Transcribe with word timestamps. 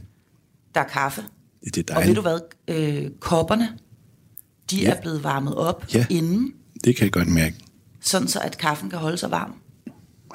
der 0.74 0.80
er 0.80 0.88
kaffe. 0.88 1.22
det 1.64 1.90
er 1.90 1.94
Og 1.94 2.06
ved 2.06 2.14
dejligt. 2.14 2.16
du 2.16 2.20
hvad? 2.22 2.40
Øh, 2.68 3.10
kopperne, 3.20 3.68
de 4.70 4.80
Ja. 4.80 4.90
er 4.90 5.00
blevet 5.00 5.24
varmet 5.24 5.54
op 5.54 5.84
Ja. 5.94 6.06
inden, 6.10 6.52
Det 6.84 6.96
kan 6.96 7.04
jeg 7.04 7.12
godt 7.12 7.28
mærke. 7.28 7.56
sådan 8.00 8.28
så 8.28 8.40
at 8.40 8.58
kaffen 8.58 8.90
kan 8.90 8.98
holde 8.98 9.18
sig 9.18 9.30
varm. 9.30 9.52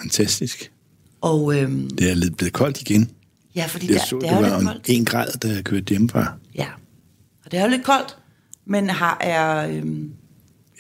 Fantastisk. 0.02 0.72
Og 1.22 1.56
øhm, 1.56 1.90
Det 1.90 2.12
er 2.12 2.16
lidt 2.16 2.38
blevet 2.38 2.54
koldt 2.54 2.82
igen. 2.82 3.12
Ja, 3.56 3.66
fordi 3.66 3.86
Jeg 3.92 3.94
det, 3.94 4.02
så, 4.10 4.16
det 4.16 4.22
det, 4.24 4.30
er 4.30 4.36
jo 4.36 4.42
var 4.42 4.48
lidt 4.50 4.62
en, 4.62 4.68
koldt. 4.68 4.90
en 4.90 5.06
grad, 5.06 5.32
da 5.40 5.48
jeg 5.48 5.64
kørte 5.64 5.86
hjemmefra. 5.90 6.34
Ja, 6.56 6.68
og 7.46 7.52
det 7.52 7.60
er 7.60 7.64
jo 7.64 7.70
lidt 7.70 7.84
koldt, 7.84 8.18
men 8.66 8.90
har, 8.90 9.18
er, 9.22 9.68
øhm, 9.68 10.12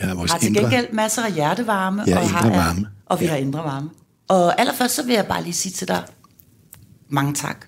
har 0.02 0.16
vores 0.16 0.31
har 0.31 0.39
til 0.39 0.48
indre... 0.48 0.62
gengæld 0.62 0.88
masser 0.93 1.21
af 1.23 1.34
hjertevarme. 1.34 2.03
Ja, 2.07 2.20
og 2.20 2.29
har, 2.29 2.45
indre 2.45 2.57
varme. 2.57 2.88
Og 3.05 3.20
vi 3.20 3.26
Ja. 3.26 3.31
har 3.31 3.38
indre 3.38 3.59
varme. 3.59 3.89
Og 4.27 4.59
allerførst 4.59 4.95
så 4.95 5.03
vil 5.05 5.13
jeg 5.15 5.26
bare 5.27 5.43
lige 5.43 5.53
sige 5.53 5.73
til 5.73 5.88
dig, 5.88 6.03
mange 7.09 7.34
tak. 7.34 7.65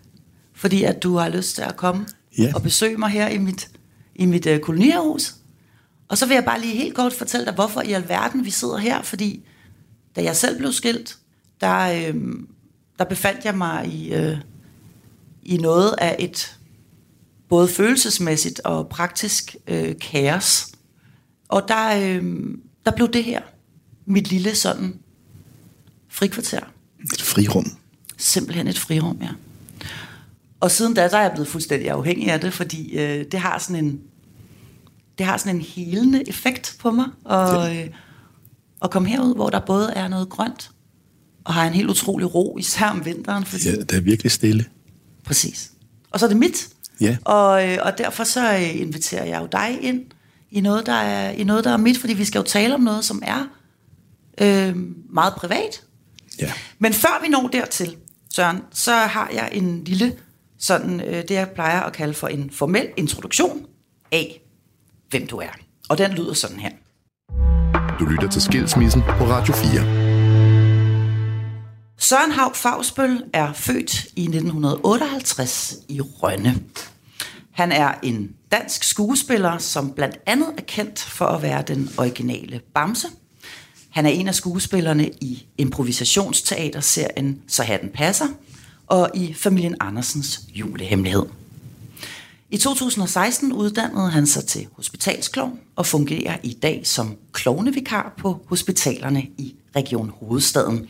Fordi 0.56 0.84
at 0.84 1.04
du 1.04 1.18
har 1.18 1.30
lyst 1.30 1.56
til 1.56 1.62
at 1.62 1.76
komme 1.76 2.06
Ja. 2.38 2.52
og 2.56 2.62
besøge 2.64 2.98
mig 2.98 3.10
her 3.10 3.28
i 3.28 3.38
mit, 3.38 3.70
i 4.16 4.26
mit 4.26 4.46
øh, 4.46 4.60
kolonierhus. 4.60 5.36
Og 6.10 6.18
så 6.18 6.26
vil 6.26 6.34
jeg 6.36 6.46
bare 6.46 6.62
lige 6.62 6.76
helt 6.78 6.96
kort 6.96 7.14
fortælle 7.14 7.46
dig, 7.46 7.54
hvorfor 7.54 7.82
i 7.82 7.92
alverden 7.92 8.46
vi 8.46 8.50
sidder 8.52 8.78
her. 8.78 9.02
Fordi 9.02 9.46
da 10.16 10.24
jeg 10.24 10.36
selv 10.36 10.58
blev 10.58 10.72
skilt, 10.72 11.18
der, 11.62 11.80
øh, 12.10 12.16
der 13.00 13.06
befandt 13.06 13.46
jeg 13.46 13.58
mig 13.58 13.88
i, 13.88 14.14
øh, 14.14 14.38
i 15.46 15.58
noget 15.58 15.96
af 15.98 16.16
et 16.20 16.58
både 17.50 17.68
følelsesmæssigt 17.68 18.60
og 18.60 18.88
praktisk 18.90 19.56
øh, 19.68 19.96
kaos. 20.02 20.68
Og 21.48 21.68
der, 21.68 21.96
øh, 21.96 22.24
der 22.86 22.92
blev 22.92 23.14
det 23.14 23.24
her 23.24 23.42
mit 24.06 24.28
lille 24.28 24.56
sådan 24.56 25.00
frikvarter. 26.10 26.62
Et 27.14 27.22
frirum. 27.22 27.66
Simpelthen 28.18 28.68
et 28.68 28.80
frirum, 28.80 29.18
ja. 29.22 29.30
Og 30.60 30.72
siden 30.72 30.94
da, 30.94 31.10
der 31.10 31.18
er 31.18 31.22
jeg 31.22 31.32
blevet 31.32 31.48
fuldstændig 31.48 31.90
afhængig 31.90 32.32
af 32.32 32.42
det, 32.42 32.54
fordi 32.54 32.98
øh, 32.98 33.26
det 33.32 33.40
har 33.40 33.60
sådan 33.60 33.86
en 33.86 34.02
det 35.18 35.26
har 35.26 35.38
sådan 35.38 35.56
en 35.56 35.62
helende 35.62 36.30
effekt 36.30 36.76
på 36.80 36.92
mig 36.92 37.06
og, 37.24 37.76
øh, 37.76 37.88
at 38.84 38.92
komme 38.92 39.10
herud, 39.10 39.36
hvor 39.36 39.50
der 39.50 39.60
både 39.60 39.94
er 39.96 40.08
noget 40.08 40.30
grønt 40.30 40.72
og 41.44 41.54
har 41.54 41.68
en 41.68 41.74
helt 41.74 41.90
utrolig 41.90 42.36
ro, 42.36 42.58
især 42.58 42.86
om 42.86 43.06
vinteren. 43.06 43.46
Fordi, 43.46 43.70
Ja, 43.70 43.76
det 43.76 43.92
er 43.92 44.02
virkelig 44.02 44.32
stille. 44.32 44.66
Præcis. 45.26 45.72
Og 46.12 46.20
så 46.20 46.26
er 46.26 46.28
det 46.28 46.38
mit. 46.38 46.70
Ja. 47.02 47.18
Og, 47.26 47.70
øh, 47.70 47.78
og 47.82 47.98
derfor 47.98 48.24
så 48.24 48.54
øh, 48.54 48.82
inviterer 48.82 49.26
jeg 49.26 49.42
jo 49.42 49.48
dig 49.52 49.78
ind 49.82 50.04
i 50.52 50.62
noget, 50.62 50.86
der 50.86 50.94
er, 50.94 51.32
i 51.32 51.44
noget, 51.44 51.64
der 51.64 51.72
er 51.72 51.78
mit, 51.78 51.98
fordi 51.98 52.14
vi 52.14 52.26
skal 52.26 52.40
jo 52.40 52.46
tale 52.46 52.74
om 52.74 52.82
noget, 52.82 53.06
som 53.06 53.24
er 53.26 53.48
øh, 54.42 54.76
meget 55.10 55.34
privat. 55.34 55.84
Ja. 56.40 56.52
Men 56.80 56.94
før 56.94 57.22
vi 57.22 57.28
når 57.28 57.48
dertil, 57.48 57.96
Søren, 58.36 58.62
så 58.72 58.92
har 58.94 59.30
jeg 59.34 59.50
en 59.52 59.84
lille, 59.84 60.16
sådan 60.60 61.02
øh, 61.02 61.16
det 61.16 61.32
jeg 61.32 61.50
plejer 61.50 61.82
at 61.82 61.94
kalde 61.94 62.14
for 62.14 62.28
en 62.28 62.50
formel 62.52 62.88
introduktion 62.98 63.66
af, 64.12 64.42
hvem 65.10 65.28
du 65.28 65.38
er. 65.38 65.50
Og 65.90 65.98
den 65.98 66.12
lyder 66.12 66.34
sådan 66.34 66.60
her. 66.60 66.72
Du 68.00 68.06
lytter 68.06 68.30
til 68.30 68.42
Skilsmissen 68.42 69.02
på 69.02 69.26
Radio 69.26 69.54
4. 69.54 70.03
Søren 72.04 72.32
Haug 72.32 72.56
Fagsbøl 72.56 73.24
er 73.34 73.54
født 73.54 74.06
i 74.16 74.22
1958 74.22 75.76
i 75.90 76.02
Rønne. 76.02 76.64
Han 77.52 77.72
er 77.72 77.94
en 78.04 78.32
dansk 78.52 78.84
skuespiller, 78.84 79.58
som 79.58 79.92
blandt 79.92 80.18
andet 80.26 80.48
er 80.58 80.62
kendt 80.62 81.00
for 81.00 81.26
at 81.26 81.42
være 81.42 81.64
den 81.68 81.90
originale 81.98 82.62
Bamse. 82.74 83.08
Han 83.90 84.06
er 84.06 84.10
en 84.10 84.28
af 84.28 84.36
skuespillerne 84.36 85.10
i 85.22 85.46
improvisationsteaterserien 85.58 87.42
Så 87.48 87.64
hatten 87.64 87.90
passer, 87.90 88.28
og 88.88 89.10
i 89.14 89.34
familien 89.34 89.76
Andersens 89.80 90.42
julehemmelighed. 90.56 91.26
I 92.50 92.58
2016 92.58 93.54
uddannede 93.54 94.10
han 94.10 94.28
sig 94.28 94.46
til 94.46 94.68
hospitalsklovn 94.72 95.60
og 95.76 95.86
fungerer 95.86 96.38
i 96.44 96.54
dag 96.54 96.82
som 96.84 97.18
klovnevikar 97.32 98.14
på 98.18 98.46
hospitalerne 98.48 99.22
i 99.22 99.56
Region 99.76 100.12
Hovedstaden 100.20 100.90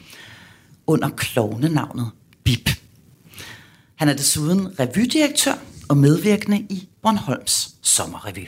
under 0.93 1.09
klovnenavnet 1.09 2.11
Bip. 2.43 2.69
Han 3.95 4.09
er 4.09 4.13
desuden 4.13 4.79
revydirektør 4.79 5.53
og 5.89 5.97
medvirkende 5.97 6.59
i 6.59 6.89
Bornholms 7.01 7.75
sommerrevy. 7.81 8.47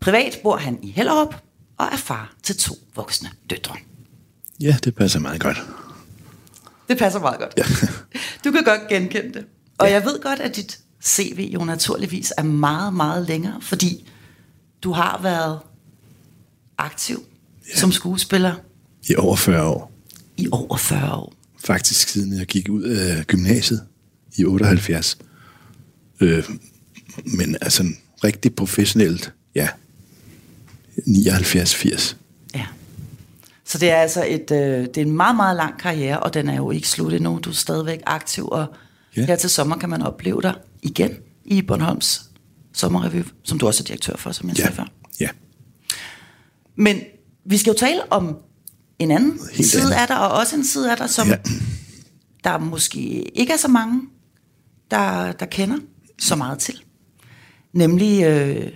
Privat 0.00 0.38
bor 0.42 0.56
han 0.56 0.78
i 0.82 0.90
Hellerup 0.90 1.34
og 1.78 1.86
er 1.92 1.96
far 1.96 2.34
til 2.42 2.56
to 2.56 2.74
voksne 2.94 3.30
døtre. 3.50 3.76
ja, 4.60 4.76
det 4.84 4.94
passer 4.94 5.20
meget 5.20 5.40
godt. 5.40 5.62
Det 6.88 6.98
passer 6.98 7.20
meget 7.20 7.38
godt. 7.38 7.54
Ja. 7.56 7.62
Du 8.44 8.50
kan 8.52 8.64
godt 8.64 8.88
genkende 8.88 9.32
det. 9.34 9.44
Og 9.78 9.90
jeg 9.90 10.04
ved 10.04 10.22
godt, 10.22 10.40
at 10.40 10.56
dit 10.56 10.78
CV 11.04 11.50
jo 11.54 11.64
naturligvis 11.64 12.32
er 12.38 12.42
meget, 12.42 12.94
meget 12.94 13.26
længere, 13.26 13.60
fordi 13.60 14.08
du 14.82 14.92
har 14.92 15.20
været 15.22 15.58
aktiv 16.78 17.22
ja. 17.68 17.76
som 17.80 17.92
skuespiller 17.92 18.54
I 19.08 19.16
over 19.16 19.36
40 19.36 19.66
år. 19.66 19.97
I 20.38 20.48
over 20.52 20.76
40 20.76 21.14
år. 21.14 21.32
Faktisk 21.64 22.08
siden 22.08 22.38
jeg 22.38 22.46
gik 22.46 22.68
ud 22.68 22.82
af 22.82 23.26
gymnasiet 23.26 23.82
i 24.36 24.44
78. 24.44 25.18
Øh, 26.20 26.44
men 27.24 27.56
altså 27.60 27.84
rigtig 28.24 28.54
professionelt, 28.54 29.32
ja. 29.54 29.68
79-80. 30.98 32.16
Ja. 32.54 32.66
Så 33.64 33.78
det 33.78 33.90
er 33.90 33.96
altså 33.96 34.24
et, 34.28 34.50
øh, 34.50 34.58
det 34.86 34.96
er 34.96 35.02
en 35.02 35.16
meget, 35.16 35.36
meget 35.36 35.56
lang 35.56 35.78
karriere, 35.80 36.20
og 36.20 36.34
den 36.34 36.48
er 36.48 36.56
jo 36.56 36.70
ikke 36.70 36.88
slut 36.88 37.12
endnu. 37.12 37.38
Du 37.42 37.50
er 37.50 37.54
stadigvæk 37.54 38.00
aktiv, 38.06 38.48
og 38.48 38.66
Ja. 39.16 39.26
her 39.26 39.36
til 39.36 39.50
sommer 39.50 39.76
kan 39.78 39.88
man 39.88 40.02
opleve 40.02 40.42
dig 40.42 40.54
igen 40.82 41.16
i 41.44 41.62
Bornholms 41.62 42.22
sommerrevy, 42.74 43.22
som 43.44 43.58
du 43.58 43.66
også 43.66 43.82
er 43.82 43.84
direktør 43.84 44.16
for, 44.16 44.32
som 44.32 44.48
jeg 44.48 44.56
Ja, 44.58 44.62
sagde 44.62 44.76
før. 44.76 44.84
ja. 45.20 45.28
Men 46.76 47.00
vi 47.46 47.56
skal 47.56 47.70
jo 47.70 47.76
tale 47.78 48.12
om 48.12 48.36
en 48.98 49.10
anden 49.10 49.38
Helt 49.52 49.70
side 49.70 49.82
andet. 49.82 49.94
af 49.94 50.06
dig, 50.06 50.18
og 50.20 50.28
også 50.38 50.56
en 50.56 50.64
side 50.64 50.90
af 50.90 50.96
dig, 50.96 51.10
som 51.10 51.28
Ja. 51.28 51.36
der 52.44 52.58
måske 52.58 52.98
ikke 53.38 53.52
er 53.52 53.56
så 53.56 53.68
mange, 53.68 54.00
der, 54.90 55.32
der 55.32 55.46
kender 55.46 55.76
så 56.18 56.36
meget 56.36 56.58
til. 56.58 56.74
Nemlig 57.72 58.24
øh, 58.24 58.72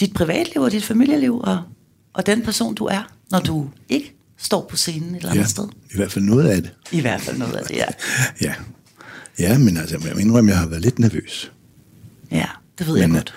dit 0.00 0.14
privatliv 0.14 0.62
og 0.62 0.72
dit 0.72 0.84
familieliv, 0.84 1.38
og, 1.38 1.62
og 2.14 2.26
den 2.26 2.42
person, 2.42 2.74
du 2.74 2.84
er, 2.84 3.12
når 3.30 3.40
du 3.40 3.68
ikke 3.88 4.14
står 4.38 4.66
på 4.70 4.76
scenen 4.76 5.10
et 5.10 5.16
eller 5.16 5.30
andet 5.30 5.42
ja. 5.42 5.46
sted. 5.46 5.68
I 5.92 5.96
hvert 5.96 6.12
fald 6.12 6.24
noget 6.24 6.48
af 6.48 6.62
det. 6.62 6.72
I 6.92 7.00
hvert 7.00 7.20
fald 7.20 7.38
noget 7.38 7.54
af 7.54 7.66
det, 7.66 7.76
ja. 7.76 7.86
Ja. 8.48 8.54
Ja, 9.38 9.58
men 9.58 9.76
altså, 9.76 9.98
jeg 10.04 10.14
må 10.14 10.20
indrømme, 10.20 10.50
at 10.50 10.54
jeg 10.54 10.60
har 10.62 10.68
været 10.68 10.82
lidt 10.82 10.98
nervøs. 10.98 11.52
Ja, 12.30 12.46
det 12.78 12.86
ved 12.86 12.98
jeg 12.98 13.08
Men, 13.10 13.16
godt. 13.16 13.34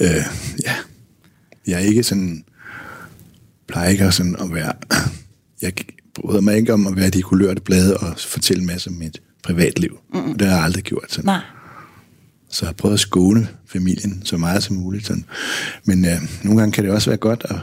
Øh, 0.00 0.24
ja. 0.64 0.74
Jeg 1.66 1.74
er 1.74 1.78
ikke 1.86 2.02
sådan... 2.02 2.44
Plejer 3.68 3.88
ikke 3.88 4.12
sådan 4.12 4.36
at 4.40 4.54
være... 4.54 4.72
Jeg 5.64 5.72
bryder 6.14 6.40
mig 6.40 6.56
ikke 6.56 6.72
om 6.72 6.86
at 6.86 6.96
være 6.96 7.10
de 7.10 7.22
kulørte 7.22 7.60
blade 7.62 7.96
og 7.96 8.14
fortælle 8.18 8.60
en 8.60 8.66
masse 8.66 8.90
om 8.90 8.96
mit 8.96 9.22
privatliv. 9.42 9.98
Mm. 10.14 10.38
Det 10.38 10.48
har 10.48 10.54
jeg 10.56 10.64
aldrig 10.64 10.84
gjort 10.84 11.04
sådan. 11.08 11.24
Nej, 11.24 11.40
Så 12.50 12.64
jeg 12.64 12.68
har 12.68 12.72
prøvet 12.74 12.94
at 12.94 13.00
skåne 13.00 13.48
familien 13.66 14.22
så 14.24 14.36
meget 14.36 14.62
som 14.62 14.76
muligt. 14.76 15.06
Sådan. 15.06 15.24
Men 15.84 16.04
øh, 16.04 16.12
nogle 16.42 16.60
gange 16.60 16.72
kan 16.72 16.84
det 16.84 16.92
også 16.92 17.10
være 17.10 17.16
godt 17.16 17.46
at, 17.48 17.56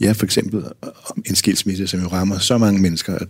ja, 0.00 0.12
for 0.12 0.24
eksempel 0.24 0.64
om 0.82 1.22
en 1.26 1.34
skilsmisse, 1.34 1.86
som 1.86 2.00
jo 2.00 2.08
rammer 2.08 2.38
så 2.38 2.58
mange 2.58 2.80
mennesker, 2.80 3.14
at, 3.14 3.28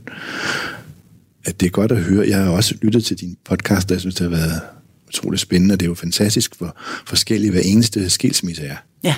at 1.44 1.60
det 1.60 1.66
er 1.66 1.70
godt 1.70 1.92
at 1.92 1.98
høre. 2.02 2.28
Jeg 2.28 2.38
har 2.44 2.50
også 2.50 2.74
lyttet 2.82 3.04
til 3.04 3.16
din 3.16 3.36
podcast, 3.44 3.90
og 3.90 3.92
jeg 3.94 4.00
synes, 4.00 4.14
det 4.14 4.30
har 4.30 4.36
været 4.36 4.60
utroligt 5.08 5.40
spændende, 5.42 5.72
og 5.72 5.80
det 5.80 5.86
er 5.86 5.90
jo 5.90 5.94
fantastisk, 5.94 6.58
hvor 6.58 6.76
forskellige 7.06 7.50
hver 7.50 7.60
eneste 7.60 8.10
skilsmisse 8.10 8.62
er. 8.62 8.76
ja. 9.04 9.14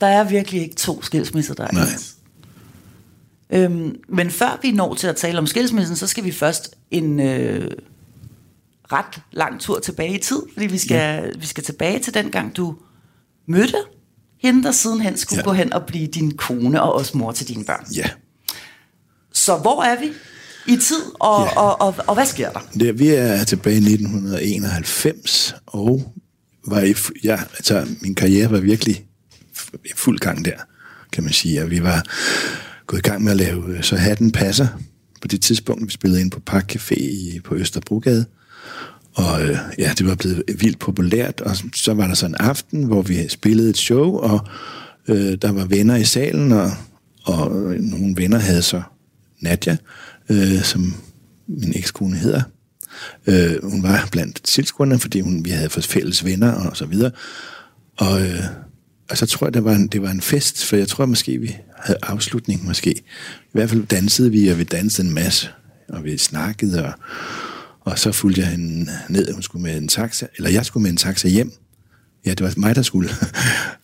Der 0.00 0.06
er 0.06 0.28
virkelig 0.28 0.62
ikke 0.62 0.74
to 0.74 1.02
skilsmisser, 1.02 1.54
der 1.54 1.64
er 1.64 1.72
Nej. 1.72 1.82
ens. 1.92 2.16
Øhm, 3.52 3.96
men 4.08 4.30
før 4.30 4.58
vi 4.62 4.70
når 4.72 4.94
til 4.94 5.06
at 5.06 5.16
tale 5.16 5.38
om 5.38 5.46
skilsmissen, 5.46 5.96
så 5.96 6.06
skal 6.06 6.24
vi 6.24 6.32
først 6.32 6.76
en 6.90 7.20
øh, 7.20 7.70
ret 8.92 9.20
lang 9.32 9.60
tur 9.60 9.78
tilbage 9.78 10.14
i 10.14 10.18
tid, 10.18 10.42
fordi 10.52 10.66
vi 10.66 10.78
skal, 10.78 10.96
ja. 10.96 11.38
vi 11.38 11.46
skal 11.46 11.64
tilbage 11.64 11.98
til 11.98 12.14
den 12.14 12.30
gang, 12.30 12.56
du 12.56 12.76
mødte 13.46 13.76
hende, 14.42 14.62
der 14.62 14.72
sidenhen 14.72 15.16
skulle 15.16 15.40
ja. 15.40 15.44
Gå 15.44 15.52
hen 15.52 15.72
og 15.72 15.86
blive 15.86 16.06
din 16.06 16.36
kone 16.36 16.82
og 16.82 16.94
også 16.94 17.18
mor 17.18 17.32
til 17.32 17.48
dine 17.48 17.64
børn. 17.64 17.86
Ja, 17.96 18.10
Så 19.32 19.56
hvor 19.56 19.82
er 19.82 20.00
vi 20.00 20.06
i 20.66 20.76
tid, 20.76 21.02
og, 21.20 21.44
Ja. 21.44 21.60
og, 21.60 21.80
og, 21.80 21.94
og 22.06 22.14
hvad 22.14 22.26
sker 22.26 22.50
der? 22.52 22.60
det, 22.74 22.98
vi 22.98 23.08
er 23.08 23.44
tilbage 23.44 23.74
i 23.76 23.78
1991, 23.78 25.54
og 25.66 26.12
var 26.66 26.80
i, 26.80 26.94
ja, 27.24 27.38
altså, 27.56 27.86
min 28.00 28.14
karriere 28.14 28.50
var 28.50 28.60
virkelig 28.60 29.04
i 29.84 29.88
fuld 29.96 30.18
gang 30.18 30.44
der, 30.44 30.56
kan 31.12 31.24
man 31.24 31.32
sige. 31.32 31.62
Og 31.62 31.70
vi 31.70 31.82
var 31.82 32.04
gået 32.90 33.06
i 33.06 33.08
gang 33.08 33.24
med 33.24 33.32
at 33.32 33.38
lave 33.38 33.76
øh, 33.76 33.82
Så 33.82 33.96
hatten 33.96 34.32
passer 34.32 34.66
på 35.20 35.28
det 35.28 35.40
tidspunkt, 35.40 35.86
vi 35.86 35.90
spillede 35.90 36.20
ind 36.20 36.30
på 36.30 36.40
Park 36.40 36.76
Café 36.76 36.94
i, 36.94 37.40
på 37.44 37.54
Østerbrogade. 37.54 38.26
og 39.14 39.42
øh, 39.42 39.58
ja, 39.78 39.92
det 39.98 40.06
var 40.06 40.14
blevet 40.14 40.42
vildt 40.58 40.78
populært, 40.78 41.40
og 41.40 41.56
så 41.74 41.94
var 41.94 42.06
der 42.06 42.14
så 42.14 42.26
en 42.26 42.34
aften, 42.34 42.84
hvor 42.84 43.02
vi 43.02 43.28
spillede 43.28 43.70
et 43.70 43.76
show, 43.76 44.16
og 44.16 44.40
øh, 45.08 45.38
der 45.42 45.52
var 45.52 45.64
venner 45.64 45.96
i 45.96 46.04
salen, 46.04 46.52
og, 46.52 46.70
og 47.24 47.56
øh, 47.56 47.80
nogle 47.80 48.14
venner 48.16 48.38
havde 48.38 48.62
så 48.62 48.82
Nadja, 49.40 49.76
øh, 50.28 50.62
som 50.62 50.94
min 51.48 51.72
ekskone 51.76 52.16
hedder. 52.16 52.42
Øh, 53.26 53.70
hun 53.70 53.82
var 53.82 54.08
blandt 54.12 54.40
tilskuerne, 54.44 54.98
fordi 54.98 55.20
hun, 55.20 55.44
vi 55.44 55.50
havde 55.50 55.70
fået 55.70 55.86
fælles 55.86 56.24
venner 56.24 56.52
og 56.52 56.76
så 56.76 56.86
videre. 56.86 57.10
Og, 57.96 58.22
øh, 58.22 58.44
og 59.10 59.18
så 59.18 59.26
tror 59.26 59.46
jeg, 59.46 59.54
det 59.54 59.64
var, 59.64 59.72
en, 59.72 59.86
det 59.86 60.02
var 60.02 60.10
en 60.10 60.20
fest, 60.20 60.64
for 60.64 60.76
jeg 60.76 60.88
tror 60.88 61.06
måske, 61.06 61.38
vi 61.38 61.56
havde 61.76 61.98
afslutning 62.02 62.64
måske. 62.64 62.90
I 62.90 63.52
hvert 63.52 63.70
fald 63.70 63.86
dansede 63.86 64.30
vi, 64.30 64.48
og 64.48 64.58
vi 64.58 64.64
dansede 64.64 65.08
en 65.08 65.14
masse, 65.14 65.48
og 65.88 66.04
vi 66.04 66.18
snakkede, 66.18 66.84
og, 66.84 66.92
og 67.80 67.98
så 67.98 68.12
fulgte 68.12 68.40
jeg 68.40 68.50
hende 68.50 68.90
ned, 69.08 69.32
hun 69.32 69.42
skulle 69.42 69.62
med 69.62 69.76
en 69.76 69.88
taxa, 69.88 70.26
eller 70.36 70.50
jeg 70.50 70.66
skulle 70.66 70.82
med 70.82 70.90
en 70.90 70.96
taxa 70.96 71.28
hjem. 71.28 71.52
Ja, 72.26 72.30
det 72.30 72.42
var 72.42 72.54
mig, 72.56 72.74
der 72.74 72.82
skulle. 72.82 73.10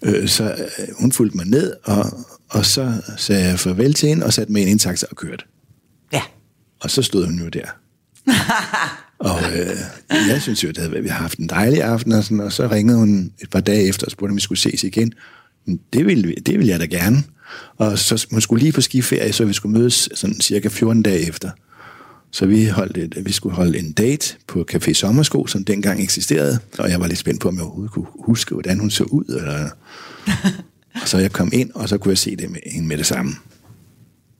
Øh, 0.02 0.28
så 0.28 0.44
øh, 0.44 0.88
hun 1.00 1.12
fulgte 1.12 1.36
mig 1.36 1.46
ned, 1.46 1.74
og, 1.84 2.26
og 2.50 2.66
så 2.66 3.02
sagde 3.16 3.44
jeg 3.44 3.60
farvel 3.60 3.94
til 3.94 4.08
hende, 4.08 4.26
og 4.26 4.32
satte 4.32 4.52
mig 4.52 4.62
ind 4.62 4.68
i 4.68 4.72
en 4.72 4.78
taxa 4.78 5.06
og 5.10 5.16
kørte. 5.16 5.44
Ja. 6.12 6.22
Og 6.80 6.90
så 6.90 7.02
stod 7.02 7.26
hun 7.26 7.38
jo 7.38 7.48
der. 7.48 7.66
og 9.18 9.38
øh, 9.58 9.76
jeg 10.28 10.42
synes 10.42 10.64
jo, 10.64 10.68
at 10.68 10.76
vi 10.90 10.96
havde 10.96 11.08
haft 11.10 11.38
en 11.38 11.48
dejlig 11.48 11.82
aften, 11.82 12.12
og, 12.12 12.24
sådan, 12.24 12.40
og 12.40 12.52
så 12.52 12.68
ringede 12.70 12.98
hun 12.98 13.32
et 13.42 13.50
par 13.50 13.60
dage 13.60 13.88
efter 13.88 14.06
og 14.06 14.12
spurgte, 14.12 14.30
om 14.30 14.36
vi 14.36 14.40
skulle 14.40 14.58
ses 14.58 14.84
igen. 14.84 15.12
Det 15.92 16.06
ville, 16.06 16.26
vi- 16.28 16.34
det 16.34 16.54
ville 16.58 16.68
jeg 16.72 16.80
da 16.80 16.84
gerne. 16.84 17.16
Og 17.76 17.98
så 17.98 18.26
hun 18.30 18.40
skulle 18.40 18.62
lige 18.62 18.72
på 18.72 18.80
skiferie, 18.80 19.32
så 19.32 19.44
vi 19.44 19.52
skulle 19.52 19.78
mødes 19.78 20.08
sådan 20.14 20.40
cirka 20.40 20.68
14 20.68 21.02
dage 21.02 21.28
efter. 21.28 21.50
Så 22.30 22.46
vi, 22.46 22.64
holdt 22.66 22.96
et, 22.98 23.26
vi 23.26 23.32
skulle 23.32 23.54
holde 23.54 23.78
en 23.78 23.92
date 23.92 24.34
på 24.46 24.66
Café 24.72 24.92
Sommersko, 24.92 25.46
som 25.46 25.64
dengang 25.64 26.02
eksisterede. 26.02 26.58
Og 26.78 26.90
jeg 26.90 27.00
var 27.00 27.06
lidt 27.06 27.18
spændt 27.18 27.40
på, 27.40 27.48
om 27.48 27.54
jeg 27.54 27.62
overhovedet 27.64 27.92
kunne 27.92 28.06
huske, 28.24 28.54
hvordan 28.54 28.78
hun 28.78 28.90
så 28.90 29.04
ud. 29.04 29.24
Eller... 29.24 29.68
og 31.02 31.08
så 31.08 31.18
jeg 31.18 31.32
kom 31.32 31.50
ind, 31.52 31.70
og 31.74 31.88
så 31.88 31.98
kunne 31.98 32.10
jeg 32.10 32.18
se 32.18 32.36
det 32.36 32.50
med 32.50 32.60
hende 32.66 32.88
med 32.88 32.98
det 32.98 33.06
samme. 33.06 33.32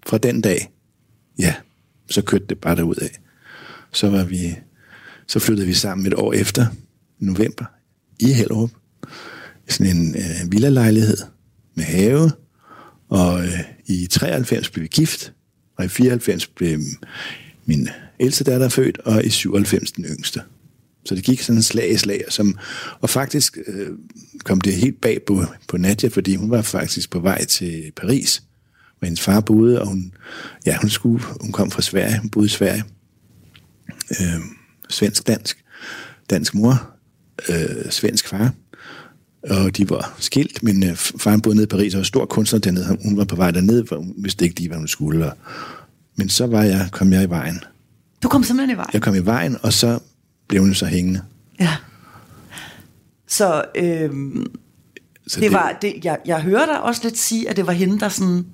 Fra 0.06 0.18
den 0.18 0.40
dag, 0.40 0.70
ja, 1.38 1.54
så 2.10 2.22
kørte 2.22 2.44
det 2.48 2.58
bare 2.58 2.76
derud 2.76 2.94
af. 2.96 3.10
Så 3.92 4.10
var 4.10 4.24
vi, 4.24 4.56
så 5.28 5.38
flyttede 5.38 5.66
vi 5.66 5.74
sammen 5.74 6.06
et 6.06 6.14
år 6.14 6.32
efter, 6.32 6.66
november, 7.18 7.64
i 8.18 8.32
Hellerup. 8.32 8.70
I 9.68 9.72
sådan 9.72 9.96
en 9.96 10.14
øh, 10.16 10.52
villalejlighed 10.52 11.16
med 11.74 11.84
have. 11.84 12.30
Og 13.08 13.44
øh, 13.44 13.60
i 13.86 14.06
93 14.06 14.70
blev 14.70 14.82
vi 14.82 14.88
gift, 14.88 15.32
og 15.76 15.84
i 15.84 15.88
94 15.88 16.46
blev 16.46 16.78
min 17.64 17.88
ældste 18.20 18.44
datter 18.44 18.68
født, 18.68 18.98
og 18.98 19.24
i 19.24 19.30
97 19.30 19.92
den 19.92 20.04
yngste. 20.04 20.40
Så 21.04 21.14
det 21.14 21.24
gik 21.24 21.42
sådan 21.42 21.62
slag 21.62 21.90
i 21.90 21.96
slag, 21.96 22.24
som, 22.28 22.58
og 23.00 23.10
faktisk 23.10 23.58
øh, 23.66 23.88
kom 24.44 24.60
det 24.60 24.72
helt 24.72 25.00
bag 25.00 25.22
på, 25.26 25.44
på 25.68 25.76
Nadia, 25.76 26.08
fordi 26.08 26.34
hun 26.34 26.50
var 26.50 26.62
faktisk 26.62 27.10
på 27.10 27.20
vej 27.20 27.44
til 27.44 27.92
Paris, 27.96 28.42
hvor 28.98 29.06
hendes 29.06 29.20
far 29.20 29.40
boede, 29.40 29.80
og 29.80 29.86
hun, 29.86 30.12
ja, 30.66 30.76
hun, 30.80 30.90
skulle, 30.90 31.24
hun 31.40 31.52
kom 31.52 31.70
fra 31.70 31.82
Sverige, 31.82 32.18
hun 32.18 32.30
boede 32.30 32.46
i 32.46 32.48
Sverige, 32.48 32.84
øh, 34.10 34.40
svensk-dansk, 34.90 35.64
dansk 36.30 36.54
mor, 36.54 36.90
øh, 37.48 37.90
svensk 37.90 38.28
far, 38.28 38.52
og 39.50 39.76
de 39.76 39.90
var 39.90 40.16
skilt, 40.18 40.62
men 40.62 40.84
øh, 40.84 40.96
faren 40.96 41.40
boede 41.40 41.56
nede 41.56 41.64
i 41.64 41.68
Paris 41.68 41.94
og 41.94 41.98
var 41.98 42.04
stor 42.04 42.26
kunstner 42.26 42.60
dernede. 42.60 42.98
Hun 43.04 43.16
var 43.16 43.24
på 43.24 43.36
vej 43.36 43.50
dernede, 43.50 43.86
for 43.86 43.96
hun 43.96 44.14
vidste 44.16 44.44
ikke 44.44 44.58
lige, 44.58 44.68
hvad 44.68 44.78
hun 44.78 44.88
skulle. 44.88 45.26
Og, 45.26 45.36
men 46.16 46.28
så 46.28 46.46
var 46.46 46.62
jeg, 46.62 46.88
kom 46.92 47.12
jeg 47.12 47.22
i 47.22 47.30
vejen. 47.30 47.60
Du 48.22 48.28
kom 48.28 48.42
simpelthen 48.42 48.76
i 48.76 48.78
vej. 48.78 48.90
Jeg 48.92 49.02
kom 49.02 49.14
i 49.14 49.18
vejen, 49.18 49.56
og 49.62 49.72
så 49.72 49.98
blev 50.48 50.62
hun 50.62 50.74
så 50.74 50.86
hængende. 50.86 51.22
Ja. 51.60 51.76
Så, 53.28 53.64
øhm, 53.74 54.46
Så 55.26 55.40
det 55.40 55.52
var, 55.52 55.78
det, 55.82 55.94
jeg, 56.04 56.18
jeg 56.26 56.42
hører 56.42 56.66
dig 56.66 56.82
også 56.82 57.00
lidt 57.04 57.18
sige, 57.18 57.48
at 57.48 57.56
det 57.56 57.66
var 57.66 57.72
hende, 57.72 58.00
der 58.00 58.08
sådan, 58.08 58.46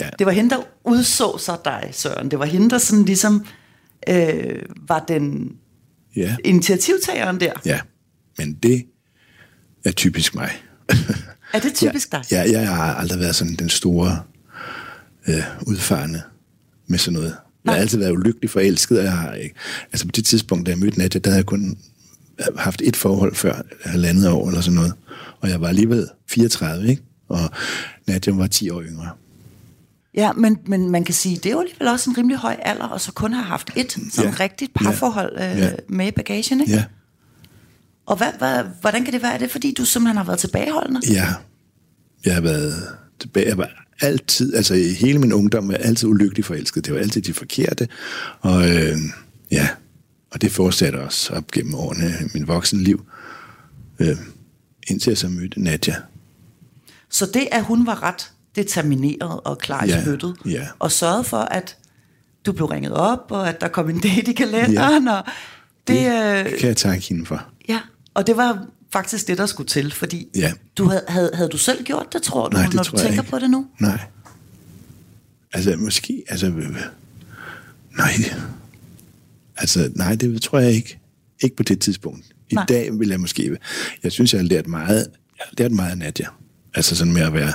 Ja, 0.00 0.08
det 0.18 0.26
var 0.26 0.32
hende, 0.32 0.50
der 0.50 0.62
udså 0.84 1.38
sig 1.38 1.58
dig, 1.64 1.88
Søren. 1.92 2.30
Det 2.30 2.38
var 2.38 2.44
hende, 2.44 2.70
der 2.70 2.78
sådan 2.78 3.04
ligesom 3.04 3.44
øh, 4.08 4.62
var 4.88 5.04
den 5.08 5.52
ja, 6.20 6.36
initiativtageren 6.44 7.40
der. 7.40 7.52
ja. 7.64 7.80
Men 8.38 8.54
det 8.54 8.86
er 9.84 9.90
typisk 9.90 10.34
mig. 10.34 10.50
Er 11.52 11.58
det 11.60 11.74
typisk 11.74 12.12
dig? 12.12 12.24
Ja, 12.30 12.50
jeg 12.50 12.68
har 12.68 12.94
aldrig 12.94 13.20
været 13.20 13.34
sådan 13.34 13.54
den 13.54 13.68
store 13.68 14.22
øh, 15.28 15.42
udfarende 15.66 16.22
med 16.86 16.98
sådan 16.98 17.12
noget. 17.12 17.36
Jeg 17.64 17.72
har 17.72 17.80
altid 17.80 17.98
været 17.98 18.12
ulykkelig 18.12 18.50
forelsket, 18.50 18.98
og 18.98 19.04
jeg 19.04 19.12
har 19.12 19.32
ikke... 19.34 19.54
Altså 19.92 20.06
på 20.06 20.12
det 20.12 20.24
tidspunkt, 20.24 20.66
da 20.66 20.70
jeg 20.70 20.78
mødte 20.78 20.98
Nadja, 20.98 21.18
der 21.18 21.30
havde 21.30 21.38
jeg 21.38 21.46
kun 21.46 21.78
haft 22.56 22.82
et 22.84 22.96
forhold 22.96 23.34
før 23.34 23.62
halvandet 23.84 24.28
år 24.28 24.48
eller 24.48 24.60
sådan 24.60 24.74
noget. 24.74 24.92
Og 25.40 25.48
jeg 25.48 25.60
var 25.60 25.68
alligevel 25.68 26.08
34, 26.28 26.88
ikke? 26.88 27.02
Og 27.28 27.50
Nadja 28.06 28.32
var 28.32 28.46
10 28.46 28.70
år 28.70 28.82
yngre. 28.82 29.10
Ja, 30.14 30.32
men, 30.32 30.58
men 30.66 30.90
man 30.90 31.04
kan 31.04 31.14
sige, 31.14 31.36
det 31.36 31.46
er 31.46 31.50
jo 31.50 31.60
alligevel 31.60 31.88
også 31.88 32.10
en 32.10 32.18
rimelig 32.18 32.36
høj 32.38 32.56
alder, 32.62 32.84
og 32.84 33.00
så 33.00 33.12
kun 33.12 33.32
har 33.32 33.42
haft 33.42 33.70
et 33.76 33.92
sådan 34.12 34.30
Ja. 34.30 34.36
rigtigt 34.44 34.74
parforhold 34.74 35.32
øh, 35.34 35.58
Ja. 35.58 35.70
med 35.88 36.06
i 36.06 36.10
bagagen, 36.10 36.60
ikke? 36.60 36.72
Ja, 36.72 36.84
Og 38.06 38.16
hvad, 38.16 38.28
hvad, 38.38 38.64
hvordan 38.80 39.04
kan 39.04 39.12
det 39.12 39.22
være? 39.22 39.34
Er 39.34 39.38
det 39.38 39.50
fordi, 39.50 39.74
du 39.78 39.84
simpelthen 39.84 40.16
har 40.16 40.24
været 40.24 40.38
tilbageholdende? 40.38 41.00
ja. 41.12 41.28
Jeg 42.24 42.34
har 42.34 42.40
været 42.40 42.74
tilbage. 43.20 43.46
Jeg 43.48 43.58
var 43.58 43.70
altid, 44.00 44.54
altså 44.54 44.74
i 44.74 44.92
hele 44.92 45.18
min 45.18 45.32
ungdom, 45.32 45.68
var 45.68 45.74
jeg 45.74 45.82
altid 45.84 46.08
ulykkelig 46.08 46.44
forelsket. 46.44 46.84
Det 46.86 46.94
var 46.94 47.00
altid 47.00 47.22
de 47.22 47.34
forkerte. 47.34 47.88
Og 48.40 48.68
øh, 48.70 48.96
ja, 49.50 49.68
og 50.30 50.40
det 50.40 50.52
fortsatte 50.52 50.96
også 50.96 51.32
op 51.32 51.50
gennem 51.50 51.74
årene 51.74 52.06
i 52.20 52.28
min 52.34 52.48
voksenliv. 52.48 53.06
Øh, 53.98 54.16
indtil 54.86 55.10
jeg 55.10 55.18
så 55.18 55.28
mødte 55.28 55.62
Nadja. 55.62 55.96
Så 57.10 57.26
det, 57.34 57.48
at 57.52 57.64
hun 57.64 57.86
var 57.86 58.02
ret 58.02 58.30
determineret 58.56 59.40
og 59.44 59.58
klar 59.58 59.84
i 59.84 59.88
Ja, 59.88 60.02
spyttet, 60.02 60.36
og 60.78 60.92
sørgede 60.92 61.24
for, 61.24 61.36
at 61.36 61.76
du 62.46 62.52
blev 62.52 62.66
ringet 62.66 62.92
op, 62.92 63.26
og 63.30 63.48
at 63.48 63.60
der 63.60 63.68
kom 63.68 63.90
en 63.90 64.00
date 64.00 64.30
i 64.30 64.34
kalenderen, 64.34 65.08
og 65.08 65.24
det, 65.88 65.98
øh, 66.06 66.44
Det 66.44 66.58
kan 66.58 66.68
jeg 66.68 66.76
takke 66.76 67.08
hende 67.08 67.26
for. 67.26 67.44
ja, 67.68 67.80
og 68.14 68.26
det 68.26 68.36
var 68.36 68.66
faktisk 68.92 69.28
det, 69.28 69.38
der 69.38 69.46
skulle 69.46 69.66
til, 69.68 69.92
fordi 69.92 70.28
Ja. 70.34 70.52
du 70.76 70.84
havde, 70.84 71.04
havde, 71.08 71.30
havde 71.34 71.48
du 71.48 71.58
selv 71.58 71.84
gjort 71.84 72.06
det, 72.12 72.22
tror 72.22 72.48
du, 72.48 72.56
Nej, 72.56 72.66
det 72.66 72.74
når 72.74 72.82
tror 72.82 72.96
du 72.98 73.02
tænker 73.04 73.20
ikke. 73.22 73.30
på 73.30 73.38
det 73.38 73.50
nu? 73.50 73.66
Nej. 73.78 74.00
Altså, 75.52 75.76
måske, 75.76 76.22
altså, 76.28 76.46
øh, 76.46 76.76
nej. 77.96 78.10
Altså, 79.56 79.92
nej, 79.94 80.14
det 80.14 80.42
tror 80.42 80.58
jeg 80.58 80.72
ikke. 80.72 80.98
Ikke 81.42 81.56
på 81.56 81.62
det 81.62 81.80
tidspunkt. 81.80 82.24
I 82.50 82.54
Nej. 82.54 82.64
dag 82.68 82.98
vil 82.98 83.08
jeg 83.08 83.20
måske, 83.20 83.56
jeg 84.02 84.12
synes, 84.12 84.32
jeg 84.32 84.40
har 84.40 84.46
lært 84.48 84.66
meget, 84.66 85.06
jeg 85.38 85.44
har 85.48 85.54
lært 85.58 85.72
meget 85.72 85.90
af 85.90 85.98
Nadja. 85.98 86.26
Altså 86.74 86.96
sådan 86.96 87.12
med 87.12 87.22
at 87.22 87.34
være 87.34 87.52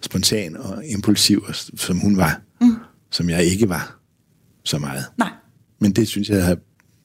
spontan 0.00 0.56
og 0.56 0.86
impulsiv, 0.86 1.44
og 1.48 1.54
som 1.76 1.98
hun 1.98 2.16
var. 2.16 2.40
Mm. 2.60 2.76
Som 3.10 3.30
jeg 3.30 3.44
ikke 3.44 3.68
var 3.68 3.96
så 4.64 4.78
meget. 4.78 5.04
Nej. 5.18 5.30
Men 5.78 5.92
det 5.92 6.08
synes 6.08 6.28
jeg, 6.28 6.36
jeg 6.36 6.46
har 6.46 6.56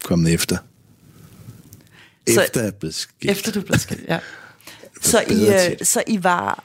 kommet 0.03 0.33
efter. 0.33 0.57
Så- 2.29 2.41
Efter 2.41 2.61
jeg 2.61 2.67
er 2.67 2.71
blevet 2.71 2.95
skilt. 2.95 3.31
Efter 3.31 3.51
du 3.51 3.61
blev 3.61 3.79
skilt, 3.79 4.03
ja. 4.07 4.19
Så 5.01 5.23
I, 5.29 5.47
øh, 5.47 5.77
så 5.83 6.03
I 6.07 6.23
var 6.23 6.63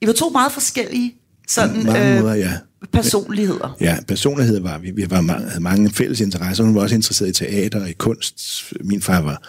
I 0.00 0.06
var 0.06 0.12
to 0.12 0.28
meget 0.28 0.52
forskellige 0.52 1.14
sådan, 1.48 1.84
mange 1.84 2.20
måder, 2.20 2.34
ja. 2.34 2.52
personligheder. 2.92 3.76
Ja, 3.80 3.98
personlighed 4.08 4.60
var 4.60 4.78
vi. 4.78 4.90
Vi 4.90 5.10
var, 5.10 5.38
havde 5.48 5.60
mange 5.60 5.90
fælles 5.90 6.20
interesser. 6.20 6.64
Hun 6.64 6.74
var 6.74 6.80
også 6.80 6.94
interesseret 6.94 7.28
i 7.28 7.32
teater 7.32 7.80
og 7.80 7.90
i 7.90 7.92
kunst. 7.92 8.40
Min 8.80 9.02
far 9.02 9.20
var 9.20 9.42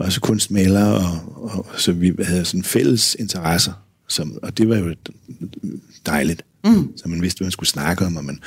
også 0.00 0.20
kunstmaler, 0.20 0.84
og, 0.84 1.42
og 1.44 1.66
så 1.76 1.92
vi 1.92 2.12
havde 2.24 2.44
sådan 2.44 2.64
fælles 2.64 3.16
interesser. 3.18 3.72
Som, 4.08 4.38
og 4.42 4.58
det 4.58 4.68
var 4.68 4.76
jo 4.76 4.94
dejligt. 6.06 6.44
Mm. 6.64 6.92
Så 6.96 7.08
man 7.08 7.22
vidste, 7.22 7.38
hvad 7.38 7.46
man 7.46 7.52
skulle 7.52 7.68
snakke 7.68 8.06
om, 8.06 8.16
og 8.16 8.24
man 8.24 8.40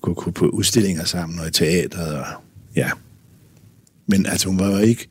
kunne, 0.00 0.14
kunne 0.14 0.32
på 0.32 0.48
udstillinger 0.48 1.04
sammen 1.04 1.38
og 1.38 1.48
i 1.48 1.50
teateret. 1.50 2.14
Og, 2.14 2.26
ja. 2.76 2.90
Men 4.06 4.26
altså, 4.26 4.48
hun 4.48 4.58
var 4.58 4.70
jo 4.70 4.78
ikke... 4.78 5.08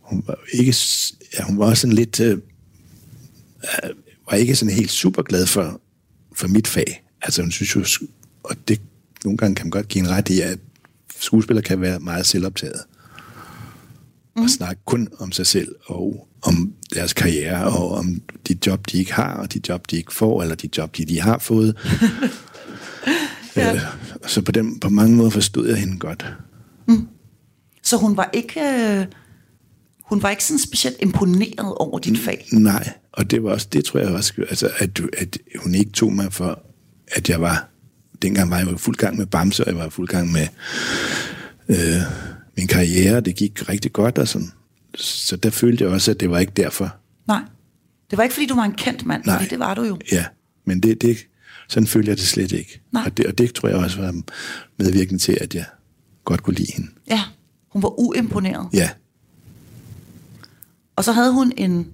Hun 0.00 0.24
var 0.26 0.38
ikke... 0.52 0.76
Ja, 1.38 1.44
hun 1.44 1.58
var 1.58 1.74
sådan 1.74 1.94
lidt... 1.94 2.20
Øh, 2.20 2.32
øh, 2.32 3.90
var 4.30 4.36
ikke 4.36 4.56
sådan 4.56 4.74
helt 4.74 4.90
super 4.90 5.22
glad 5.22 5.46
for, 5.46 5.80
for 6.34 6.48
mit 6.48 6.66
fag. 6.66 7.04
Altså 7.22 7.42
hun 7.42 7.50
synes 7.50 7.76
jo, 7.76 8.06
og 8.42 8.56
det 8.68 8.80
nogle 9.24 9.36
gange 9.36 9.54
kan 9.54 9.66
man 9.66 9.70
godt 9.70 9.88
give 9.88 10.04
en 10.04 10.10
ret 10.10 10.28
i, 10.28 10.40
at 10.40 10.58
skuespillere 11.20 11.62
kan 11.62 11.80
være 11.80 12.00
meget 12.00 12.26
selvoptaget. 12.26 12.80
Mm. 14.38 14.44
Og 14.44 14.50
snakke 14.50 14.82
kun 14.84 15.08
om 15.18 15.32
sig 15.32 15.46
selv 15.46 15.74
og 15.86 16.28
om 16.42 16.72
deres 16.94 17.12
karriere 17.12 17.64
og 17.64 17.90
om 17.90 18.20
de 18.48 18.58
job, 18.66 18.86
de 18.92 18.98
ikke 18.98 19.12
har, 19.12 19.34
og 19.34 19.54
de 19.54 19.60
job, 19.68 19.90
de 19.90 19.96
ikke 19.96 20.14
får, 20.14 20.42
eller 20.42 20.54
de 20.54 20.68
job, 20.78 20.96
de, 20.96 21.04
de 21.04 21.20
har 21.20 21.38
fået. 21.38 21.76
ja. 23.56 23.74
øh, 23.74 23.80
så 24.26 24.42
på, 24.42 24.52
den, 24.52 24.80
på 24.80 24.88
mange 24.88 25.16
måder 25.16 25.30
forstod 25.30 25.68
jeg 25.68 25.76
hende 25.76 25.98
godt. 25.98 26.26
Så 27.82 27.96
hun 27.96 28.16
var 28.16 28.30
ikke 28.32 28.60
øh, 28.60 29.06
hun 30.08 30.22
var 30.22 30.30
ikke 30.30 30.44
sådan 30.44 30.58
specielt 30.58 30.96
imponeret 31.00 31.74
over 31.74 31.98
dit 31.98 32.18
fag. 32.18 32.48
Nej, 32.52 32.92
og 33.12 33.30
det 33.30 33.42
var 33.42 33.50
også, 33.50 33.68
det 33.72 33.84
tror 33.84 34.00
jeg 34.00 34.08
også, 34.08 34.32
altså, 34.48 34.70
at, 34.78 34.98
du, 34.98 35.08
at 35.18 35.38
hun 35.56 35.74
ikke 35.74 35.90
tog 35.90 36.12
mig 36.12 36.32
for, 36.32 36.62
at 37.12 37.30
jeg 37.30 37.40
var, 37.40 37.68
dengang 38.22 38.50
var 38.50 38.58
jeg 38.58 38.70
jo 38.70 38.76
fuld 38.76 38.96
gang 38.96 39.16
med 39.16 39.26
Bamse, 39.26 39.64
og 39.64 39.70
jeg 39.70 39.78
var 39.78 39.88
fuld 39.88 40.08
gang 40.08 40.32
med 40.32 40.46
øh, 41.68 42.02
min 42.58 42.66
karriere, 42.66 43.20
det 43.20 43.36
gik 43.36 43.68
rigtig 43.68 43.92
godt 43.92 44.18
og 44.18 44.28
sådan. 44.28 44.50
Så 44.96 45.36
der 45.36 45.50
følte 45.50 45.84
jeg 45.84 45.92
også, 45.92 46.10
at 46.10 46.20
det 46.20 46.30
var 46.30 46.38
ikke 46.38 46.52
derfor. 46.56 46.96
Nej. 47.28 47.42
Det 48.10 48.16
var 48.16 48.22
ikke, 48.22 48.34
fordi 48.34 48.46
du 48.46 48.54
var 48.54 48.64
en 48.64 48.74
kendt 48.74 49.06
mand, 49.06 49.24
Nej. 49.26 49.36
fordi 49.36 49.50
det 49.50 49.58
var 49.58 49.74
du 49.74 49.82
jo. 49.82 49.98
Ja, 50.12 50.24
men 50.64 50.80
det, 50.82 51.02
det, 51.02 51.18
sådan 51.68 51.86
følte 51.86 52.08
jeg 52.08 52.16
det 52.16 52.26
slet 52.26 52.52
ikke. 52.52 52.80
Nej. 52.92 53.02
Og 53.06 53.16
det, 53.16 53.26
og 53.26 53.38
det 53.38 53.54
tror 53.54 53.68
jeg 53.68 53.78
også 53.78 54.00
var 54.00 54.14
medvirkende 54.78 55.22
til, 55.22 55.38
at 55.40 55.54
jeg 55.54 55.64
godt 56.24 56.42
kunne 56.42 56.56
lide 56.56 56.72
hende. 56.72 56.90
Ja, 57.10 57.20
hun 57.68 57.82
var 57.82 58.00
uimponeret. 58.00 58.68
Ja, 58.72 58.90
Og 60.96 61.04
så 61.04 61.12
havde 61.12 61.32
hun 61.32 61.52
en, 61.56 61.86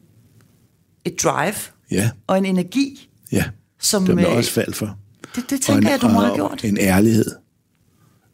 et 1.05 1.23
drive 1.23 1.55
ja, 1.91 2.11
og 2.27 2.39
en 2.39 2.45
energi, 2.47 3.09
ja. 3.33 3.45
som... 3.81 4.07
Som 4.07 4.19
jeg 4.19 4.29
øh, 4.29 4.37
også 4.37 4.51
faldt 4.51 4.77
for. 4.77 4.99
Det, 5.35 5.51
det 5.51 5.53
Og 5.53 5.61
tænker 5.61 5.89
en, 5.89 5.93
jeg, 5.93 6.01
du 6.01 6.09
må 6.09 6.21
have 6.21 6.35
gjort. 6.35 6.65
En 6.65 6.79
ærlighed. 6.81 7.44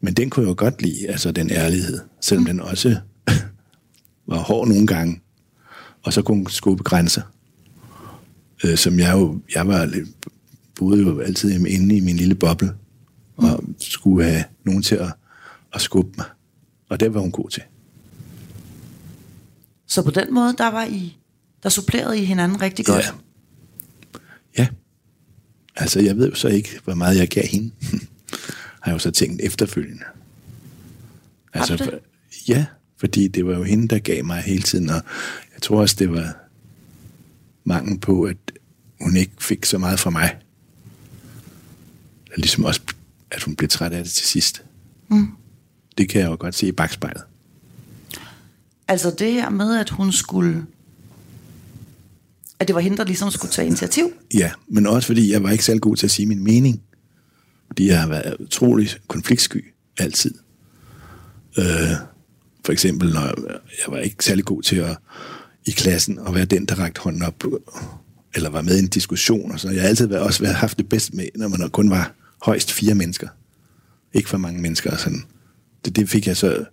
Men 0.00 0.14
den 0.14 0.30
kunne 0.30 0.45
jeg 0.45 0.49
jo 0.49 0.54
godt 0.59 0.83
lide, 0.83 1.09
altså 1.09 1.33
den 1.33 1.50
ærlighed. 1.50 2.00
Selvom 2.21 2.42
mm. 2.42 2.47
den 2.47 2.61
også 2.61 2.97
var 4.28 4.38
hård 4.38 4.69
nogle 4.69 4.87
gange. 4.87 5.21
Og 6.02 6.12
så 6.12 6.23
kunne 6.23 6.37
hun 6.37 6.47
skubbe 6.47 6.83
grænser. 6.83 7.23
Øh, 8.64 8.76
som 8.76 8.99
jeg 8.99 9.12
jo, 9.12 9.40
jeg 9.54 9.69
var 9.69 9.90
boede 10.75 11.02
jo 11.02 11.21
altid 11.21 11.66
inde 11.66 11.97
i 11.97 12.00
min 12.00 12.16
lille 12.16 12.35
boble. 12.35 12.75
Og 13.37 13.64
skulle 13.78 14.25
have 14.25 14.45
nogen 14.64 14.83
til 14.83 14.95
at, 14.95 15.12
at 15.75 15.80
skubbe 15.80 16.12
mig. 16.16 16.26
Og 16.88 17.00
det 17.00 17.14
var 17.14 17.21
hun 17.21 17.30
god 17.30 17.50
til. 17.50 17.62
Så 19.87 20.02
på 20.02 20.11
den 20.11 20.35
måde, 20.35 20.54
der 20.59 20.71
var 20.71 20.85
I, 20.85 21.16
der 21.62 21.69
supplerede 21.69 22.19
I 22.19 22.25
hinanden 22.25 22.61
rigtig 22.61 22.87
godt. 22.87 23.04
Ja. 23.04 24.21
Ja. 24.59 24.69
Altså, 25.76 26.00
jeg 26.00 26.16
ved 26.16 26.28
jo 26.28 26.35
så 26.35 26.49
ikke, 26.49 26.80
hvor 26.85 26.95
meget 26.95 27.19
jeg 27.19 27.28
gav 27.28 27.45
hende. 27.47 27.71
har 28.80 28.90
jeg 28.90 28.94
jo 28.94 28.99
så 28.99 29.10
tænkt 29.10 29.40
efterfølgende. 29.42 30.04
Altså, 31.54 31.76
for- 31.76 31.92
ja, 32.49 32.66
fordi 32.96 33.28
det 33.28 33.46
var 33.46 33.56
jo 33.56 33.62
hende, 33.62 33.88
der 33.88 33.99
gav 33.99 34.25
mig 34.25 34.42
hele 34.42 34.62
tiden, 34.62 34.90
og 34.90 35.02
jeg 35.54 35.62
tror 35.62 35.80
også, 35.80 35.96
det 35.99 36.10
var 36.12 36.37
mangel 37.64 37.99
på, 37.99 38.22
at 38.22 38.37
hun 39.00 39.16
ikke 39.16 39.32
fik 39.40 39.64
så 39.64 39.78
meget 39.78 40.00
fra 40.00 40.10
mig. 40.10 40.37
Og 42.32 42.37
ligesom 42.37 42.64
også, 42.64 42.80
at 43.30 43.42
hun 43.42 43.56
blev 43.56 43.68
træt 43.68 43.92
af 43.92 44.04
det 44.04 44.12
til 44.12 44.26
sidst. 44.26 44.62
Mm. 45.08 45.28
Det 45.99 46.08
kan 46.08 46.20
jeg 46.20 46.30
jo 46.30 46.37
godt 46.40 46.54
se 46.54 46.66
i 46.66 46.72
bagspejlet. 46.72 47.22
Altså 48.88 49.14
det 49.18 49.32
her 49.32 49.50
med, 49.50 49.76
at 49.76 49.90
hun 49.90 50.12
skulle... 50.12 50.66
At 52.58 52.68
det 52.68 52.75
var 52.75 52.80
hende, 52.80 52.96
der 52.96 53.04
ligesom 53.04 53.30
skulle 53.30 53.52
tage 53.52 53.66
initiativ. 53.66 54.12
Ja, 54.34 54.50
men 54.68 54.87
også 54.87 55.06
fordi 55.06 55.32
jeg 55.32 55.42
var 55.42 55.50
ikke 55.50 55.64
særlig 55.64 55.82
god 55.82 55.96
til 55.96 56.06
at 56.06 56.10
sige 56.10 56.26
min 56.26 56.44
mening. 56.44 56.82
Jeg 57.78 58.00
har 58.00 58.08
været 58.08 58.36
utrolig 58.38 58.88
konfliktsky 59.08 59.74
altid. 59.98 60.34
Øh, 61.58 61.64
for 62.64 62.72
eksempel, 62.72 63.12
når 63.12 63.26
jeg 63.50 63.86
var 63.88 63.98
ikke 63.98 64.24
særlig 64.24 64.44
god 64.44 64.62
til 64.62 64.76
at 64.76 64.96
i 65.66 65.70
klassen 65.70 66.18
at 66.26 66.34
være 66.34 66.44
den, 66.44 66.64
der 66.66 66.74
rakte 66.74 67.00
hånden 67.00 67.22
op, 67.22 67.44
eller 68.34 68.50
var 68.50 68.62
med 68.62 68.76
i 68.76 68.78
en 68.78 68.88
diskussion. 68.88 69.52
Og 69.52 69.60
så. 69.60 69.70
Jeg 69.70 69.80
har 69.82 69.88
altid 69.88 70.06
været, 70.06 70.22
også 70.22 70.42
været, 70.42 70.54
haft 70.54 70.78
det 70.78 70.88
bedst 70.88 71.14
med, 71.14 71.28
når 71.34 71.48
man 71.48 71.70
kun 71.70 71.90
var 71.90 72.14
højst 72.42 72.72
fire 72.72 72.94
mennesker. 72.94 73.28
Ikke 74.12 74.28
for 74.28 74.38
mange 74.38 74.60
mennesker. 74.60 74.96
Sådan. 74.96 75.24
Det, 75.84 75.96
det 75.96 76.08
fik 76.08 76.26
jeg 76.26 76.36
så 76.36 76.64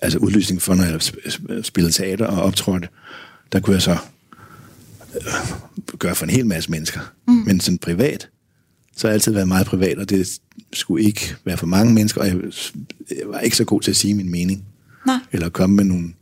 altså 0.00 0.18
udlysning 0.18 0.62
for, 0.62 0.74
når 0.74 0.84
jeg 0.84 0.94
sp- 0.94 1.62
spillede 1.62 1.92
teater 1.92 2.26
og 2.26 2.42
optrådte. 2.42 2.88
Der 3.52 3.60
kunne 3.60 3.74
jeg 3.74 3.82
så 3.82 3.96
gøre 5.98 6.14
for 6.14 6.24
en 6.24 6.30
hel 6.30 6.46
masse 6.46 6.70
mennesker. 6.70 7.00
Mm. 7.28 7.34
Men 7.34 7.60
sådan 7.60 7.78
privat, 7.78 8.28
så 8.96 9.06
har 9.06 9.10
jeg 9.10 9.14
altid 9.14 9.32
været 9.32 9.48
meget 9.48 9.66
privat, 9.66 9.98
og 9.98 10.10
det 10.10 10.28
skulle 10.72 11.04
ikke 11.04 11.34
være 11.44 11.56
for 11.56 11.66
mange 11.66 11.94
mennesker, 11.94 12.20
og 12.20 12.26
jeg, 12.26 12.36
jeg 13.10 13.28
var 13.28 13.38
ikke 13.40 13.56
så 13.56 13.64
god 13.64 13.80
til 13.80 13.90
at 13.90 13.96
sige 13.96 14.14
min 14.14 14.30
mening. 14.30 14.64
Nej. 15.06 15.18
Eller 15.32 15.48
komme 15.48 15.76
med 15.76 15.84
nogle, 15.84 16.12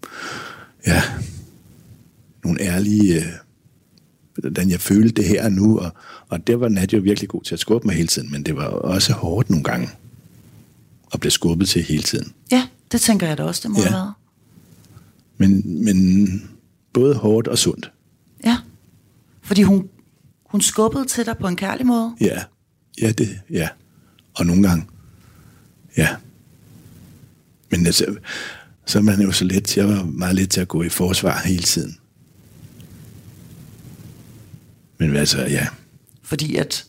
ja, 0.86 1.02
nogle 2.44 2.60
ærlige, 2.60 3.14
øh, 3.16 3.26
hvordan 4.36 4.70
jeg 4.70 4.80
følte 4.80 5.22
det 5.22 5.28
her 5.28 5.48
nu, 5.48 5.78
og, 5.78 5.90
og 6.28 6.46
der 6.46 6.56
var 6.56 6.68
Nadia 6.68 6.96
jo 6.98 7.02
virkelig 7.02 7.28
god 7.28 7.42
til 7.42 7.54
at 7.54 7.60
skubbe 7.60 7.86
mig 7.86 7.96
hele 7.96 8.08
tiden, 8.08 8.30
men 8.32 8.42
det 8.42 8.56
var 8.56 8.64
også 8.66 9.12
hårdt 9.12 9.50
nogle 9.50 9.64
gange 9.64 9.88
at 11.14 11.20
blive 11.20 11.30
skubbet 11.30 11.68
til 11.68 11.82
hele 11.82 12.02
tiden. 12.02 12.32
Ja, 12.52 12.68
det 12.92 13.00
tænker 13.00 13.26
jeg 13.26 13.38
da 13.38 13.42
også, 13.42 13.60
det 13.62 13.70
må 13.70 13.78
Ja. 13.78 13.84
have 13.84 13.92
været. 13.94 14.12
Men, 15.38 15.84
men 15.84 16.50
både 16.92 17.14
hårdt 17.14 17.48
og 17.48 17.58
sundt. 17.58 17.92
Ja. 18.44 18.56
Fordi 19.42 19.62
hun, 19.62 19.88
hun 20.46 20.60
skubbede 20.60 21.04
til 21.04 21.26
dig 21.26 21.36
på 21.40 21.48
en 21.48 21.56
kærlig 21.56 21.86
måde. 21.86 22.14
Ja, 22.20 22.42
ja, 23.00 23.12
det, 23.12 23.40
ja. 23.50 23.68
Og 24.34 24.46
nogle 24.46 24.68
gange, 24.68 24.84
ja. 25.96 26.08
Men 27.70 27.86
altså, 27.86 28.16
så 28.86 28.98
er 28.98 29.02
man 29.02 29.20
jo 29.20 29.32
så 29.32 29.44
let, 29.44 29.76
jeg 29.76 29.88
var 29.88 30.04
meget 30.04 30.34
let 30.34 30.50
til 30.50 30.60
at 30.60 30.68
gå 30.68 30.82
i 30.82 30.88
forsvar 30.88 31.42
hele 31.44 31.62
tiden. 31.62 31.96
Men 34.98 35.16
altså, 35.16 35.38
ja, 35.46 35.66
Fordi 36.22 36.56
at 36.56 36.86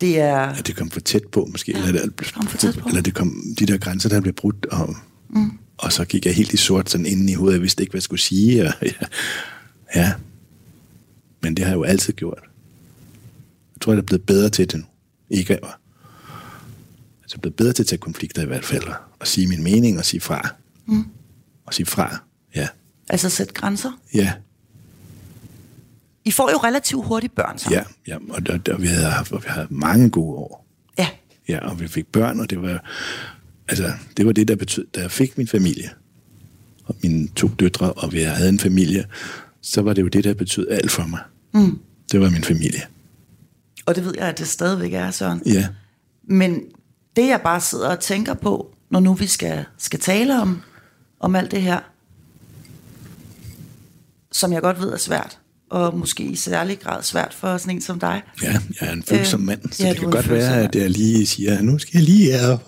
det 0.00 0.20
er... 0.20 0.36
at 0.36 0.66
det 0.66 0.76
kom 0.76 0.90
for 0.90 1.00
tæt 1.00 1.26
på 1.32 1.48
måske, 1.50 1.72
Ja, 1.72 1.86
eller, 1.86 2.06
det 2.06 2.32
kom 2.34 2.46
for 2.46 2.58
tæt 2.58 2.78
på. 2.78 2.88
eller 2.88 3.02
det 3.02 3.14
kom, 3.14 3.42
de 3.58 3.66
der 3.66 3.78
grænser, 3.78 4.08
der 4.08 4.20
blev 4.20 4.34
brudt, 4.34 4.66
og, 4.66 4.96
mm. 5.28 5.58
og 5.78 5.92
så 5.92 6.04
gik 6.04 6.26
jeg 6.26 6.34
helt 6.34 6.52
i 6.52 6.56
sort 6.56 6.90
sådan 6.90 7.06
inden 7.06 7.28
i 7.28 7.34
hovedet, 7.34 7.54
jeg 7.54 7.62
vidste 7.62 7.82
ikke, 7.82 7.90
hvad 7.90 7.98
jeg 7.98 8.02
skulle 8.02 8.20
sige, 8.20 8.66
og, 8.68 8.74
ja, 8.82 9.06
ja. 9.94 10.12
Men 11.40 11.56
det 11.56 11.64
har 11.64 11.72
jeg 11.72 11.76
jo 11.76 11.82
altid 11.82 12.12
gjort. 12.12 12.42
Jeg 13.74 13.80
tror, 13.80 13.92
jeg 13.92 13.98
er 13.98 14.02
blevet 14.02 14.22
bedre 14.22 14.48
til 14.48 14.70
det 14.70 14.78
nu. 14.80 14.84
Ikke 15.30 15.54
at, 15.54 15.60
altså, 17.22 17.38
blevet 17.38 17.56
bedre 17.56 17.72
til 17.72 17.82
at 17.82 17.86
tage 17.86 17.98
konflikter 17.98 18.42
i 18.42 18.46
hvert 18.46 18.64
fald, 18.64 18.84
og, 19.20 19.26
sige 19.26 19.46
min 19.46 19.62
mening, 19.62 19.98
og 19.98 20.04
sige 20.04 20.20
fra. 20.20 20.54
Mm. 20.86 21.04
Og 21.66 21.74
sige 21.74 21.86
fra, 21.86 22.18
ja. 22.54 22.68
Altså 23.08 23.30
sætte 23.30 23.54
grænser. 23.54 23.92
Ja, 24.14 24.32
I 26.24 26.30
får 26.30 26.50
jo 26.50 26.56
relativt 26.56 27.06
hurtigt 27.06 27.34
børn 27.34 27.58
sammen. 27.58 27.82
ja, 28.06 28.12
ja. 28.14 28.18
Og, 28.30 28.46
der, 28.46 28.56
der, 28.56 28.78
vi, 28.78 28.86
havde 28.86 29.10
haft, 29.10 29.32
og 29.32 29.42
vi 29.42 29.48
havde 29.48 29.66
mange 29.70 30.10
gode 30.10 30.36
år. 30.36 30.66
Ja. 30.98 31.08
Ja, 31.48 31.58
og 31.58 31.80
vi 31.80 31.88
fik 31.88 32.06
børn, 32.06 32.40
og 32.40 32.50
det 32.50 32.62
var, 32.62 32.84
altså, 33.68 33.92
det 34.16 34.26
var 34.26 34.32
det, 34.32 34.48
der 34.48 34.56
betød, 34.56 34.86
da 34.94 35.00
jeg 35.00 35.10
fik 35.10 35.38
min 35.38 35.48
familie, 35.48 35.90
og 36.84 36.96
mine 37.02 37.28
to 37.28 37.48
døtre, 37.48 37.92
og 37.92 38.12
vi 38.12 38.20
havde 38.20 38.48
en 38.48 38.58
familie, 38.58 39.04
så 39.62 39.82
var 39.82 39.92
det 39.92 40.02
jo 40.02 40.08
det, 40.08 40.24
der 40.24 40.34
betød 40.34 40.68
alt 40.70 40.90
for 40.90 41.06
mig. 41.06 41.20
Mm. 41.54 41.78
Det 42.12 42.20
var 42.20 42.30
min 42.30 42.44
familie. 42.44 42.80
Og 43.86 43.94
det 43.96 44.04
ved 44.04 44.14
jeg, 44.16 44.28
at 44.28 44.38
det 44.38 44.48
stadigvæk 44.48 44.92
er, 44.92 45.10
Søren. 45.10 45.42
Ja, 45.46 45.68
Men 46.24 46.60
det, 47.16 47.26
jeg 47.28 47.40
bare 47.40 47.60
sidder 47.60 47.88
og 47.88 48.00
tænker 48.00 48.34
på, 48.34 48.74
når 48.90 49.00
nu 49.00 49.14
vi 49.14 49.26
skal, 49.26 49.64
skal 49.78 50.00
tale 50.00 50.40
om, 50.42 50.62
om 51.20 51.36
alt 51.36 51.50
det 51.50 51.62
her, 51.62 51.80
som 54.32 54.52
jeg 54.52 54.62
godt 54.62 54.80
ved 54.80 54.92
er 54.92 54.96
svært, 54.96 55.38
og 55.70 55.98
måske 55.98 56.22
i 56.22 56.36
særlig 56.36 56.80
grad 56.80 57.02
svært 57.02 57.34
for 57.34 57.56
sådan 57.56 57.74
en 57.74 57.80
som 57.80 58.00
dig. 58.00 58.22
ja 58.42 58.52
jeg 58.52 58.88
er 58.88 58.92
en 58.92 59.02
følsom 59.02 59.40
Øh, 59.40 59.46
mand, 59.46 59.72
så 59.72 59.82
ja, 59.82 59.90
det 59.90 59.98
kan 59.98 60.10
godt 60.10 60.30
være, 60.30 60.60
at 60.62 60.74
jeg 60.74 60.90
lige 60.90 61.26
siger, 61.26 61.62
nu 61.62 61.78
skal 61.78 61.90
jeg 61.98 62.02
lige 62.02 62.32
have 62.32 62.58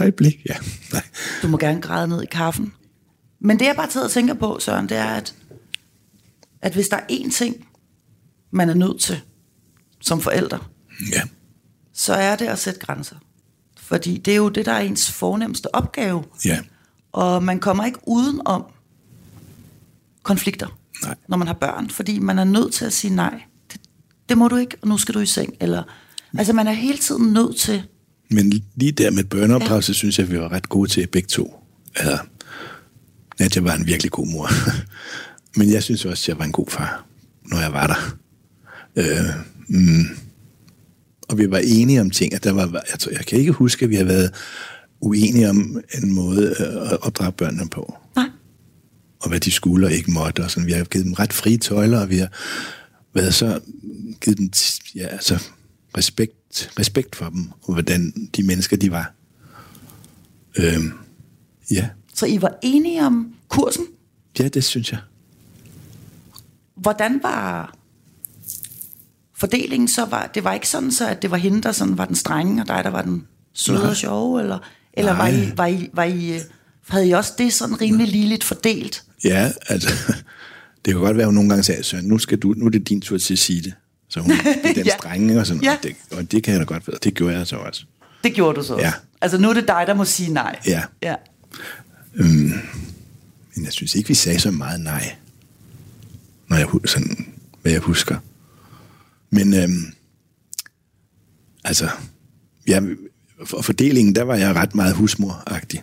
øjeblik. 0.00 0.36
Ja, 0.48 0.56
nej. 0.92 1.02
Du 1.42 1.48
må 1.48 1.58
gerne 1.58 1.80
græde 1.80 2.08
ned 2.08 2.22
i 2.22 2.26
kaffen. 2.26 2.72
Men 3.40 3.58
det, 3.58 3.66
jeg 3.66 3.76
bare 3.76 3.90
sidder 3.90 4.06
og 4.06 4.12
tænker 4.12 4.34
på, 4.34 4.58
Søren, 4.60 4.88
det 4.88 4.96
er, 4.96 5.04
at, 5.04 5.34
at 6.62 6.72
hvis 6.72 6.88
der 6.88 6.96
er 6.96 7.06
én 7.10 7.32
ting, 7.32 7.66
man 8.50 8.68
er 8.68 8.74
nødt 8.74 9.00
til 9.00 9.20
som 10.00 10.20
forælder, 10.20 10.70
Ja, 11.12 11.22
så 11.92 12.14
er 12.14 12.36
det 12.36 12.46
at 12.46 12.58
sætte 12.58 12.80
grænser. 12.80 13.16
Fordi 13.80 14.18
det 14.18 14.32
er 14.32 14.36
jo 14.36 14.48
det, 14.48 14.66
der 14.66 14.72
er 14.72 14.80
ens 14.80 15.10
fornemmeste 15.12 15.74
opgave. 15.74 16.24
ja, 16.44 16.58
Og 17.12 17.42
man 17.42 17.60
kommer 17.60 17.84
ikke 17.84 17.98
uden 18.06 18.40
om 18.44 18.64
konflikter, 20.22 20.78
Nej. 21.02 21.14
når 21.28 21.36
man 21.36 21.46
har 21.46 21.54
børn, 21.54 21.90
fordi 21.90 22.18
man 22.18 22.38
er 22.38 22.44
nødt 22.44 22.74
til 22.74 22.84
at 22.84 22.92
sige 22.92 23.14
nej. 23.14 23.42
Det, 23.72 23.80
det 24.28 24.38
må 24.38 24.48
du 24.48 24.56
ikke, 24.56 24.76
og 24.82 24.88
nu 24.88 24.98
skal 24.98 25.14
du 25.14 25.20
i 25.20 25.26
seng. 25.26 25.54
Eller, 25.60 25.82
altså 26.38 26.52
man 26.52 26.66
er 26.66 26.72
hele 26.72 26.98
tiden 26.98 27.32
nødt 27.32 27.56
til, 27.56 27.82
men 28.30 28.52
lige 28.74 28.92
der 28.92 29.10
med 29.10 29.24
børneopdragelse, 29.24 29.90
ja. 29.90 29.94
synes 29.94 30.18
jeg, 30.18 30.30
vi 30.30 30.38
var 30.40 30.52
ret 30.52 30.68
gode 30.68 30.90
til 30.90 31.06
begge 31.06 31.26
to. 31.28 31.62
Eller, 31.96 32.18
Nadia 33.38 33.62
var 33.62 33.74
en 33.74 33.86
virkelig 33.86 34.12
god 34.12 34.26
mor. 34.26 34.48
Men 35.58 35.72
jeg 35.72 35.82
synes 35.82 36.04
også, 36.04 36.24
at 36.24 36.28
jeg 36.28 36.38
var 36.38 36.44
en 36.44 36.52
god 36.52 36.66
far, 36.70 37.04
når 37.44 37.60
jeg 37.60 37.72
var 37.72 37.86
der. 37.86 38.16
Øh, 38.96 39.24
mm. 39.68 40.04
Og 41.28 41.38
vi 41.38 41.50
var 41.50 41.58
enige 41.58 42.00
om 42.00 42.10
ting, 42.10 42.34
at 42.34 42.44
der 42.44 42.52
var, 42.52 42.84
jeg, 42.90 42.98
tror, 42.98 43.12
jeg 43.12 43.26
kan 43.26 43.38
ikke 43.38 43.52
huske, 43.52 43.84
at 43.84 43.90
vi 43.90 43.96
har 43.96 44.04
været 44.04 44.34
uenige 45.00 45.50
om 45.50 45.80
en 45.94 46.12
måde 46.12 46.54
øh, 46.60 46.92
at 46.92 47.02
opdrage 47.02 47.32
børnene 47.32 47.68
på. 47.68 47.96
nej, 48.16 48.28
Og 49.20 49.28
hvad 49.28 49.40
de 49.40 49.50
skulle 49.50 49.86
og 49.86 49.92
ikke 49.92 50.10
måtte. 50.10 50.44
Og 50.44 50.50
sådan. 50.50 50.66
Vi 50.66 50.72
har 50.72 50.84
givet 50.84 51.04
dem 51.04 51.12
ret 51.12 51.32
frie 51.32 51.58
tøjler, 51.58 52.00
og 52.00 52.10
vi 52.10 52.18
har 52.18 52.28
været 53.14 53.34
så, 53.34 53.60
givet 54.20 54.38
dem 54.38 54.50
ja, 54.94 55.06
altså, 55.06 55.44
respekt, 55.96 56.70
respekt 56.78 57.16
for 57.16 57.28
dem, 57.28 57.50
og 57.62 57.72
hvordan 57.72 58.28
de 58.36 58.42
mennesker 58.42 58.76
de 58.76 58.90
var. 58.90 59.12
Øh, 60.58 60.80
ja. 61.70 61.88
så 62.14 62.26
I 62.26 62.42
var 62.42 62.58
enige 62.62 63.06
om 63.06 63.34
kursen. 63.48 63.84
ja, 64.38 64.48
det 64.48 64.64
synes 64.64 64.92
jeg. 64.92 65.00
Hvordan 66.74 67.20
var 67.22 67.75
fordelingen 69.36 69.88
så? 69.88 70.04
Var, 70.04 70.30
det 70.34 70.44
var 70.44 70.52
ikke 70.54 70.68
sådan, 70.68 70.92
så, 70.92 71.08
at 71.08 71.22
det 71.22 71.30
var 71.30 71.36
hende, 71.36 71.62
der 71.62 71.72
sådan 71.72 71.98
var 71.98 72.04
den 72.04 72.16
strenge, 72.16 72.62
og 72.62 72.68
dig, 72.68 72.84
der 72.84 72.90
var 72.90 73.02
den 73.02 73.26
søde 73.52 73.88
og 73.90 73.96
sjove? 73.96 74.40
Eller, 74.40 74.58
eller 74.92 75.12
var 75.16 75.26
I, 75.26 75.36
Nej. 75.36 75.52
var, 75.56 75.66
I, 75.66 75.88
var 75.92 76.04
I 76.04 76.32
øh, 76.34 76.40
Havde 76.88 77.08
I 77.08 77.12
også 77.12 77.32
det 77.38 77.52
sådan 77.52 77.80
rimelig 77.80 78.08
ligeligt 78.08 78.44
fordelt? 78.44 79.04
Ja, 79.24 79.50
altså, 79.68 79.88
det 80.84 80.94
kan 80.94 81.00
godt 81.02 81.16
være, 81.16 81.22
at 81.24 81.26
hun 81.26 81.34
nogle 81.34 81.50
gange 81.50 81.62
sagde, 81.62 81.82
Søren, 81.82 82.04
nu, 82.04 82.18
skal 82.18 82.38
du, 82.38 82.54
nu 82.56 82.66
er 82.66 82.70
det 82.70 82.88
din 82.88 83.00
tur 83.00 83.18
til 83.18 83.34
at 83.34 83.38
sige 83.38 83.62
det. 83.62 83.74
Så 84.08 84.20
hun, 84.20 84.30
det 84.62 84.70
er 84.70 84.74
den 84.74 84.84
Ja. 84.86 84.96
strenge 84.98 85.40
og 85.40 85.46
sådan 85.46 85.62
Ja. 85.62 85.72
og, 85.72 85.78
det, 85.82 85.96
og 86.12 86.32
det 86.32 86.42
kan 86.42 86.52
jeg 86.52 86.60
da 86.60 86.64
godt 86.64 86.86
vide. 86.86 86.98
Det 87.04 87.14
gjorde 87.14 87.36
jeg 87.38 87.46
så 87.46 87.56
også. 87.56 87.84
Det 88.24 88.34
gjorde 88.34 88.58
du 88.60 88.64
så 88.64 88.74
også. 88.74 88.86
Ja. 88.86 88.92
Altså 89.20 89.38
nu 89.38 89.48
er 89.50 89.54
det 89.54 89.68
dig, 89.68 89.84
der 89.86 89.94
må 89.94 90.04
sige 90.04 90.32
nej. 90.32 90.58
Ja. 90.66 90.82
ja. 91.02 91.14
Men 93.54 93.64
jeg 93.64 93.72
synes 93.72 93.94
ikke, 93.94 94.08
vi 94.08 94.14
sagde 94.14 94.40
så 94.40 94.50
meget 94.50 94.80
nej. 94.80 95.14
Når 96.48 96.56
jeg, 96.56 96.66
sådan, 96.84 97.34
hvad 97.62 97.72
jeg 97.72 97.80
husker. 97.80 98.16
Men 99.36 99.54
øhm, 99.54 99.92
altså, 101.64 101.88
ja, 102.68 102.80
for 103.46 103.62
fordelingen, 103.62 104.14
der 104.14 104.22
var 104.22 104.34
jeg 104.36 104.54
ret 104.54 104.74
meget 104.74 104.94
husmoragtig, 104.94 105.82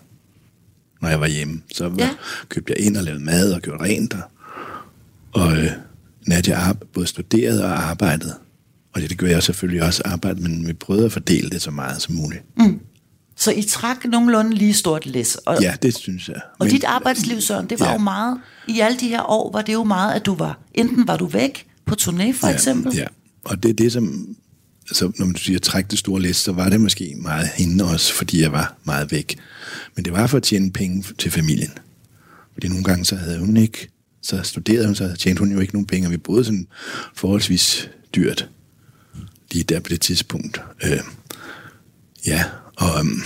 når 1.01 1.09
jeg 1.09 1.19
var 1.19 1.27
hjemme. 1.27 1.61
Så 1.73 1.89
var, 1.89 1.97
Ja. 1.97 2.09
købte 2.49 2.73
jeg 2.77 2.85
ind 2.85 2.97
og 2.97 3.03
lavede 3.03 3.23
mad 3.23 3.53
og 3.53 3.61
gjorde 3.61 3.83
rent. 3.83 4.13
Og, 4.13 4.21
og 5.41 5.57
øh, 5.57 5.71
Nadia 6.27 6.73
både 6.93 7.07
studerede 7.07 7.63
og 7.65 7.83
arbejdede. 7.89 8.35
Og 8.93 9.01
det, 9.01 9.09
det 9.09 9.17
gjorde 9.17 9.33
jeg 9.33 9.43
selvfølgelig 9.43 9.83
også 9.83 10.01
arbejde, 10.05 10.41
men 10.41 10.67
vi 10.67 10.73
prøvede 10.73 11.05
at 11.05 11.11
fordele 11.11 11.49
det 11.49 11.61
så 11.61 11.71
meget 11.71 12.01
som 12.01 12.15
muligt. 12.15 12.43
Mm. 12.57 12.79
Så 13.35 13.51
I 13.51 13.61
trak 13.61 14.05
nogenlunde 14.05 14.55
lige 14.55 14.73
stort 14.73 15.05
læs. 15.05 15.35
Og, 15.35 15.61
Ja, 15.61 15.75
det 15.81 15.95
synes 15.97 16.29
jeg. 16.29 16.41
og 16.59 16.69
dit 16.69 16.83
arbejdsliv, 16.83 17.41
Søren, 17.41 17.69
det 17.69 17.79
var 17.79 17.85
Ja. 17.85 17.91
jo 17.91 17.97
meget... 17.97 18.39
I 18.67 18.79
alle 18.79 18.99
de 18.99 19.07
her 19.07 19.29
år 19.29 19.51
var 19.51 19.61
det 19.61 19.73
jo 19.73 19.83
meget, 19.83 20.13
at 20.13 20.25
du 20.25 20.35
var... 20.35 20.59
Enten 20.73 21.07
var 21.07 21.17
du 21.17 21.25
væk 21.25 21.67
på 21.85 21.95
turné, 22.01 22.31
for 22.33 22.47
eksempel. 22.47 22.95
Ja, 22.95 23.05
og 23.43 23.63
det 23.63 23.69
er 23.69 23.73
det, 23.73 23.91
som... 23.91 24.35
Altså, 24.89 25.11
når 25.19 25.25
man 25.25 25.35
siger, 25.35 25.59
træk 25.59 25.91
det 25.91 25.99
store 25.99 26.21
læs, 26.21 26.35
så 26.37 26.51
var 26.51 26.69
det 26.69 26.81
måske 26.81 27.15
meget 27.17 27.47
hende 27.47 27.83
også, 27.83 28.13
fordi 28.13 28.41
jeg 28.41 28.51
var 28.51 28.77
meget 28.83 29.11
væk. 29.11 29.37
Men 29.95 30.05
det 30.05 30.13
var 30.13 30.27
for 30.27 30.37
at 30.37 30.43
tjene 30.43 30.71
penge 30.71 31.03
til 31.17 31.31
familien. 31.31 31.71
Fordi 32.53 32.67
nogle 32.67 32.83
gange, 32.83 33.05
så 33.05 33.15
havde 33.15 33.39
hun 33.39 33.57
ikke... 33.57 33.89
Så 34.21 34.43
studerede 34.43 34.85
hun, 34.85 34.95
så 34.95 35.15
tjente 35.15 35.39
hun 35.39 35.51
jo 35.51 35.59
ikke 35.59 35.73
nogen 35.73 35.85
penge, 35.85 36.07
og 36.07 36.11
vi 36.11 36.17
boede 36.17 36.45
sådan 36.45 36.67
forholdsvis 37.15 37.89
dyrt 38.15 38.49
lige 39.51 39.63
der 39.63 39.79
på 39.79 39.89
det 39.89 40.01
tidspunkt. 40.01 40.61
Øh, 40.83 40.99
ja, 42.25 42.43
og... 42.75 42.99
øhm, 42.99 43.21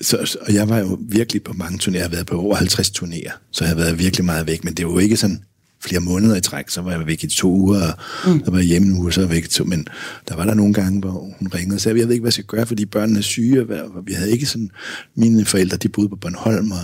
så, 0.00 0.26
så, 0.26 0.38
og 0.40 0.54
jeg 0.54 0.68
var 0.68 0.78
jo 0.78 0.98
virkelig 1.00 1.42
på 1.42 1.52
mange 1.52 1.78
turnéer. 1.82 1.94
Jeg 1.94 2.02
har 2.02 2.08
været 2.08 2.26
på 2.26 2.40
over 2.40 2.56
50 2.56 2.90
turnéer, 2.90 3.32
så 3.50 3.64
jeg 3.64 3.68
har 3.68 3.76
været 3.76 3.98
virkelig 3.98 4.24
meget 4.24 4.46
væk. 4.46 4.64
Men 4.64 4.74
det 4.74 4.86
var 4.86 4.92
jo 4.92 4.98
ikke 4.98 5.16
sådan 5.16 5.44
flere 5.84 6.00
måneder 6.00 6.36
i 6.36 6.40
træk. 6.40 6.68
Så 6.68 6.80
var 6.82 6.90
jeg 6.90 7.06
væk 7.06 7.24
i 7.24 7.26
to 7.26 7.52
uger, 7.52 7.80
og 7.80 7.94
mm. 8.26 8.44
så 8.44 8.50
var 8.50 8.58
jeg 8.58 8.66
hjemme 8.66 8.88
en 8.88 8.98
uge, 8.98 9.12
så 9.12 9.20
var 9.20 9.26
jeg 9.28 9.34
væk 9.34 9.44
i 9.44 9.48
to. 9.48 9.64
Men 9.64 9.86
der 10.28 10.36
var 10.36 10.44
der 10.44 10.54
nogle 10.54 10.74
gange, 10.74 11.00
hvor 11.00 11.10
hun 11.38 11.48
ringede 11.54 11.76
og 11.76 11.80
sagde, 11.80 11.98
jeg 11.98 12.06
ved 12.06 12.14
ikke, 12.14 12.22
hvad 12.22 12.28
jeg 12.28 12.32
skal 12.32 12.44
gøre, 12.44 12.66
fordi 12.66 12.84
børnene 12.84 13.18
er 13.18 13.22
syge. 13.22 13.62
Og 13.62 14.06
vi 14.06 14.12
havde 14.12 14.30
ikke 14.30 14.46
sådan... 14.46 14.70
Mine 15.14 15.44
forældre, 15.44 15.76
de 15.76 15.88
boede 15.88 16.08
på 16.08 16.16
Bornholm, 16.16 16.72
og, 16.72 16.78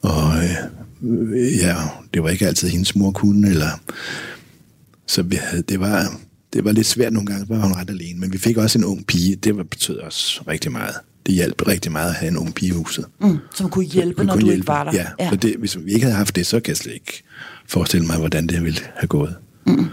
og 0.00 0.36
øh, 0.36 1.58
ja, 1.58 1.76
det 2.14 2.22
var 2.22 2.28
ikke 2.28 2.46
altid 2.46 2.68
hendes 2.68 2.96
mor 2.96 3.10
kunne, 3.10 3.50
eller... 3.50 3.80
Så 5.06 5.22
vi 5.22 5.36
havde, 5.36 5.62
det 5.62 5.80
var... 5.80 6.18
Det 6.52 6.64
var 6.64 6.72
lidt 6.72 6.86
svært 6.86 7.12
nogle 7.12 7.26
gange, 7.26 7.48
var 7.48 7.56
hun 7.58 7.72
ret 7.72 7.90
alene. 7.90 8.20
Men 8.20 8.32
vi 8.32 8.38
fik 8.38 8.56
også 8.56 8.78
en 8.78 8.84
ung 8.84 9.06
pige. 9.06 9.36
Det 9.36 9.56
var, 9.56 9.62
betød 9.62 9.96
også 9.96 10.42
rigtig 10.48 10.72
meget. 10.72 10.94
Det 11.26 11.34
hjalp 11.34 11.68
rigtig 11.68 11.92
meget 11.92 12.08
at 12.08 12.14
have 12.14 12.30
en 12.30 12.36
ung 12.36 12.54
pige 12.54 12.68
i 12.68 12.72
huset. 12.72 13.04
Mm, 13.20 13.38
som 13.54 13.70
kunne 13.70 13.84
hjælpe, 13.84 14.14
Kunne 14.14 14.26
når 14.26 14.32
kun 14.34 14.40
du 14.40 14.46
hjælpe. 14.46 14.58
ikke 14.58 14.66
var 14.68 14.84
der. 14.84 14.92
Ja, 14.94 15.06
ja. 15.18 15.30
Så 15.30 15.36
det, 15.36 15.56
hvis 15.58 15.78
vi 15.84 15.92
ikke 15.92 16.04
havde 16.04 16.16
haft 16.16 16.36
det, 16.36 16.46
så 16.46 16.60
kan 16.60 16.68
jeg 16.70 16.76
slet 16.76 16.94
ikke 16.94 17.22
forestille 17.72 18.06
mig, 18.06 18.18
hvordan 18.18 18.46
det 18.46 18.64
ville 18.64 18.80
have 18.96 19.08
gået. 19.08 19.36
Mm. 19.66 19.86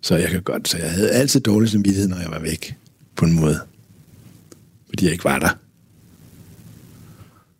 Så 0.00 0.16
jeg 0.16 0.30
kan 0.30 0.42
godt, 0.42 0.68
så 0.68 0.78
jeg 0.78 0.90
havde 0.90 1.10
altid 1.10 1.40
dårlig 1.40 1.70
samvittighed, 1.70 2.08
når 2.08 2.18
jeg 2.18 2.30
var 2.30 2.38
væk, 2.38 2.76
på 3.16 3.24
en 3.24 3.32
måde. 3.32 3.60
Fordi 4.88 5.04
jeg 5.04 5.12
ikke 5.12 5.24
var 5.24 5.38
der. 5.38 5.58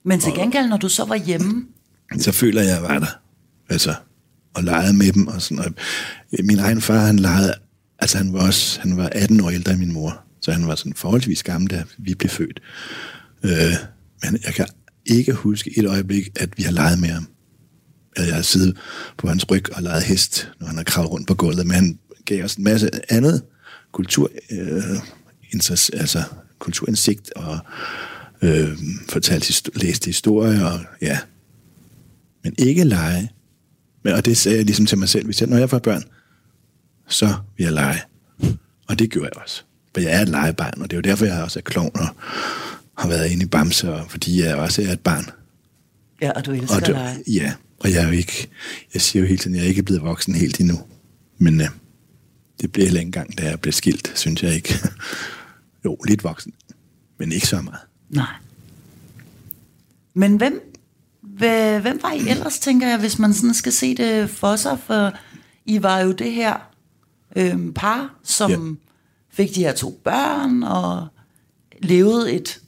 Men 0.05 0.21
til 0.21 0.33
gengæld, 0.33 0.69
når 0.69 0.77
du 0.77 0.89
så 0.89 1.05
var 1.05 1.17
hjemme, 1.17 1.67
Så 2.19 2.33
føler 2.33 2.63
jeg, 2.63 2.71
at 2.71 2.77
jeg 2.77 2.83
var 2.83 2.99
der. 2.99 3.21
Altså, 3.69 3.95
og 4.55 4.65
legede 4.65 4.97
med 4.97 5.13
dem. 5.13 5.27
Og 5.27 5.43
sådan, 5.43 5.65
og 5.65 5.73
min 6.45 6.59
egen 6.59 6.81
far, 6.81 6.99
han 6.99 7.19
legede, 7.19 7.55
altså 7.99 8.19
han 8.19 8.33
var 8.33 8.47
også, 8.47 8.81
han 8.81 8.97
var 8.97 9.09
18 9.13 9.41
år 9.41 9.51
ældre 9.51 9.73
end 9.73 9.81
min 9.81 9.93
mor. 9.93 10.25
Så 10.41 10.53
han 10.53 10.67
var 10.67 10.75
sådan 10.75 10.95
forholdsvis 10.95 11.43
gammel, 11.43 11.71
da 11.71 11.85
vi 11.99 12.15
blev 12.15 12.31
født. 12.31 12.61
Øh, 13.43 13.73
men 14.23 14.41
jeg 14.45 14.55
kan 14.55 14.67
ikke 15.07 15.33
huske 15.33 15.79
et 15.79 15.87
øjeblik, 15.87 16.29
at 16.37 16.59
vi 16.59 16.63
har 16.63 16.73
leget 16.73 16.99
med 16.99 17.09
ham. 17.09 17.27
At 18.17 18.27
jeg 18.27 18.35
har 18.35 18.43
siddet 18.43 18.77
på 19.17 19.29
hans 19.29 19.51
ryg 19.51 19.77
og 19.77 19.83
leget 19.83 20.03
hest, 20.03 20.51
når 20.61 20.67
han 20.67 20.77
har 20.77 20.85
kravlet 20.85 21.13
rundt 21.13 21.29
på 21.29 21.35
gulvet. 21.35 21.67
Men 21.67 21.75
han 21.75 21.99
gav 22.25 22.45
os 22.45 22.55
en 22.55 22.65
masse 22.65 22.91
andet 23.13 23.43
kultur, 23.93 24.31
øh, 24.51 24.83
interesse, 25.51 25.95
altså 25.97 26.23
kulturindsigt 26.59 27.33
og 27.37 27.59
øh, 28.43 28.79
fortalte, 29.09 29.71
læste 29.75 30.07
historier 30.07 30.65
og 30.65 30.81
ja, 31.03 31.19
men 32.45 32.55
ikke 32.59 32.85
lege. 32.85 33.31
Men, 34.03 34.13
og 34.15 34.25
det 34.25 34.37
sagde 34.37 34.57
jeg 34.59 34.65
ligesom 34.67 34.87
til 34.87 34.99
mig 34.99 35.09
selv, 35.09 35.25
hvis 35.25 35.41
jeg, 35.41 35.49
når 35.49 35.57
jeg 35.59 35.71
får 35.71 35.79
børn, 35.79 36.03
så 37.09 37.35
vil 37.57 37.65
jeg 37.65 37.73
lege. 37.73 38.01
Og 38.89 38.99
det 38.99 39.11
gjorde 39.11 39.29
jeg 39.35 39.43
også. 39.43 39.63
For 39.95 40.01
jeg 40.01 40.13
er 40.17 40.23
et 40.23 40.29
legebarn, 40.29 40.83
og 40.83 40.91
det 40.91 40.93
er 40.93 40.99
jo 40.99 41.03
derfor, 41.11 41.25
jeg 41.27 41.43
også 41.43 41.59
er 41.59 41.63
klovn 41.63 41.91
og 41.95 42.09
har 42.99 43.09
været 43.09 43.31
inde 43.31 43.43
i 43.45 43.47
Bamse, 43.47 43.93
og 43.93 44.11
fordi 44.11 44.43
jeg 44.43 44.57
også 44.57 44.83
er 44.83 44.93
et 44.93 45.01
barn. 45.01 45.25
ja, 46.23 46.31
og 46.31 46.47
du 46.47 46.53
elsker 46.53 46.71
Og 46.71 46.77
at 46.81 46.87
det, 46.87 46.95
lege. 46.95 47.17
ja, 47.27 47.53
og 47.81 47.91
jeg 47.91 48.03
er 48.03 48.07
jo 48.07 48.13
ikke, 48.13 48.49
jeg 48.95 49.03
siger 49.03 49.23
jo 49.23 49.27
hele 49.27 49.39
tiden, 49.39 49.57
jeg 49.57 49.65
er 49.65 49.69
ikke 49.69 49.83
blevet 49.83 50.03
voksen 50.03 50.35
helt 50.35 50.61
endnu. 50.61 50.79
Men 51.39 51.61
øh, 51.61 51.69
det 52.61 52.73
bliver 52.73 52.87
heller 52.87 53.01
ikke 53.01 53.09
engang, 53.09 53.39
da 53.39 53.49
jeg 53.49 53.61
blev 53.61 53.73
skilt, 53.73 54.13
synes 54.15 54.43
jeg 54.43 54.55
ikke. 54.55 54.75
jo, 55.85 55.97
lidt 56.09 56.25
voksen, 56.25 56.53
men 57.19 57.33
ikke 57.33 57.47
så 57.47 57.61
meget. 57.61 57.81
Nej. 58.09 58.35
Men 60.15 60.37
hvem, 60.37 60.73
hvem, 61.21 61.99
var 62.03 62.13
I 62.13 62.29
ellers, 62.29 62.59
tænker 62.59 62.89
jeg, 62.89 62.99
hvis 62.99 63.19
man 63.19 63.35
sådan 63.35 63.55
skal 63.55 63.73
se 63.73 63.95
det 63.95 64.31
for 64.31 64.57
sig? 64.57 64.79
For 64.87 65.13
I 65.65 65.83
var 65.83 66.01
jo 66.01 66.13
det 66.13 66.33
her 66.33 66.57
øhm, 67.37 67.73
par, 67.75 68.15
som 68.23 68.51
ja. 68.51 69.43
fik 69.43 69.55
de 69.55 69.61
her 69.61 69.73
to 69.73 70.01
børn 70.05 70.63
og 70.63 71.09
levede 71.83 72.33
et 72.33 72.61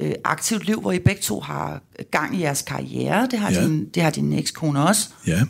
øh, 0.00 0.12
aktivt 0.24 0.66
liv, 0.66 0.80
hvor 0.80 0.92
I 0.92 0.98
begge 0.98 1.22
to 1.22 1.40
har 1.40 1.82
gang 2.10 2.36
i 2.36 2.42
jeres 2.42 2.62
karriere. 2.62 3.28
Det 3.30 3.38
har, 3.38 3.50
Ja. 3.52 3.64
din, 3.64 3.88
det 3.94 4.02
har 4.02 4.10
din 4.10 4.32
ekskone 4.32 4.82
også. 4.88 5.08
Ja, 5.26 5.42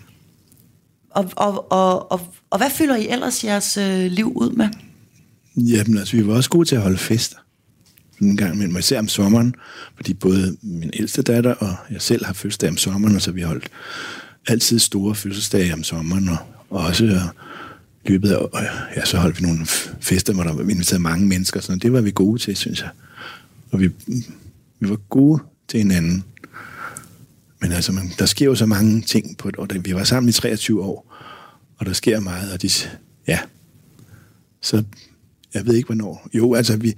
Og, 1.10 1.30
og, 1.36 1.72
og, 1.72 2.12
og, 2.12 2.20
og 2.50 2.58
hvad 2.58 2.70
fylder 2.70 2.96
I 2.96 3.08
ellers 3.08 3.44
jeres 3.44 3.76
øh, 3.76 4.10
liv 4.10 4.32
ud 4.36 4.50
med? 4.50 4.68
Jamen 5.56 5.98
altså, 5.98 6.16
vi 6.16 6.26
var 6.26 6.34
også 6.34 6.50
gode 6.50 6.68
til 6.68 6.76
at 6.76 6.82
holde 6.82 6.98
fester. 6.98 7.36
En 8.22 8.36
gang 8.36 8.54
imellem, 8.54 8.76
især 8.76 8.98
om 8.98 9.08
sommeren, 9.08 9.54
fordi 9.96 10.14
både 10.14 10.56
min 10.62 10.90
ældste 10.94 11.22
datter 11.22 11.54
og 11.54 11.74
jeg 11.90 12.02
selv 12.02 12.24
har 12.24 12.32
fødselsdag 12.32 12.68
om 12.70 12.76
sommeren, 12.76 13.16
og 13.16 13.22
så 13.22 13.32
vi 13.32 13.42
holdt 13.42 13.68
altid 14.48 14.78
store 14.78 15.14
fødselsdage 15.14 15.72
om 15.72 15.82
sommeren, 15.82 16.28
og, 16.28 16.36
og 16.70 16.84
også 16.86 17.04
øh, 17.04 17.10
i 18.04 18.08
løbet 18.08 18.30
af, 18.30 18.36
og, 18.36 18.50
ja, 18.96 19.04
så 19.04 19.18
holdt 19.18 19.40
vi 19.40 19.46
nogle 19.46 19.66
fester, 20.00 20.32
hvor 20.32 20.42
der 20.42 20.52
var 20.54 20.62
inviteret 20.70 21.00
mange 21.00 21.26
mennesker, 21.26 21.60
så 21.60 21.74
det 21.74 21.92
var 21.92 22.00
vi 22.00 22.10
gode 22.10 22.38
til, 22.42 22.56
synes 22.56 22.80
jeg. 22.80 22.90
Og 23.70 23.80
vi, 23.80 23.90
vi 24.80 24.88
var 24.88 24.96
gode 24.96 25.42
til 25.68 25.78
hinanden. 25.78 26.24
Men 27.60 27.72
altså, 27.72 27.92
man, 27.92 28.10
der 28.18 28.26
sker 28.26 28.46
jo 28.46 28.54
så 28.54 28.66
mange 28.66 29.00
ting 29.00 29.38
på 29.38 29.48
et 29.48 29.56
år. 29.58 29.66
Vi 29.80 29.94
var 29.94 30.04
sammen 30.04 30.28
i 30.28 30.32
23 30.32 30.82
år, 30.82 31.14
og 31.78 31.86
der 31.86 31.92
sker 31.92 32.20
meget, 32.20 32.52
og 32.52 32.62
de, 32.62 32.70
ja, 33.26 33.38
så 34.62 34.82
jeg 35.54 35.66
ved 35.66 35.74
ikke 35.74 35.86
hvornår. 35.86 36.28
Jo, 36.34 36.54
altså 36.54 36.76
vi, 36.76 36.94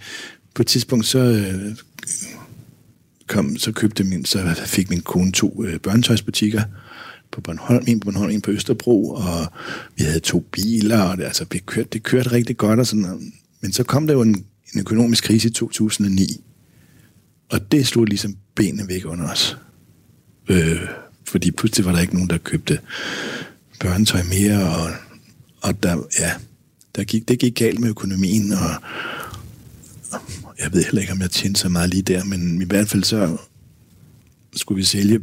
på 0.55 0.63
et 0.63 0.67
tidspunkt 0.67 1.07
så 1.07 1.19
øh, 1.19 1.77
kom, 3.27 3.57
så 3.57 3.73
købte 3.73 4.05
min, 4.05 4.25
så 4.25 4.63
fik 4.67 4.91
min 4.91 5.01
kone 5.01 5.33
to 5.33 5.65
øh, 5.65 5.81
børnetøjsbutikker 5.81 6.63
på 7.33 7.41
Bornholm, 7.41 7.85
en 7.87 8.01
på 8.01 8.05
Bornholm, 8.05 8.31
en 8.31 8.41
på 8.41 8.51
Østerbro, 8.51 9.11
og 9.11 9.47
vi 9.97 10.05
havde 10.05 10.21
to 10.21 10.41
biler, 10.53 11.01
og 11.01 11.17
det, 11.17 11.25
altså, 11.25 11.47
vi 11.53 11.59
kørte, 11.59 11.89
det 11.93 12.03
kørte 12.03 12.33
rigtig 12.33 12.57
godt, 12.57 12.81
og 12.81 12.87
sådan, 12.87 13.05
og, 13.05 13.21
men 13.61 13.73
så 13.73 13.85
kom 13.85 14.07
der 14.07 14.15
jo 14.15 14.23
en, 14.23 14.45
en 14.75 14.81
økonomisk 14.81 15.25
krise 15.25 15.49
i 15.49 15.53
2009, 15.53 16.45
og 17.51 17.73
det 17.73 17.87
slog 17.87 18.05
ligesom 18.05 18.37
benene 18.55 18.89
væk 18.89 19.05
under 19.07 19.31
os. 19.31 19.59
Øh, 20.49 20.81
fordi 21.25 21.51
pludselig 21.51 21.87
var 21.87 21.93
der 21.93 22.01
ikke 22.01 22.15
nogen, 22.15 22.31
der 22.31 22.39
købte 22.39 22.81
børnetøj 23.81 24.23
mere, 24.23 24.77
og, 24.77 24.91
og 25.63 25.83
der, 25.83 26.03
ja, 26.19 26.33
der 26.97 27.05
gik, 27.05 27.29
det 27.29 27.39
gik 27.39 27.55
galt 27.55 27.81
med 27.81 27.89
økonomien, 27.89 28.53
og 28.53 28.71
og 30.13 30.55
jeg 30.59 30.73
ved 30.73 30.85
heller 30.85 31.01
ikke, 31.01 31.13
om 31.13 31.21
jeg 31.21 31.31
tjente 31.31 31.61
så 31.61 31.69
meget 31.69 31.91
lige 31.91 32.03
der, 32.03 32.25
men 32.25 32.63
i 32.63 32.65
hvert 32.65 32.89
fald 32.89 33.05
så 33.05 33.37
skulle 34.57 34.77
vi 34.77 34.85
sælge 34.85 35.21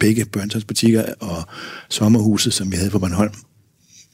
begge 0.00 0.24
børnetøjsbutikker 0.24 1.14
og 1.20 1.44
sommerhuset, 1.88 2.54
som 2.54 2.72
vi 2.72 2.76
havde 2.76 2.90
på 2.90 2.98
Bornholm 2.98 3.34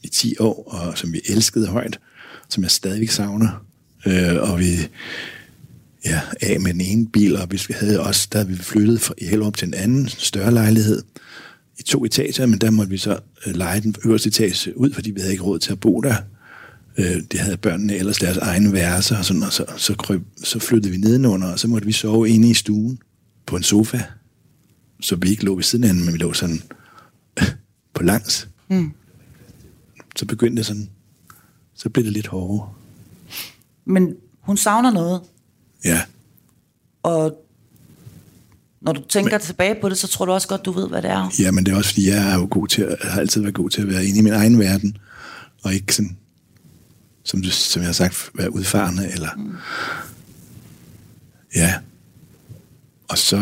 i 0.03 0.07
10 0.07 0.35
år, 0.39 0.63
og 0.67 0.97
som 0.97 1.13
vi 1.13 1.21
elskede 1.29 1.67
højt, 1.67 1.99
som 2.49 2.63
jeg 2.63 2.71
stadigvæk 2.71 3.09
savner. 3.09 3.65
Øh, 4.05 4.51
og 4.51 4.59
vi 4.59 4.87
ja, 6.05 6.21
af 6.41 6.59
med 6.59 6.73
den 6.73 6.81
ene 6.81 7.07
bil, 7.07 7.35
og 7.35 7.47
hvis 7.47 7.69
vi 7.69 7.73
havde 7.77 7.99
også, 7.99 8.27
der 8.31 8.43
vi 8.43 8.55
flyttet 8.55 9.01
fra 9.01 9.13
Hellerup 9.21 9.57
til 9.57 9.67
en 9.67 9.73
anden 9.73 10.07
større 10.07 10.53
lejlighed 10.53 11.03
i 11.79 11.83
to 11.83 12.05
etager, 12.05 12.45
men 12.45 12.59
der 12.59 12.71
måtte 12.71 12.89
vi 12.89 12.97
så 12.97 13.19
øh, 13.45 13.55
lege 13.55 13.81
den 13.81 13.95
øverste 14.05 14.27
etage 14.27 14.77
ud, 14.77 14.93
fordi 14.93 15.11
vi 15.11 15.19
havde 15.19 15.31
ikke 15.31 15.43
råd 15.43 15.59
til 15.59 15.71
at 15.71 15.79
bo 15.79 16.01
der. 16.01 16.15
Øh, 16.97 17.21
det 17.31 17.39
havde 17.39 17.57
børnene 17.57 17.95
ellers 17.95 18.17
deres 18.17 18.37
egne 18.37 18.73
værelser, 18.73 19.17
og, 19.17 19.25
sådan, 19.25 19.43
og 19.43 19.53
så, 19.53 19.65
så, 19.77 19.95
kryb, 19.95 20.21
så 20.43 20.59
flyttede 20.59 20.91
vi 20.91 20.97
nedenunder, 20.97 21.51
og 21.51 21.59
så 21.59 21.67
måtte 21.67 21.85
vi 21.85 21.91
sove 21.91 22.29
inde 22.29 22.49
i 22.49 22.53
stuen. 22.53 22.99
på 23.45 23.55
en 23.55 23.63
sofa, 23.63 24.03
så 25.01 25.15
vi 25.15 25.29
ikke 25.29 25.45
lå 25.45 25.55
ved 25.55 25.63
siden 25.63 25.83
af 25.83 25.89
hinanden, 25.89 26.05
men 26.05 26.13
vi 26.13 26.19
lå 26.19 26.33
sådan 26.33 26.61
på 27.95 28.03
langs. 28.03 28.49
Mm. 28.69 28.91
Så 30.15 30.25
begyndte 30.25 30.57
det 30.57 30.65
sådan, 30.65 30.89
så 31.75 31.89
blev 31.89 32.05
det 32.05 32.13
lidt 32.13 32.27
hårdere. 32.27 32.69
Men 33.85 34.15
hun 34.39 34.57
savner 34.57 34.91
noget, 34.91 35.21
Ja, 35.85 36.01
og 37.03 37.43
når 38.81 38.93
du 38.93 39.01
tænker 39.09 39.31
Men, 39.31 39.41
tilbage 39.41 39.75
på 39.81 39.89
det, 39.89 39.97
så 39.97 40.07
tror 40.07 40.25
du 40.25 40.31
også 40.31 40.47
godt, 40.47 40.65
du 40.65 40.71
ved, 40.71 40.89
hvad 40.89 41.01
det 41.01 41.09
er. 41.09 41.31
ja 41.39 41.51
men 41.51 41.65
det 41.65 41.71
er 41.71 41.75
også 41.77 41.89
fordi, 41.89 42.09
jeg 42.09 42.31
er 42.31 42.35
jo 42.35 42.47
god 42.51 42.67
til 42.67 42.81
at, 42.81 42.97
har 43.01 43.19
altid 43.19 43.41
været 43.41 43.53
god 43.55 43.69
til 43.69 43.81
at 43.81 43.87
være 43.87 44.05
inde 44.05 44.19
i 44.19 44.21
min 44.21 44.33
egen 44.33 44.59
verden, 44.59 44.97
og 45.63 45.73
ikke 45.73 45.95
sådan, 45.95 46.17
som, 47.23 47.41
du, 47.41 47.49
som 47.49 47.81
jeg 47.81 47.87
har 47.87 47.93
sagt, 47.93 48.29
være 48.33 48.53
udfarende, 48.53 49.11
eller... 49.11 49.29
Mm. 49.37 49.55
Ja. 51.55 51.73
Og 53.07 53.17
så, 53.17 53.37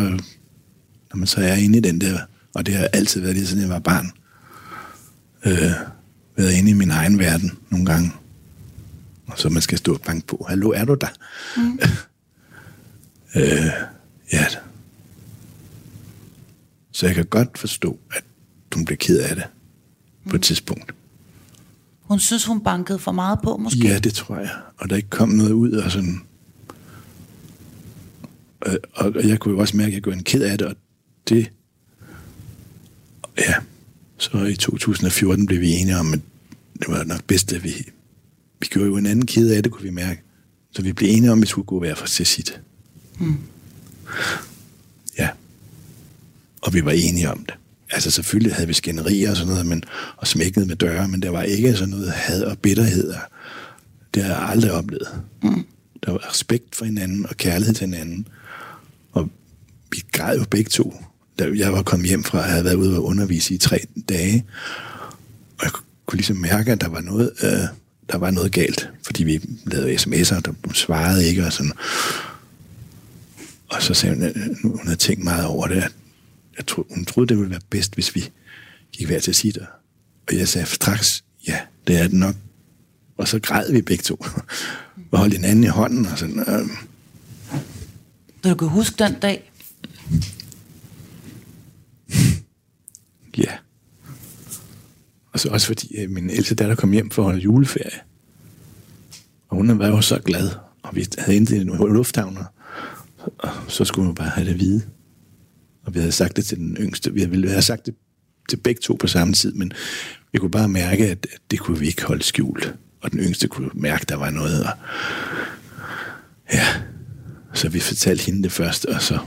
når 1.14 1.16
man 1.16 1.28
så 1.28 1.42
er 1.42 1.54
inde 1.54 1.78
i 1.78 1.82
den 1.82 2.02
der, 2.02 2.20
og 2.54 2.66
det 2.66 2.74
har 2.74 2.88
altid 2.94 3.22
været 3.22 3.36
lige 3.36 3.48
siden 3.48 3.62
jeg 3.62 3.70
var 3.70 3.80
barn, 3.80 4.12
øh, 5.46 5.72
været 6.38 6.54
inde 6.54 6.72
i 6.72 6.74
min 6.74 6.92
egen 6.92 7.20
verden 7.20 7.52
nogle 7.70 7.86
gange, 7.86 8.12
og 9.28 9.40
så 9.40 9.50
man 9.50 9.62
skal 9.62 9.78
stå 9.78 9.94
og 9.94 10.02
banke 10.02 10.28
på, 10.28 10.46
hallo, 10.50 10.70
er 10.70 10.86
du 10.86 10.94
der? 10.94 11.08
Mm. 11.58 11.80
øh, 13.36 13.66
ja. 14.34 14.46
Så 16.92 17.06
jeg 17.06 17.16
kan 17.16 17.26
godt 17.26 17.58
forstå, 17.58 18.00
at 18.16 18.24
hun 18.74 18.86
blev 18.86 18.98
ked 18.98 19.20
af 19.20 19.36
det 19.36 19.44
på 20.30 20.36
et 20.36 20.42
tidspunkt. 20.44 20.92
Hun 22.02 22.20
synes, 22.20 22.46
hun 22.46 22.64
bankede 22.64 23.00
for 23.00 23.12
meget 23.12 23.40
på, 23.44 23.58
måske. 23.58 23.88
Ja, 23.88 24.00
det 24.00 24.14
tror 24.14 24.38
jeg. 24.38 24.50
Og 24.78 24.90
der 24.90 24.96
ikke 24.96 25.10
kom 25.10 25.30
noget 25.30 25.52
ud 25.52 25.72
og 25.72 25.92
sådan... 25.92 26.22
Øh, 28.66 28.76
Og, 28.94 29.12
og 29.16 29.28
jeg 29.28 29.40
kunne 29.40 29.54
jo 29.54 29.60
også 29.60 29.78
mærke, 29.78 29.88
at 29.88 29.94
jeg 29.94 30.02
blev 30.02 30.14
en 30.14 30.24
ked 30.24 30.42
af 30.42 30.58
det, 30.58 30.68
og 30.68 30.76
det... 31.30 31.52
Ja, 33.38 33.54
så 34.18 34.38
i 34.46 34.56
2014 34.56 35.46
blev 35.46 35.62
vi 35.62 35.72
enige 35.72 35.98
om, 35.98 36.14
at 36.14 36.20
det 36.80 36.88
var 36.88 37.04
nok 37.04 37.24
bedst, 37.24 37.54
at 37.54 37.64
vi... 37.64 37.70
Vi 38.60 38.68
gjorde 38.68 38.88
jo 38.88 38.98
en 38.98 39.06
anden 39.06 39.26
ked 39.26 39.50
af 39.52 39.64
det, 39.64 39.72
kunne 39.72 39.84
vi 39.84 39.90
mærke. 39.90 40.22
Så 40.72 40.82
vi 40.82 40.94
blev 40.94 41.10
enige 41.10 41.32
om, 41.32 41.40
at 41.40 41.42
vi 41.42 41.48
skulle 41.48 41.66
gå 41.66 41.80
hver 41.80 41.96
for 41.96 42.08
sit. 42.08 42.62
Hmm. 43.20 43.38
Ja. 45.18 45.30
Og 46.62 46.74
vi 46.74 46.86
var 46.86 46.92
enige 46.92 47.32
om 47.32 47.46
det. 47.46 47.54
Altså 47.92 48.12
selvfølgelig 48.12 48.54
havde 48.56 48.68
vi 48.68 48.74
skænderier 48.74 49.30
og 49.30 49.38
sådan 49.38 49.52
noget, 49.52 49.66
men, 49.66 49.84
og 50.18 50.28
smækket 50.28 50.68
med 50.68 50.76
døre, 50.76 51.08
men 51.08 51.22
der 51.22 51.30
var 51.30 51.44
ikke 51.44 51.76
sådan 51.76 51.90
noget 51.90 52.12
had 52.12 52.44
og 52.44 52.58
bitterhed. 52.60 53.14
Det 54.14 54.24
har 54.24 54.34
jeg 54.34 54.50
aldrig 54.50 54.72
oplevet. 54.72 55.08
Mm. 55.44 55.66
Der 56.06 56.12
var 56.12 56.30
respekt 56.30 56.76
for 56.76 56.86
hinanden 56.86 57.26
og 57.30 57.38
kærlighed 57.38 57.76
til 57.76 57.88
hinanden. 57.88 58.28
Og 59.12 59.30
vi 59.92 60.04
græd 60.12 60.38
jo 60.38 60.46
begge 60.52 60.70
to. 60.70 61.04
Da 61.40 61.50
jeg 61.56 61.74
var 61.74 61.84
kommet 61.84 62.10
hjem 62.10 62.24
fra, 62.24 62.38
at 62.38 62.44
jeg 62.44 62.52
havde 62.52 62.66
været 62.66 62.76
ude 62.76 62.98
og 62.98 63.04
undervise 63.04 63.54
i 63.54 63.58
tre 63.58 63.80
dage, 64.10 64.46
og 65.58 65.64
jeg 65.64 65.72
kunne 66.06 66.18
ligesom 66.18 66.38
mærke, 66.38 66.72
at 66.72 66.82
der 66.82 66.88
var 66.88 67.02
noget, 67.02 67.32
øh, 67.44 67.60
der 68.12 68.18
var 68.18 68.32
noget 68.32 68.52
galt, 68.52 68.90
fordi 69.06 69.24
vi 69.24 69.42
lavede 69.66 69.96
sms'er, 69.96 70.40
der 70.40 70.54
svarede 70.74 71.28
ikke 71.28 71.46
og 71.46 71.54
sådan. 71.54 71.74
Og 73.70 73.82
så 73.82 73.94
sagde 73.94 74.16
hun, 74.16 74.24
at 74.24 74.36
hun 74.64 74.80
havde 74.84 74.96
tænkt 74.96 75.24
meget 75.24 75.46
over 75.46 75.68
det, 75.68 75.76
at 75.76 75.92
jeg 76.58 76.66
tro, 76.66 76.86
hun 76.90 77.06
troede, 77.06 77.28
det 77.28 77.38
ville 77.38 77.52
være 77.52 77.60
bedst, 77.70 77.94
hvis 77.94 78.16
vi 78.16 78.30
gik 78.92 79.08
hver 79.08 79.20
til 79.20 79.36
sit. 79.36 79.58
Og 80.28 80.38
jeg 80.38 80.48
sagde 80.48 80.68
straks, 80.68 81.24
ja, 81.48 81.60
det 81.88 82.00
er 82.00 82.04
det 82.04 82.14
nok. 82.14 82.36
Og 83.18 83.28
så 83.28 83.40
græd 83.40 83.72
vi 83.72 83.82
begge 83.82 84.02
to. 84.02 84.26
Og 85.12 85.20
holdt 85.20 85.34
hinanden 85.34 85.64
i 85.64 85.68
hånden. 85.68 86.06
Og 86.06 86.18
sådan, 86.18 86.40
øh, 86.40 86.70
du 88.44 88.56
kan 88.56 88.68
huske 88.68 88.96
den 89.04 89.14
dag? 89.20 89.52
ja. 93.44 93.52
Og 95.32 95.40
så 95.40 95.50
også 95.50 95.68
fordi 95.68 95.96
øh, 95.96 96.10
min 96.10 96.30
ældste 96.30 96.56
datter 96.56 96.76
kom 96.76 96.92
hjem 96.92 97.12
for 97.12 97.22
at 97.22 97.26
holde 97.26 97.42
juleferie. 97.42 98.00
Og 99.50 99.58
hun 99.58 99.80
var 99.80 99.88
jo 99.88 100.02
så 100.02 100.20
glad. 100.20 100.50
Og 100.84 100.96
vi 100.96 101.08
havde 101.18 101.34
hentet 101.34 101.62
en 101.62 101.68
lufthavn, 101.68 102.38
og- 103.38 103.52
så 103.68 103.86
skulle 103.86 104.06
hun 104.06 104.16
bare 104.16 104.30
have 104.30 104.46
det 104.48 104.54
at 104.54 104.60
vide. 104.60 104.82
Og 105.86 105.94
vi 105.94 106.00
havde 106.00 106.12
sagt 106.12 106.36
det 106.36 106.46
til 106.46 106.58
den 106.58 106.78
yngste. 106.80 107.14
Vi 107.14 107.26
ville 107.26 107.50
have 107.50 107.62
sagt 107.62 107.86
det 107.86 107.96
til 108.50 108.58
begge 108.58 108.82
to 108.82 108.94
på 109.00 109.08
samme 109.08 109.34
tid, 109.34 109.54
men 109.54 109.72
vi 110.32 110.38
kunne 110.40 110.52
bare 110.52 110.68
mærke, 110.70 111.06
at 111.12 111.28
at 111.34 111.40
det 111.52 111.60
kunne 111.60 111.80
vi 111.80 111.88
ikke 111.88 112.04
holde 112.06 112.24
skjult. 112.24 112.76
Og 113.02 113.12
den 113.12 113.20
yngste 113.20 113.48
kunne 113.48 113.70
mærke, 113.74 114.02
at 114.02 114.10
der 114.10 114.16
var 114.16 114.30
noget. 114.30 114.64
Og 114.64 114.72
ja, 116.54 116.66
så 117.54 117.70
vi 117.70 117.80
fortalte 117.80 118.26
hende 118.26 118.44
det 118.44 118.52
først, 118.52 118.86
og 118.86 119.02
så 119.02 119.14
et 119.16 119.22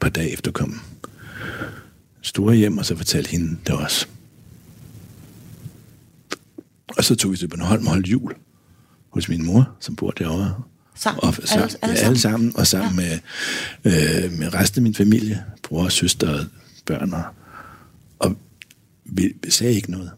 par 0.00 0.08
dage 0.08 0.30
efter 0.32 0.50
kom 0.52 0.80
store 2.22 2.54
hjem, 2.54 2.78
og 2.78 2.86
så 2.86 2.96
fortalte 2.96 3.30
hende 3.30 3.56
det 3.66 3.74
også. 3.74 4.06
Og 6.96 7.04
så 7.04 7.14
tog 7.16 7.32
vi 7.32 7.36
til 7.36 7.48
Bornholm 7.48 7.86
og 7.86 7.92
holdt 7.92 8.06
jul 8.06 8.32
hos 9.10 9.28
min 9.28 9.46
mor, 9.46 9.76
som 9.80 9.96
bor 9.96 10.10
derovre. 10.10 10.62
Sammen? 10.94 11.24
Og, 11.24 11.34
så, 11.34 11.40
Alle- 11.54 11.62
alle, 11.64 11.78
alle 11.82 11.98
ja, 12.00 12.06
alle 12.06 12.18
sammen, 12.18 12.52
og 12.56 12.66
sammen 12.66 13.00
ja. 13.04 13.18
med, 13.84 14.24
øh, 14.24 14.32
med 14.38 14.54
resten 14.54 14.78
af 14.78 14.82
min 14.82 14.94
familie, 14.94 15.44
bror, 15.62 15.88
søster 15.88 16.38
og 16.38 16.44
børn. 16.86 17.12
Og, 17.12 17.24
og 18.18 18.36
vi, 19.04 19.32
vi 19.44 19.50
sagde 19.50 19.74
ikke 19.74 19.90
noget. 19.90 20.10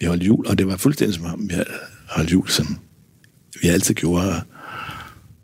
Vi 0.00 0.06
holdt 0.06 0.22
jul, 0.22 0.46
og 0.46 0.58
det 0.58 0.66
var 0.66 0.76
fuldstændig 0.76 1.14
som 1.14 1.24
om, 1.24 1.48
vi 1.50 1.54
holdt 2.08 2.32
jul, 2.32 2.48
som 2.48 2.78
vi 3.62 3.68
altid 3.68 3.94
gjorde. 3.94 4.42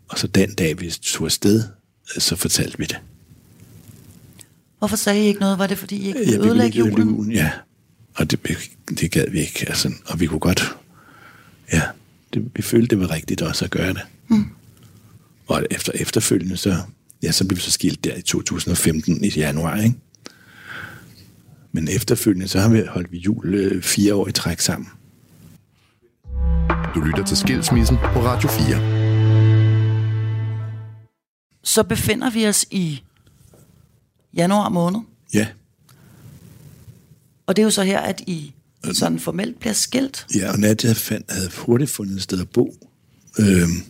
Og, 0.09 0.19
så 0.19 0.27
den 0.27 0.55
dag, 0.55 0.81
vi 0.81 0.91
tog 0.91 1.25
afsted, 1.25 1.63
så 2.19 2.37
fortalte 2.37 2.79
vi 2.79 2.85
det. 2.85 2.99
Hvorfor 4.79 4.97
sagde 4.97 5.25
I 5.25 5.27
ikke 5.27 5.41
noget? 5.41 5.59
Var 5.59 5.67
det, 5.67 5.79
fordi 5.79 5.97
I 5.97 6.07
ikke 6.07 6.19
Ja, 6.19 6.25
ville 6.25 6.43
vi 6.43 6.49
ødelægge 6.49 6.79
julen. 6.79 7.33
Ja, 7.33 7.51
og 8.15 8.31
det, 8.31 8.41
det 8.89 9.11
gad 9.11 9.31
vi 9.31 9.41
ikke. 9.41 9.65
Altså, 9.69 9.93
og 10.07 10.21
vi 10.21 10.27
kunne 10.27 10.41
godt... 10.41 10.77
Ja, 11.73 11.83
det, 12.37 12.51
vi 12.57 12.63
følte, 12.63 12.97
det 12.97 13.01
var 13.01 13.11
rigtigt 13.11 13.43
også 13.43 13.65
at 13.65 13.71
gøre 13.71 13.95
det. 13.95 14.03
Mm. 14.29 14.45
Og 15.47 15.67
efter, 15.71 15.93
efterfølgende, 15.95 16.57
så, 16.57 16.77
ja, 17.23 17.33
så 17.33 17.47
blev 17.47 17.57
vi 17.57 17.63
så 17.63 17.71
skilt 17.71 18.05
der 18.05 18.15
i 18.17 18.23
2015 18.23 19.25
i 19.25 19.29
januar, 19.29 19.77
ikke? 19.77 19.97
Men 21.73 21.89
efterfølgende, 21.89 22.49
så 22.49 22.61
har 22.61 22.69
vi 22.69 22.83
holdt 22.89 23.13
vi 23.13 23.19
jul 23.19 23.55
øh, 23.55 23.83
fire 23.83 24.15
år 24.15 24.29
i 24.29 24.33
træk 24.33 24.61
sammen. 24.61 24.89
Du 26.95 27.01
lytter 27.01 27.25
til 27.25 27.37
Skilsmissen 27.37 27.97
på 27.97 28.21
Radio 28.21 28.49
4. 28.49 28.97
Så 31.65 31.83
befinder 31.83 32.31
vi 32.31 32.47
os 32.47 32.67
i 32.71 33.03
januar 34.35 34.69
måned. 34.69 35.01
Ja, 35.35 35.47
Og 37.47 37.57
det 37.57 37.63
er 37.63 37.65
jo 37.65 37.71
så 37.71 37.83
her, 37.83 38.01
at 38.01 38.21
I 38.27 38.55
sådan 38.93 39.19
formelt 39.19 39.61
bliver 39.61 39.73
skilt. 39.73 40.27
ja 40.35 40.53
og 40.53 40.59
Nadia 40.59 40.93
fandt, 40.93 41.31
havde 41.31 41.51
hurtigt 41.57 41.91
fundet 41.91 42.17
et 42.17 42.23
sted 42.23 42.41
at 42.41 42.49
bo. 42.49 42.87
Øhm, 43.39 43.83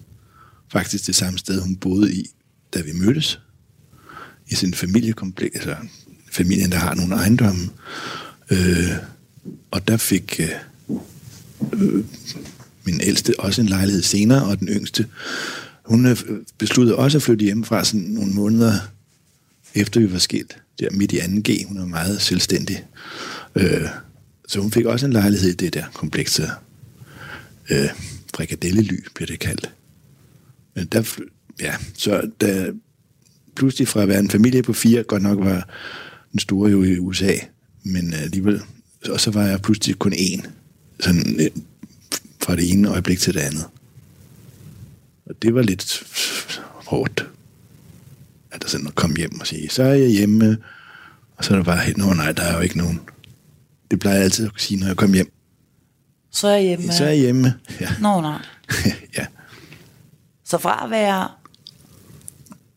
faktisk 0.72 1.06
det 1.06 1.14
samme 1.14 1.38
sted, 1.38 1.60
hun 1.60 1.76
boede 1.76 2.14
i, 2.14 2.30
da 2.74 2.80
vi 2.80 2.92
mødtes. 2.92 3.40
I 4.48 4.54
sin 4.54 4.74
familiekompleks, 4.74 5.54
altså 5.56 5.76
familien, 6.32 6.72
der 6.72 6.78
har 6.78 6.94
nogle 6.94 7.14
ejendomme. 7.14 7.70
Øh, 8.50 8.90
og 9.70 9.88
der 9.88 9.96
fik 9.96 10.40
øh, 10.40 10.50
øh, 11.72 12.04
min 12.84 13.00
ældste 13.00 13.40
også 13.40 13.60
en 13.60 13.68
lejlighed 13.68 14.02
senere, 14.02 14.44
og 14.44 14.60
den 14.60 14.68
yngste, 14.68 15.06
hun 15.84 16.06
øh, 16.06 16.16
besluttede 16.58 16.96
også 16.96 17.18
at 17.18 17.22
flytte 17.22 17.44
hjemmefra 17.44 17.84
sådan 17.84 18.00
nogle 18.00 18.32
måneder 18.32 18.72
efter 19.74 20.00
vi 20.00 20.12
var 20.12 20.18
skilt, 20.18 20.58
der 20.80 20.88
midt 20.90 21.12
i 21.12 21.18
2G. 21.18 21.68
Hun 21.68 21.76
er 21.76 21.86
meget 21.86 22.20
selvstændig. 22.20 22.84
Øh, 23.54 23.88
så 24.46 24.60
hun 24.60 24.70
fik 24.70 24.84
også 24.84 25.06
en 25.06 25.12
lejlighed 25.12 25.50
i 25.50 25.54
det 25.54 25.74
der 25.74 25.84
komplekse 25.94 26.50
øh, 27.70 27.88
frikadellely, 28.34 29.04
bliver 29.14 29.26
det 29.26 29.38
kaldt. 29.38 29.70
Men 30.74 30.86
der, 30.86 31.18
ja, 31.60 31.74
så 31.94 32.30
da 32.40 32.72
pludselig 33.56 33.88
fra 33.88 34.02
at 34.02 34.08
være 34.08 34.18
en 34.18 34.30
familie 34.30 34.62
på 34.62 34.72
fire, 34.72 35.02
godt 35.02 35.22
nok 35.22 35.38
var 35.38 35.68
den 36.32 36.40
store 36.40 36.70
jo 36.70 36.82
i 36.82 36.98
USA, 36.98 37.32
men 37.82 38.14
øh, 38.14 38.22
alligevel, 38.22 38.62
og 39.10 39.20
så 39.20 39.30
var 39.30 39.42
jeg 39.42 39.62
pludselig 39.62 39.98
kun 39.98 40.12
én, 40.12 40.48
sådan 41.00 41.40
øh, 41.40 41.50
fra 42.42 42.56
det 42.56 42.72
ene 42.72 42.88
øjeblik 42.88 43.18
til 43.18 43.34
det 43.34 43.40
andet. 43.40 43.64
Og 45.26 45.42
det 45.42 45.54
var 45.54 45.62
lidt 45.62 46.02
hårdt, 46.74 47.28
at 48.50 48.62
der 48.62 48.68
sådan 48.68 48.86
at 48.86 48.94
komme 48.94 49.16
hjem 49.16 49.40
og 49.40 49.46
sige, 49.46 49.68
så 49.68 49.82
er 49.82 49.94
jeg 49.94 50.08
hjemme, 50.08 50.58
og 51.36 51.44
så 51.44 51.52
er 51.52 51.56
der 51.56 51.64
bare, 51.64 51.84
helt, 51.84 51.96
nå 51.96 52.12
nej, 52.12 52.32
der 52.32 52.42
er 52.42 52.56
jo 52.56 52.60
ikke 52.60 52.78
nogen. 52.78 53.00
Det 53.90 54.00
plejer 54.00 54.16
jeg 54.16 54.24
altid 54.24 54.46
at 54.46 54.52
sige, 54.56 54.80
når 54.80 54.86
jeg 54.86 54.96
kommer 54.96 55.16
hjem. 55.16 55.32
Så 56.30 56.48
er 56.48 56.54
jeg 56.54 56.62
hjemme. 56.62 56.92
Så 56.92 57.04
er 57.04 57.08
jeg 57.08 57.18
hjemme. 57.18 57.54
Ja. 57.80 57.88
Nå, 58.00 58.20
nej. 58.20 58.38
ja. 59.18 59.26
Så 60.44 60.58
fra 60.58 60.84
at 60.84 60.90
være, 60.90 61.28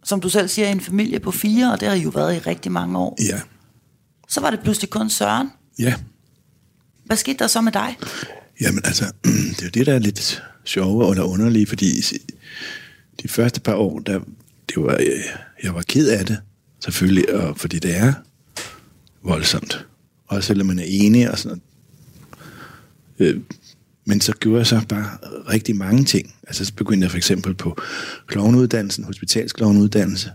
som 0.04 0.22
du 0.22 0.30
selv 0.30 0.48
siger, 0.48 0.68
en 0.68 0.82
familie 0.82 1.20
på 1.20 1.32
fire, 1.32 1.74
og 1.74 1.80
det 1.80 1.88
har 1.88 1.96
I 1.96 2.02
jo 2.02 2.10
været 2.10 2.36
i 2.36 2.40
rigtig 2.40 2.72
mange 2.72 2.98
år, 2.98 3.18
ja. 3.30 3.40
så 4.28 4.42
var 4.42 4.50
det 4.50 4.60
pludselig 4.60 4.90
kun 4.90 5.10
Søren. 5.10 5.50
Ja. 5.80 5.96
Hvad 7.06 7.18
skete 7.18 7.40
der 7.40 7.48
så 7.48 7.62
med 7.62 7.72
dig? 7.72 7.98
Jamen 8.62 8.82
altså, 8.86 9.06
det 9.24 9.60
er 9.60 9.64
jo 9.64 9.70
det, 9.70 9.86
der 9.86 9.94
er 9.94 10.00
lidt 10.00 10.44
sjovere 10.66 11.10
eller 11.10 11.24
underlige, 11.24 11.68
fordi 11.68 12.02
de 13.24 13.28
første 13.28 13.62
par 13.62 13.76
år, 13.76 14.00
der, 14.00 14.20
det 14.70 14.84
var, 14.84 14.98
øh, 15.00 15.24
jeg 15.64 15.76
var 15.76 15.82
ked 15.82 16.10
af 16.10 16.26
det, 16.26 16.38
Selvfølgelig, 16.84 17.36
og 17.36 17.58
fordi 17.58 17.80
det 17.80 17.98
er 17.98 18.14
voldsomt. 19.24 19.86
Også 20.30 20.48
selvom 20.48 20.68
man 20.68 20.80
er 20.80 20.86
enig 20.88 21.32
og 21.32 21.40
sådan 21.40 21.62
noget. 23.20 23.36
Øh, 23.36 23.42
men 24.06 24.22
så 24.22 24.34
gjorde 24.40 24.58
jeg 24.58 24.68
så 24.68 24.82
bare 24.90 25.18
rigtig 25.50 25.76
mange 25.76 26.04
ting. 26.04 26.36
Altså 26.48 26.66
så 26.66 26.74
begyndte 26.74 27.06
jeg 27.06 27.12
for 27.12 27.18
eksempel 27.18 27.54
på 27.54 27.78
klovneuddannelsen, 28.28 29.04
hospitalsklovneuddannelse. 29.04 30.32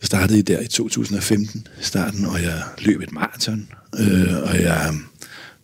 Jeg 0.00 0.06
startede 0.06 0.42
der 0.42 0.60
i 0.60 0.66
2015, 0.66 1.66
starten, 1.80 2.24
og 2.24 2.42
jeg 2.42 2.62
løb 2.78 3.00
et 3.00 3.12
maraton, 3.12 3.68
øh, 3.98 4.42
og 4.42 4.60
jeg 4.60 4.94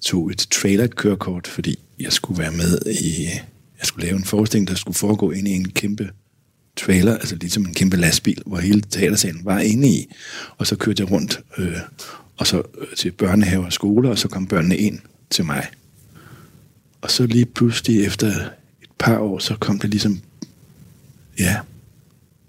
tog 0.01 0.31
et 0.31 0.47
trailerkørekort, 0.51 1.47
fordi 1.47 1.79
jeg 2.01 2.13
skulle 2.13 2.39
være 2.39 2.53
med 2.53 2.79
i, 2.87 3.25
jeg 3.79 3.87
skulle 3.87 4.07
lave 4.07 4.17
en 4.17 4.25
forestilling, 4.25 4.69
der 4.69 4.75
skulle 4.75 4.97
foregå 4.97 5.31
ind 5.31 5.49
i 5.49 5.51
en 5.51 5.71
kæmpe 5.71 6.11
trailer, 6.77 7.15
altså 7.15 7.37
ligesom 7.37 7.67
en 7.67 7.75
kæmpe 7.75 7.97
lastbil, 7.97 8.43
hvor 8.47 8.59
hele 8.59 8.81
teatersalen 8.81 9.45
var 9.45 9.59
inde 9.59 9.89
i. 9.89 10.13
Og 10.59 10.67
så 10.67 10.77
kørte 10.77 11.03
jeg 11.03 11.11
rundt 11.11 11.41
øh, 11.59 11.77
og 12.43 12.47
så 12.47 12.63
øh, 12.79 12.97
til 12.97 13.11
børnehaver 13.13 13.65
og 13.65 13.73
skoler, 13.73 14.11
og 14.11 14.19
så 14.19 14.29
kom 14.29 14.47
børnene 14.47 14.77
ind 14.77 14.99
til 15.31 15.45
mig. 15.45 15.67
Og 17.01 17.11
så 17.11 17.27
lige 17.27 17.47
pludselig 17.47 18.05
efter 18.05 18.27
et 18.83 18.91
par 18.99 19.19
år, 19.19 19.39
så 19.39 19.57
kom 19.57 19.79
det 19.79 19.91
ligesom, 19.91 20.21
ja, 21.39 21.57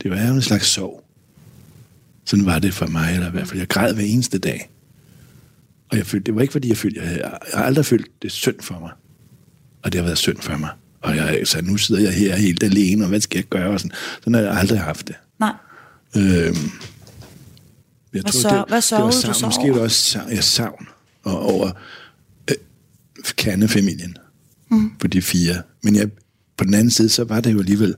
det 0.04 0.12
var 0.12 0.18
en 0.18 0.42
slags 0.42 0.68
sorg. 0.68 1.04
Sådan 2.26 2.46
var 2.46 2.60
det 2.60 2.74
for 2.74 2.88
mig, 2.88 3.14
eller 3.14 3.28
i 3.28 3.32
hvert 3.32 3.48
fald, 3.48 3.60
jeg 3.60 3.68
græd 3.68 3.94
hver 3.94 4.04
eneste 4.04 4.40
dag. 4.40 4.70
Og 5.90 5.98
jeg 5.98 6.08
følte, 6.08 6.26
det 6.26 6.36
var 6.36 6.42
ikke 6.42 6.52
fordi, 6.52 6.70
jeg 6.70 6.78
følte, 6.78 7.02
jeg, 7.02 7.20
jeg 7.20 7.32
har 7.54 7.64
aldrig 7.64 7.86
følt 7.86 8.22
det 8.22 8.32
synd 8.32 8.62
for 8.62 8.80
mig. 8.80 8.92
Og 9.84 9.92
det 9.92 10.00
har 10.00 10.06
været 10.06 10.18
synd 10.18 10.38
for 10.38 10.58
mig. 10.58 10.70
Og 11.02 11.16
jeg, 11.16 11.42
så 11.44 11.62
nu 11.62 11.78
sidder 11.78 12.02
jeg 12.02 12.14
her 12.14 12.36
helt 12.36 12.64
alene, 12.64 13.04
og 13.06 13.10
hvad 13.10 13.22
skal 13.22 13.38
jeg 13.38 13.46
gøre? 13.46 13.70
Og 13.70 13.80
sådan. 13.80 13.92
sådan 14.20 14.34
har 14.34 14.42
jeg 14.42 14.58
aldrig 14.58 14.80
haft 14.80 15.08
det. 15.08 15.16
Nej. 15.40 15.54
Øhm, 16.18 16.72
jeg 18.14 18.22
Hvad 18.22 18.32
tror, 18.32 18.42
sør- 18.42 18.58
det, 18.58 18.66
hvad 18.68 18.76
det 18.78 18.84
sørgede 18.84 19.06
var 19.06 19.12
du 19.12 19.18
savn, 19.22 19.34
så 19.36 19.46
Måske 19.46 19.68
var 19.70 19.74
det 19.74 19.82
også 19.82 20.04
savn, 20.04 20.32
jeg 20.32 20.44
savn 20.44 20.88
og 21.24 21.40
over 21.40 21.72
øh, 22.50 22.56
kernefamilien. 23.38 24.18
Mm. 24.72 24.92
På 25.00 25.08
de 25.08 25.22
fire. 25.22 25.62
Men 25.84 25.96
jeg, 25.96 26.10
på 26.58 26.64
den 26.64 26.74
anden 26.74 26.92
side, 26.92 27.10
så 27.10 27.24
var 27.24 27.40
det 27.40 27.54
jo 27.54 27.60
alligevel 27.60 27.96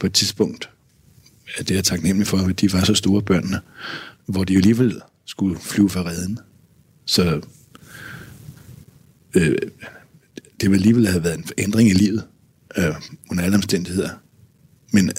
på 0.00 0.06
et 0.06 0.12
tidspunkt, 0.12 0.70
at 1.58 1.68
det 1.68 1.70
er 1.74 1.76
jeg 1.78 1.84
taknemmelig 1.84 2.26
for, 2.26 2.38
at 2.38 2.60
de 2.60 2.72
var 2.72 2.84
så 2.84 2.94
store 2.94 3.22
børnene, 3.22 3.60
hvor 4.26 4.44
de 4.44 4.52
jo 4.52 4.58
alligevel 4.58 5.00
skulle 5.24 5.58
flyve 5.60 5.90
fra 5.90 6.00
redden. 6.06 6.38
Så 7.06 7.40
øh, 9.34 9.56
det 10.60 10.70
ville 10.70 10.74
alligevel 10.76 11.06
have 11.08 11.24
været 11.24 11.38
en 11.38 11.44
ændring 11.58 11.88
i 11.90 11.92
livet, 11.92 12.24
øh, 12.78 12.94
under 13.30 13.44
alle 13.44 13.56
omstændigheder. 13.56 14.10
Men, 14.92 15.10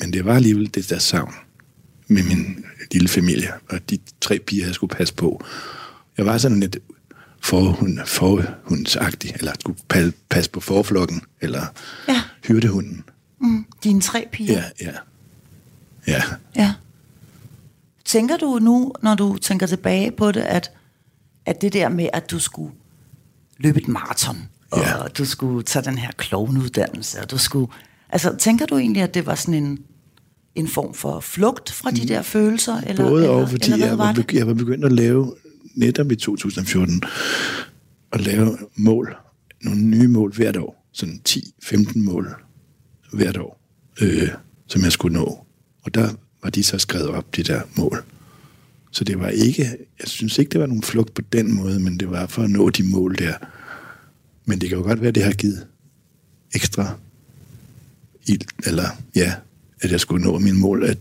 men 0.00 0.12
det 0.12 0.24
var 0.24 0.34
alligevel 0.34 0.74
det 0.74 0.90
der 0.90 0.98
savn 0.98 1.34
med 2.08 2.22
min 2.22 2.64
lille 2.92 3.08
familie, 3.08 3.52
og 3.70 3.90
de 3.90 3.98
tre 4.20 4.38
piger, 4.38 4.66
jeg 4.66 4.74
skulle 4.74 4.96
passe 4.96 5.14
på. 5.14 5.44
Jeg 6.18 6.26
var 6.26 6.38
sådan 6.38 6.60
lidt 6.60 6.76
forhund, 7.40 7.98
forhundsagtig, 8.06 9.32
eller 9.38 9.52
skulle 9.60 9.78
pa- 9.94 10.10
passe 10.28 10.50
på 10.50 10.60
forflokken, 10.60 11.22
eller 11.40 11.62
Ja. 12.08 12.22
hyrdehunden. 12.44 13.04
Mm. 13.40 13.66
Dine 13.84 14.00
tre 14.00 14.28
piger. 14.32 14.52
Ja, 14.52 14.64
ja. 14.80 14.92
Ja, 16.06 16.22
Ja. 16.56 16.74
Tænker 18.04 18.36
du 18.36 18.58
nu, 18.62 18.92
når 19.02 19.14
du 19.14 19.36
tænker 19.36 19.66
tilbage 19.66 20.10
på 20.10 20.32
det, 20.32 20.40
at, 20.40 20.70
at 21.46 21.60
det 21.62 21.72
der 21.72 21.88
med, 21.88 22.08
at 22.12 22.30
du 22.30 22.38
skulle 22.38 22.72
løbe 23.58 23.80
et 23.80 23.88
maraton, 23.88 24.48
og 24.70 24.80
Ja. 24.80 24.94
du 25.18 25.24
skulle 25.24 25.62
tage 25.62 25.84
den 25.84 25.98
her 25.98 26.10
klovneuddannelse, 26.16 27.20
og 27.20 27.30
du 27.30 27.38
skulle... 27.38 27.72
Altså, 28.10 28.36
tænker 28.36 28.66
du 28.66 28.78
egentlig, 28.78 29.02
at 29.02 29.14
det 29.14 29.26
var 29.26 29.34
sådan 29.34 29.54
en, 29.64 29.78
en 30.58 30.68
form 30.68 30.94
for 30.94 31.20
flugt 31.20 31.70
fra 31.72 31.90
de 31.90 32.08
der 32.08 32.22
følelser? 32.22 32.80
Eller, 32.80 33.04
Mm. 33.04 33.10
Både 33.10 33.22
eller, 33.24 33.36
og, 33.36 33.48
fordi 33.50 33.64
eller 33.64 33.76
hvad 33.76 33.88
jeg 33.88 33.98
var 33.98 34.12
begy- 34.12 34.36
jeg 34.36 34.46
var 34.46 34.54
begyndt 34.54 34.84
at 34.84 34.92
lave, 34.92 35.34
netop 35.74 36.12
i 36.12 36.16
2014, 36.16 37.02
at 38.12 38.20
lave 38.20 38.58
mål, 38.76 39.16
nogle 39.62 39.80
nye 39.82 40.08
mål 40.08 40.34
hvert 40.34 40.56
år. 40.56 40.88
Sådan 40.92 41.20
10-15 41.28 41.98
mål 42.02 42.34
hvert 43.12 43.36
år, 43.36 43.60
øh, 44.00 44.28
som 44.66 44.82
jeg 44.82 44.92
skulle 44.92 45.14
nå. 45.14 45.46
Og 45.82 45.94
der 45.94 46.08
var 46.42 46.50
de 46.50 46.62
så 46.62 46.78
skrevet 46.78 47.08
op, 47.08 47.36
de 47.36 47.42
der 47.42 47.60
mål. 47.76 48.04
Så 48.92 49.04
det 49.04 49.18
var 49.18 49.28
ikke, 49.28 49.62
jeg 50.00 50.08
synes 50.08 50.38
ikke, 50.38 50.50
det 50.50 50.60
var 50.60 50.66
nogen 50.66 50.82
flugt 50.82 51.14
på 51.14 51.22
den 51.32 51.54
måde, 51.54 51.80
men 51.80 52.00
det 52.00 52.10
var 52.10 52.26
for 52.26 52.42
at 52.42 52.50
nå 52.50 52.70
de 52.70 52.82
mål 52.82 53.16
der. 53.18 53.34
Men 54.44 54.60
det 54.60 54.68
kan 54.68 54.78
jo 54.78 54.84
godt 54.84 55.00
være, 55.00 55.08
at 55.08 55.14
det 55.14 55.24
har 55.24 55.32
givet 55.32 55.66
ekstra 56.54 56.94
ild, 58.26 58.40
eller 58.66 58.84
ja, 59.16 59.34
at 59.80 59.90
jeg 59.90 60.00
skulle 60.00 60.24
nå 60.24 60.38
mine 60.38 60.58
mål, 60.58 60.84
at, 60.84 60.98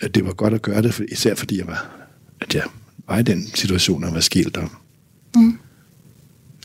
at 0.00 0.14
det 0.14 0.24
var 0.24 0.32
godt 0.32 0.54
at 0.54 0.62
gøre 0.62 0.82
det, 0.82 0.94
for, 0.94 1.02
især 1.12 1.34
fordi 1.34 1.58
jeg 1.58 1.66
var, 1.66 1.90
at 2.40 2.54
jeg 2.54 2.64
var 3.08 3.18
i 3.18 3.22
den 3.22 3.46
situation, 3.54 4.04
og 4.04 4.14
var 4.14 4.20
skilt 4.20 4.56
om. 4.56 4.76
Mm. 5.36 5.58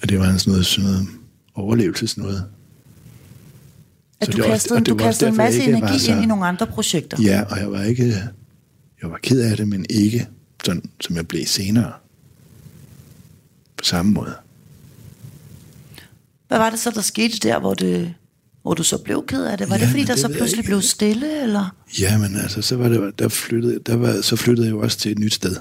Og 0.01 0.09
det 0.09 0.19
var 0.19 0.37
sådan 0.37 0.51
noget, 0.51 0.65
sådan 0.65 0.89
noget 0.89 1.07
overlevelses 1.55 2.17
noget. 2.17 2.45
At 4.19 4.27
du 4.27 4.37
også- 4.37 4.49
kastede, 4.49 4.73
og 4.77 4.79
det 4.79 4.87
du 4.87 4.93
også 4.93 5.03
kastede 5.05 5.29
en 5.29 5.37
masse 5.37 5.63
energi 5.63 5.99
så- 5.99 6.11
ind 6.11 6.23
i 6.23 6.25
nogle 6.25 6.45
andre 6.45 6.67
projekter. 6.67 7.17
Ja, 7.21 7.43
og 7.49 7.57
jeg 7.59 7.71
var 7.71 7.83
ikke, 7.83 8.03
jeg 9.01 9.11
var 9.11 9.17
ked 9.23 9.41
af 9.41 9.57
det, 9.57 9.67
men 9.67 9.85
ikke 9.89 10.27
sådan, 10.65 10.83
som 11.01 11.15
jeg 11.15 11.27
blev 11.27 11.45
senere. 11.45 11.93
På 13.77 13.83
samme 13.83 14.11
måde. 14.11 14.35
Hvad 16.47 16.57
var 16.57 16.69
det 16.69 16.79
så, 16.79 16.91
der 16.91 17.01
skete 17.01 17.37
der, 17.37 17.59
hvor, 17.59 17.73
det, 17.73 18.13
hvor 18.67 18.73
du 18.73 18.83
så 18.83 18.97
blev 18.97 19.25
ked 19.27 19.45
af 19.45 19.57
det? 19.57 19.69
Var 19.69 19.75
Ja, 19.75 19.81
det, 19.81 19.89
fordi 19.89 20.03
der 20.03 20.13
det 20.13 20.19
så 20.19 20.27
jeg 20.27 20.37
pludselig 20.37 20.65
blev 20.65 20.81
stille, 20.81 21.43
eller? 21.43 21.75
Ja, 21.99 22.17
men 22.17 22.35
altså, 22.35 22.61
så 22.61 22.75
var 22.75 22.89
det, 22.89 23.19
der 23.19 23.27
flyttede, 23.27 23.79
der 23.85 23.95
var, 23.95 24.21
så 24.21 24.35
flyttede 24.35 24.67
jeg 24.67 24.71
jo 24.71 24.79
også 24.79 24.97
til 24.97 25.11
et 25.11 25.19
nyt 25.19 25.33
sted. 25.33 25.55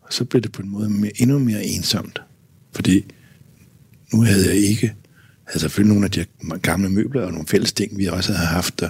Og 0.00 0.12
så 0.12 0.24
blev 0.24 0.42
det 0.42 0.52
på 0.52 0.62
en 0.62 0.68
måde 0.68 0.90
mere, 0.90 1.12
endnu 1.16 1.38
mere 1.38 1.64
ensomt. 1.64 2.22
Fordi 2.72 3.04
nu 4.12 4.22
havde 4.22 4.46
jeg 4.46 4.56
ikke, 4.56 4.94
havde 5.44 5.60
selvfølgelig 5.60 5.94
nogle 5.94 6.04
af 6.04 6.10
de 6.10 6.24
gamle 6.62 6.88
møbler 6.88 7.22
og 7.22 7.32
nogle 7.32 7.46
fælles 7.46 7.72
ting, 7.72 7.98
vi 7.98 8.06
også 8.06 8.32
havde 8.32 8.48
haft 8.48 8.80
der. 8.80 8.88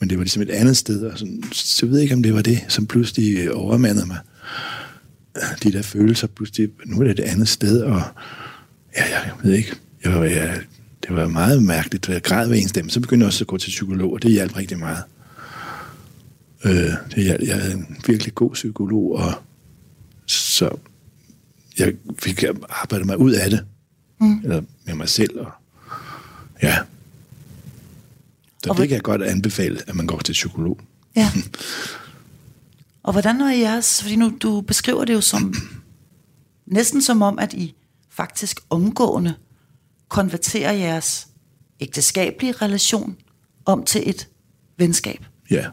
Men 0.00 0.10
det 0.10 0.18
var 0.18 0.24
ligesom 0.24 0.42
et 0.42 0.50
andet 0.50 0.76
sted, 0.76 1.02
og 1.02 1.18
sådan, 1.18 1.42
så 1.52 1.86
jeg 1.86 1.92
ved 1.92 2.00
ikke, 2.00 2.14
om 2.14 2.22
det 2.22 2.34
var 2.34 2.42
det, 2.42 2.64
som 2.68 2.86
pludselig 2.86 3.52
overmandede 3.52 4.06
mig. 4.06 4.18
De 5.62 5.72
der 5.72 5.82
følelser 5.82 6.26
pludselig, 6.26 6.68
nu 6.86 7.00
er 7.00 7.04
det 7.04 7.18
et 7.18 7.24
andet 7.24 7.48
sted, 7.48 7.80
og 7.80 8.02
ja, 8.96 9.04
jeg 9.10 9.32
ved 9.42 9.52
ikke, 9.52 9.74
jeg, 10.04 10.12
jeg, 10.12 10.60
det 11.08 11.16
var 11.16 11.28
meget 11.28 11.62
mærkeligt, 11.62 12.08
jeg 12.08 12.22
græd 12.22 12.48
hver 12.48 12.56
en 12.56 12.68
stemme. 12.68 12.90
Så 12.90 13.00
begyndte 13.00 13.24
jeg 13.24 13.26
også 13.26 13.44
at 13.44 13.48
gå 13.48 13.58
til 13.58 13.68
psykolog, 13.68 14.12
og 14.12 14.22
det 14.22 14.30
hjalp 14.30 14.56
rigtig 14.56 14.78
meget. 14.78 15.02
Øh, 16.64 16.92
det 17.14 17.24
hjalp. 17.24 17.48
Jeg 17.48 17.60
havde 17.60 17.74
en 17.74 17.96
virkelig 18.06 18.34
god 18.34 18.50
psykolog, 18.52 19.12
og 19.12 19.32
så 20.26 20.70
jeg 21.78 21.92
fik 22.18 22.44
arbejdet 22.68 23.06
mig 23.06 23.18
ud 23.18 23.32
af 23.32 23.50
det. 23.50 23.64
Mm. 24.20 24.40
Eller 24.42 24.62
med 24.86 24.94
mig 24.94 25.08
selv. 25.08 25.40
Og, 25.40 25.52
ja. 26.62 26.78
Så 28.64 28.70
Og 28.70 28.76
det 28.76 28.88
kan 28.88 28.94
jeg 28.94 29.02
godt 29.02 29.22
anbefale, 29.22 29.78
at 29.86 29.94
man 29.94 30.06
går 30.06 30.18
til 30.18 30.32
psykolog. 30.32 30.80
Ja. 31.16 31.32
Og 33.02 33.12
hvordan 33.12 33.38
var 33.38 33.50
jeres, 33.50 34.02
fordi 34.02 34.16
nu 34.16 34.32
du 34.42 34.60
beskriver 34.60 35.04
det 35.04 35.14
jo 35.14 35.20
som, 35.20 35.54
næsten 36.66 37.02
som 37.02 37.22
om, 37.22 37.38
at 37.38 37.52
I 37.52 37.74
faktisk 38.10 38.60
omgående 38.70 39.34
konverterer 40.08 40.72
jeres 40.72 41.28
ægteskabelige 41.80 42.52
relation 42.52 43.16
om 43.64 43.84
til 43.84 44.10
et 44.10 44.28
venskab. 44.78 45.24
Ja. 45.50 45.66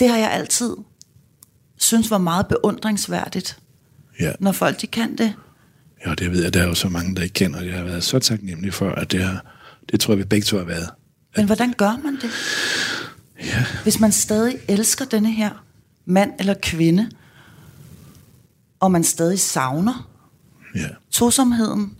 Det 0.00 0.08
har 0.10 0.16
jeg 0.18 0.32
altid 0.32 0.76
synes 1.76 2.10
var 2.10 2.18
meget 2.18 2.46
beundringsværdigt, 2.46 3.58
Ja. 4.20 4.32
når 4.40 4.52
folk 4.52 4.80
de 4.80 4.86
kan 4.86 5.18
det. 5.18 5.34
ja, 6.06 6.14
det 6.14 6.30
ved 6.32 6.42
jeg, 6.42 6.54
der 6.54 6.62
er 6.62 6.66
jo 6.66 6.74
så 6.74 6.88
mange, 6.88 7.16
der 7.16 7.22
ikke 7.22 7.32
kender. 7.32 7.62
Jeg 7.62 7.76
har 7.76 7.84
været 7.84 8.04
så 8.04 8.18
taknemmelig 8.18 8.74
for, 8.74 8.90
at 8.90 9.12
det, 9.12 9.22
har, 9.24 9.44
det 9.92 10.00
tror 10.00 10.12
jeg, 10.14 10.18
vi 10.18 10.24
begge 10.24 10.44
to 10.44 10.56
har 10.58 10.64
været. 10.64 10.90
Men 11.36 11.46
hvordan 11.46 11.72
gør 11.72 11.96
man 12.04 12.14
det? 12.14 12.30
Ja. 13.40 13.64
Hvis 13.82 14.00
man 14.00 14.12
stadig 14.12 14.58
elsker 14.68 15.04
denne 15.04 15.32
her 15.32 15.64
mand 16.04 16.32
eller 16.38 16.54
kvinde, 16.62 17.10
og 18.80 18.92
man 18.92 19.04
stadig 19.04 19.40
savner 19.40 20.08
Ja. 20.74 20.88
tosomheden, 21.10 21.96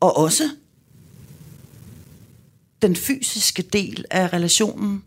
og 0.00 0.16
også 0.16 0.50
den 2.82 2.96
fysiske 2.96 3.62
del 3.62 4.04
af 4.10 4.32
relationen, 4.32 5.02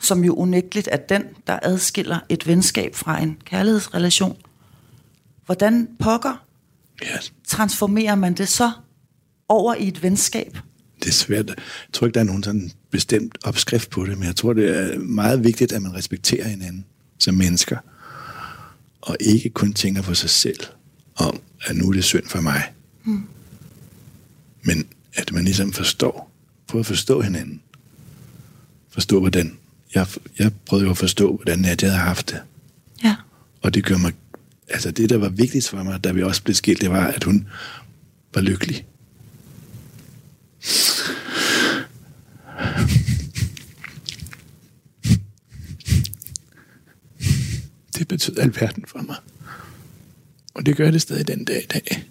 som 0.00 0.24
jo 0.24 0.34
unægteligt 0.34 0.88
er 0.92 0.96
den, 0.96 1.22
der 1.46 1.58
adskiller 1.62 2.18
et 2.28 2.46
venskab 2.46 2.94
fra 2.94 3.22
en 3.22 3.36
kærlighedsrelation. 3.44 4.36
Hvordan 5.46 5.88
pokker 5.98 6.44
ja. 7.02 7.16
transformerer 7.46 8.14
man 8.14 8.34
det 8.34 8.48
så 8.48 8.70
over 9.48 9.74
i 9.74 9.88
et 9.88 10.02
venskab? 10.02 10.58
Det 11.00 11.08
er 11.08 11.12
svært. 11.12 11.46
Jeg 11.46 11.56
tror 11.92 12.06
ikke, 12.06 12.14
der 12.14 12.20
er 12.20 12.24
nogen 12.24 12.42
sådan 12.42 12.70
bestemt 12.90 13.38
opskrift 13.44 13.90
på 13.90 14.04
det, 14.04 14.18
men 14.18 14.26
jeg 14.26 14.36
tror, 14.36 14.52
det 14.52 14.76
er 14.76 14.98
meget 14.98 15.44
vigtigt, 15.44 15.72
at 15.72 15.82
man 15.82 15.94
respekterer 15.94 16.48
hinanden 16.48 16.84
som 17.18 17.34
mennesker, 17.34 17.78
og 19.00 19.16
ikke 19.20 19.50
kun 19.50 19.72
tænker 19.72 20.02
på 20.02 20.14
sig 20.14 20.30
selv, 20.30 20.60
om 21.20 21.40
at 21.60 21.76
nu 21.76 21.88
er 21.88 21.92
det 21.92 22.04
synd 22.04 22.26
for 22.26 22.40
mig. 22.40 22.72
Mm. 23.04 23.26
Men 24.62 24.86
at 25.14 25.32
man 25.32 25.44
ligesom 25.44 25.72
forstår, 25.72 26.30
prøver 26.66 26.82
at 26.82 26.86
forstå 26.86 27.20
hinanden, 27.20 27.60
forstå, 28.90 29.20
hvordan... 29.20 29.56
Jeg, 29.94 30.06
jeg 30.38 30.52
prøvede 30.66 30.84
jo 30.84 30.90
at 30.90 30.98
forstå, 30.98 31.36
hvordan 31.36 31.64
jeg 31.64 31.76
havde 31.80 31.94
haft 31.94 32.30
det. 32.30 32.42
Ja. 33.04 33.16
Og 33.62 33.74
det 33.74 33.84
gør 33.84 33.98
mig... 33.98 34.12
Altså 34.68 34.90
det, 34.90 35.10
der 35.10 35.16
var 35.16 35.28
vigtigst 35.28 35.70
for 35.70 35.82
mig, 35.82 36.04
da 36.04 36.12
vi 36.12 36.22
også 36.22 36.42
blev 36.42 36.54
skilt, 36.54 36.80
det 36.80 36.90
var, 36.90 37.06
at 37.06 37.24
hun 37.24 37.48
var 38.34 38.40
lykkelig. 38.40 38.86
Det 47.98 48.08
betød 48.08 48.38
alverden 48.38 48.84
for 48.86 49.02
mig. 49.02 49.16
Og 50.54 50.66
det 50.66 50.76
gør 50.76 50.90
det 50.90 51.02
stadig 51.02 51.28
den 51.28 51.44
dag 51.44 51.62
i 51.62 51.66
dag. 51.66 52.04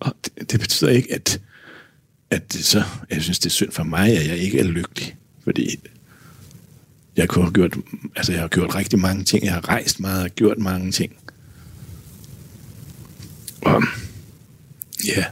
Og 0.00 0.14
det, 0.24 0.52
det 0.52 0.60
betyder 0.60 0.90
ikke, 0.90 1.14
at, 1.14 1.40
at 2.30 2.52
det 2.52 2.64
så, 2.64 2.82
jeg 3.10 3.22
synes, 3.22 3.38
det 3.38 3.46
er 3.46 3.50
synd 3.50 3.72
for 3.72 3.82
mig, 3.82 4.16
at 4.16 4.28
jeg 4.28 4.38
ikke 4.38 4.58
er 4.58 4.64
lykkelig. 4.64 5.16
Fordi 5.44 5.76
jeg 7.16 7.28
kunne 7.28 7.44
have 7.44 7.52
gjort, 7.52 7.76
altså 8.16 8.32
jeg 8.32 8.40
har 8.40 8.48
gjort 8.48 8.74
rigtig 8.74 8.98
mange 8.98 9.24
ting. 9.24 9.44
Jeg 9.44 9.52
har 9.52 9.68
rejst 9.68 10.00
meget 10.00 10.24
og 10.24 10.30
gjort 10.30 10.58
mange 10.58 10.92
ting. 10.92 11.16
Og 13.60 13.82
ja, 15.06 15.24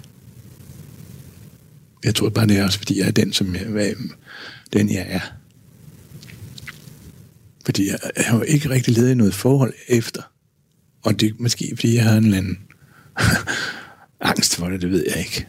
jeg 2.05 2.15
tror 2.15 2.29
bare, 2.29 2.47
det 2.47 2.59
er 2.59 2.65
også, 2.65 2.79
fordi 2.79 2.99
jeg 2.99 3.07
er 3.07 3.13
den, 3.13 3.33
som 3.33 3.55
jeg, 3.55 3.65
hvad, 3.65 3.93
den 4.73 4.93
jeg 4.93 5.07
er. 5.09 5.21
Fordi 7.71 7.89
jeg, 7.89 7.99
jeg 8.17 8.25
har 8.25 8.37
jo 8.37 8.43
ikke 8.43 8.71
rigtig 8.71 8.95
ledet 8.95 9.11
i 9.11 9.15
noget 9.15 9.35
forhold 9.35 9.75
efter. 9.89 10.23
Og 11.03 11.21
det 11.21 11.29
er 11.29 11.33
måske, 11.39 11.73
fordi 11.75 11.95
jeg 11.95 12.05
har 12.05 12.17
en 12.17 12.25
eller 12.25 12.39
anden 12.39 12.59
angst 14.31 14.57
for 14.57 14.69
det, 14.69 14.83
det 14.83 14.91
ved 14.91 15.05
jeg 15.09 15.19
ikke. 15.19 15.47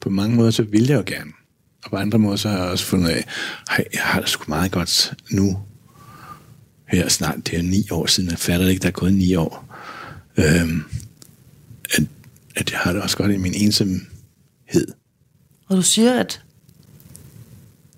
På 0.00 0.10
mange 0.10 0.36
måder, 0.36 0.50
så 0.50 0.62
vil 0.62 0.86
jeg 0.86 0.96
jo 0.96 1.02
gerne. 1.06 1.32
Og 1.84 1.90
på 1.90 1.96
andre 1.96 2.18
måder, 2.18 2.36
så 2.36 2.48
har 2.48 2.58
jeg 2.58 2.66
også 2.66 2.84
fundet 2.84 3.08
af, 3.08 3.26
at 3.70 3.84
jeg 3.92 4.02
har 4.02 4.20
det 4.20 4.28
sgu 4.28 4.44
meget 4.48 4.72
godt 4.72 5.14
nu. 5.30 5.62
Her 6.88 7.08
snart, 7.08 7.46
det 7.46 7.58
er 7.58 7.62
ni 7.62 7.86
år 7.90 8.06
siden, 8.06 8.30
jeg 8.30 8.38
fatter 8.38 8.64
det 8.64 8.72
ikke, 8.72 8.82
der 8.82 8.88
er 8.88 8.92
gået 8.92 9.14
ni 9.14 9.34
år. 9.34 9.74
Øhm, 10.36 10.84
at, 11.94 12.02
at 12.56 12.70
jeg 12.70 12.78
har 12.78 12.92
det 12.92 13.02
også 13.02 13.16
godt 13.16 13.32
i 13.32 13.36
min 13.36 13.54
ensomhed. 13.54 14.86
Og 15.68 15.76
du 15.76 15.82
siger, 15.82 16.20
at 16.20 16.41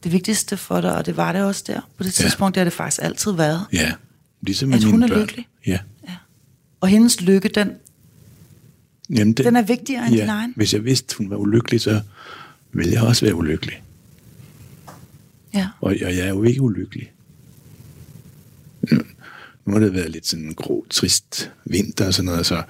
det 0.04 0.12
vigtigste 0.12 0.56
for 0.56 0.80
dig, 0.80 0.96
og 0.96 1.06
det 1.06 1.16
var 1.16 1.32
det 1.32 1.42
også 1.42 1.64
der, 1.66 1.80
på 1.96 2.04
det 2.04 2.20
Ja. 2.20 2.22
tidspunkt, 2.24 2.54
det 2.54 2.60
har 2.60 2.64
det 2.64 2.72
faktisk 2.72 3.02
altid 3.02 3.32
været. 3.32 3.66
Ja, 3.72 3.92
ligesom 4.42 4.72
At 4.72 4.80
med 4.82 4.90
hun 4.90 4.92
mine 5.00 5.04
er 5.04 5.08
børn. 5.08 5.20
lykkelig? 5.20 5.48
Ja. 5.66 5.78
Og 6.80 6.88
hendes 6.88 7.20
lykke, 7.20 7.48
den, 7.48 7.70
Jamen, 9.10 9.32
det, 9.32 9.44
den 9.44 9.56
er 9.56 9.62
vigtigere 9.62 10.06
end 10.06 10.14
ja, 10.14 10.20
din 10.20 10.28
egen. 10.30 10.52
Hvis 10.56 10.74
jeg 10.74 10.84
vidste, 10.84 11.16
hun 11.18 11.30
var 11.30 11.36
ulykkelig, 11.36 11.80
så 11.80 12.00
ville 12.72 12.92
jeg 12.92 13.02
også 13.02 13.24
være 13.24 13.34
ulykkelig. 13.34 13.82
Ja. 15.54 15.68
Og, 15.80 15.88
og 16.04 16.16
jeg 16.16 16.18
er 16.18 16.28
jo 16.28 16.42
ikke 16.42 16.60
ulykkelig. 16.62 17.12
Nu, 18.92 18.98
nu 19.64 19.72
har 19.72 19.80
det 19.80 19.94
været 19.94 20.10
lidt 20.10 20.26
sådan 20.26 20.44
en 20.44 20.54
grå, 20.54 20.86
trist 20.90 21.50
vinter 21.64 22.06
og 22.06 22.14
sådan 22.14 22.26
noget, 22.26 22.46
så, 22.46 22.62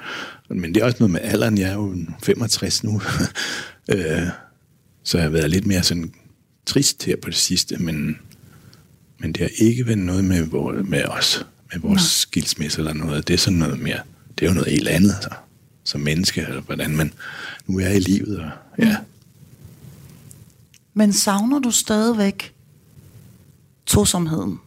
men 0.48 0.74
det 0.74 0.80
er 0.80 0.84
også 0.84 0.96
noget 1.00 1.10
med 1.10 1.20
alderen. 1.22 1.58
Jeg 1.58 1.70
er 1.70 1.74
jo 1.74 1.96
65 2.22 2.84
nu, 2.84 3.00
øh, 3.92 4.22
så 5.02 5.18
jeg 5.18 5.24
har 5.24 5.30
været 5.30 5.50
lidt 5.50 5.66
mere 5.66 5.82
sådan 5.82 6.12
trist 6.66 7.04
her 7.04 7.16
på 7.16 7.30
det 7.30 7.36
sidste, 7.36 7.76
men, 7.76 8.18
men 9.18 9.32
det 9.32 9.40
har 9.40 9.50
ikke 9.58 9.86
været 9.86 9.98
noget 9.98 10.24
med, 10.24 10.42
vor, 10.42 10.72
med 10.72 11.04
os, 11.04 11.46
med 11.72 11.80
vores 11.80 12.00
Nej. 12.00 12.06
skilsmisse 12.06 12.78
eller 12.78 12.92
noget. 12.92 13.28
Det 13.28 13.34
er 13.34 13.38
sådan 13.38 13.58
noget 13.58 13.80
mere, 13.80 14.00
det 14.38 14.46
er 14.46 14.50
jo 14.50 14.54
noget 14.54 14.70
helt 14.70 14.88
andet, 14.88 15.14
så, 15.22 15.28
som 15.84 16.00
menneske, 16.00 16.40
eller 16.40 16.60
hvordan 16.60 16.96
man 16.96 17.12
nu 17.66 17.78
er 17.78 17.88
i 17.88 17.98
livet. 17.98 18.38
Og, 18.38 18.50
ja. 18.78 18.96
Men 20.94 21.12
savner 21.12 21.58
du 21.58 21.70
stadigvæk 21.70 22.54
tosomheden? 23.86 24.58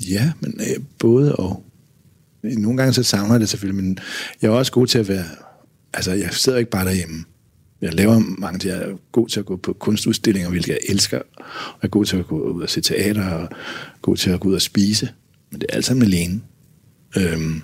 Ja, 0.00 0.32
men 0.40 0.60
øh, 0.60 0.84
både 0.98 1.36
og. 1.36 1.64
Nogle 2.42 2.76
gange 2.76 2.92
så 2.92 3.02
savner 3.02 3.34
jeg 3.34 3.40
det 3.40 3.48
selvfølgelig, 3.48 3.84
men 3.84 3.98
jeg 4.42 4.48
er 4.48 4.52
også 4.52 4.72
god 4.72 4.86
til 4.86 4.98
at 4.98 5.08
være... 5.08 5.24
Altså, 5.94 6.12
jeg 6.12 6.28
sidder 6.32 6.58
ikke 6.58 6.70
bare 6.70 6.84
derhjemme. 6.84 7.24
Jeg 7.82 7.94
laver 7.94 8.18
mange 8.18 8.58
ting. 8.58 8.74
Jeg 8.74 8.82
er 8.82 8.96
god 9.12 9.28
til 9.28 9.40
at 9.40 9.46
gå 9.46 9.56
på 9.56 9.72
kunstudstillinger, 9.72 10.50
hvilket 10.50 10.68
jeg 10.68 10.78
elsker. 10.88 11.18
Og 11.18 11.78
jeg 11.82 11.86
er 11.86 11.88
god 11.88 12.04
til 12.04 12.16
at 12.16 12.26
gå 12.26 12.40
ud 12.40 12.62
og 12.62 12.70
se 12.70 12.80
teater, 12.80 13.30
og 13.30 13.48
god 14.02 14.16
til 14.16 14.30
at 14.30 14.40
gå 14.40 14.48
ud 14.48 14.54
og 14.54 14.62
spise. 14.62 15.08
Men 15.50 15.60
det 15.60 15.66
er 15.70 15.76
alt 15.76 15.84
sammen 15.84 16.02
alene. 16.02 16.40
Øhm, 17.16 17.62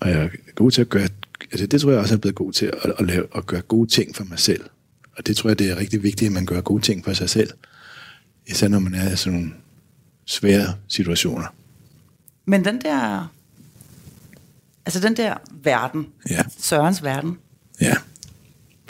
og 0.00 0.08
jeg 0.10 0.18
er 0.24 0.28
god 0.54 0.70
til 0.70 0.80
at 0.80 0.88
gøre... 0.88 1.08
Altså, 1.52 1.66
det 1.66 1.80
tror 1.80 1.90
jeg 1.90 2.00
også, 2.00 2.12
jeg 2.14 2.16
er 2.16 2.20
blevet 2.20 2.34
god 2.34 2.52
til 2.52 2.66
at, 2.66 2.92
at, 2.98 3.06
lave, 3.06 3.26
at 3.36 3.46
gøre 3.46 3.60
gode 3.60 3.90
ting 3.90 4.16
for 4.16 4.24
mig 4.24 4.38
selv. 4.38 4.64
Og 5.16 5.26
det 5.26 5.36
tror 5.36 5.50
jeg, 5.50 5.58
det 5.58 5.70
er 5.70 5.76
rigtig 5.76 6.02
vigtigt, 6.02 6.28
at 6.28 6.32
man 6.32 6.46
gør 6.46 6.60
gode 6.60 6.82
ting 6.82 7.04
for 7.04 7.12
sig 7.12 7.30
selv. 7.30 7.50
Især 8.46 8.68
når 8.68 8.78
man 8.78 8.94
er 8.94 9.12
i 9.12 9.16
sådan 9.16 9.38
nogle 9.38 9.52
svære 10.26 10.74
situationer. 10.88 11.54
Men 12.44 12.64
den 12.64 12.80
der... 12.80 13.32
Altså 14.86 15.00
den 15.00 15.16
der 15.16 15.34
verden, 15.62 16.06
Ja. 16.30 16.42
Sørens 16.58 17.02
verden, 17.02 17.38
Ja. 17.80 17.94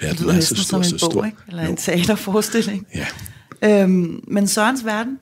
Det 0.01 0.03
Verden 0.09 0.25
lyder 0.27 0.37
er 0.37 0.41
så 0.41 0.55
som 0.55 0.65
stor, 0.65 0.79
en 0.79 0.85
så 0.85 1.07
bog, 1.07 1.13
stor. 1.13 1.25
ikke? 1.25 1.37
Eller 1.49 1.65
Jo. 1.65 1.71
en 1.71 1.77
teaterforestilling. 1.77 2.87
Ja. 2.95 3.07
Øhm, 3.83 4.21
men 4.29 4.47
Sørens 4.49 4.85
verden, 4.85 5.19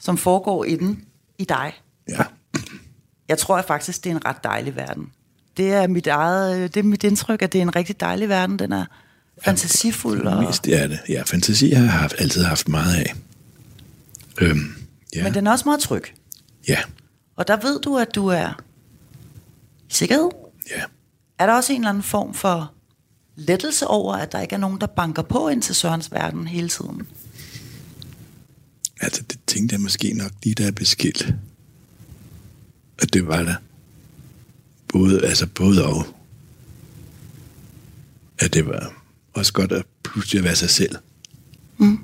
som 0.00 0.18
foregår 0.18 0.64
i 0.64 0.76
den, 0.76 1.04
i 1.38 1.44
dig, 1.44 1.72
ja. 2.08 2.24
jeg 3.28 3.38
tror 3.38 3.56
jeg 3.56 3.64
faktisk, 3.64 4.04
det 4.04 4.12
er 4.12 4.16
en 4.16 4.26
ret 4.26 4.44
dejlig 4.44 4.76
verden. 4.76 5.08
Det 5.56 5.72
er 5.72 5.86
mit 5.86 6.06
eget, 6.06 6.56
øh, 6.56 6.62
det 6.62 6.76
er 6.76 6.82
mit 6.82 7.04
indtryk, 7.04 7.42
at 7.42 7.52
det 7.52 7.58
er 7.58 7.62
en 7.62 7.76
rigtig 7.76 8.00
dejlig 8.00 8.28
verden. 8.28 8.58
Den 8.58 8.72
er 8.72 8.84
fantasifuld. 9.44 10.26
Og, 10.26 10.44
Mest 10.44 10.64
det 10.64 10.82
er 10.82 10.86
det. 10.86 11.00
Ja, 11.08 11.22
fantasi 11.26 11.70
har 11.70 11.82
jeg 11.82 11.92
haft, 11.92 12.14
altid 12.18 12.42
haft 12.44 12.68
meget 12.68 12.94
af. 12.96 13.14
Øhm, 14.40 14.74
ja. 15.16 15.22
Men 15.22 15.34
den 15.34 15.46
er 15.46 15.50
også 15.50 15.64
meget 15.64 15.80
tryg. 15.80 16.02
ja. 16.68 16.78
Og 17.36 17.48
der 17.48 17.56
ved 17.56 17.80
du, 17.80 17.98
at 17.98 18.14
du 18.14 18.26
er 18.26 18.62
i 19.88 19.94
sikkerhed. 19.94 20.28
Ja. 20.76 20.82
Er 21.38 21.46
der 21.46 21.52
også 21.52 21.72
en 21.72 21.78
eller 21.80 21.88
anden 21.88 22.02
form 22.02 22.34
for 22.34 22.72
lettelse 23.36 23.86
over, 23.86 24.14
at 24.14 24.32
der 24.32 24.40
ikke 24.40 24.54
er 24.54 24.58
nogen, 24.58 24.80
der 24.80 24.86
banker 24.86 25.22
på 25.22 25.48
ind 25.48 25.62
til 25.62 25.74
Sørens 25.74 26.12
verden 26.12 26.46
hele 26.46 26.68
tiden? 26.68 27.06
Altså, 29.00 29.22
det 29.22 29.38
tænkte 29.46 29.72
jeg 29.72 29.80
måske 29.80 30.12
nok 30.12 30.32
lige, 30.42 30.54
da 30.54 30.62
jeg 30.62 30.74
blev 30.74 30.86
skilt. 30.86 31.34
At 32.98 33.12
det 33.12 33.26
var 33.26 33.42
der. 33.42 33.54
Både, 34.88 35.26
altså 35.26 35.46
både 35.46 35.86
og. 35.86 36.06
At 38.38 38.54
det 38.54 38.66
var 38.66 39.02
også 39.32 39.52
godt 39.52 39.72
at 39.72 39.84
pludselig 40.04 40.38
at 40.38 40.44
være 40.44 40.56
sig 40.56 40.70
selv. 40.70 40.96
Mm. 41.78 41.98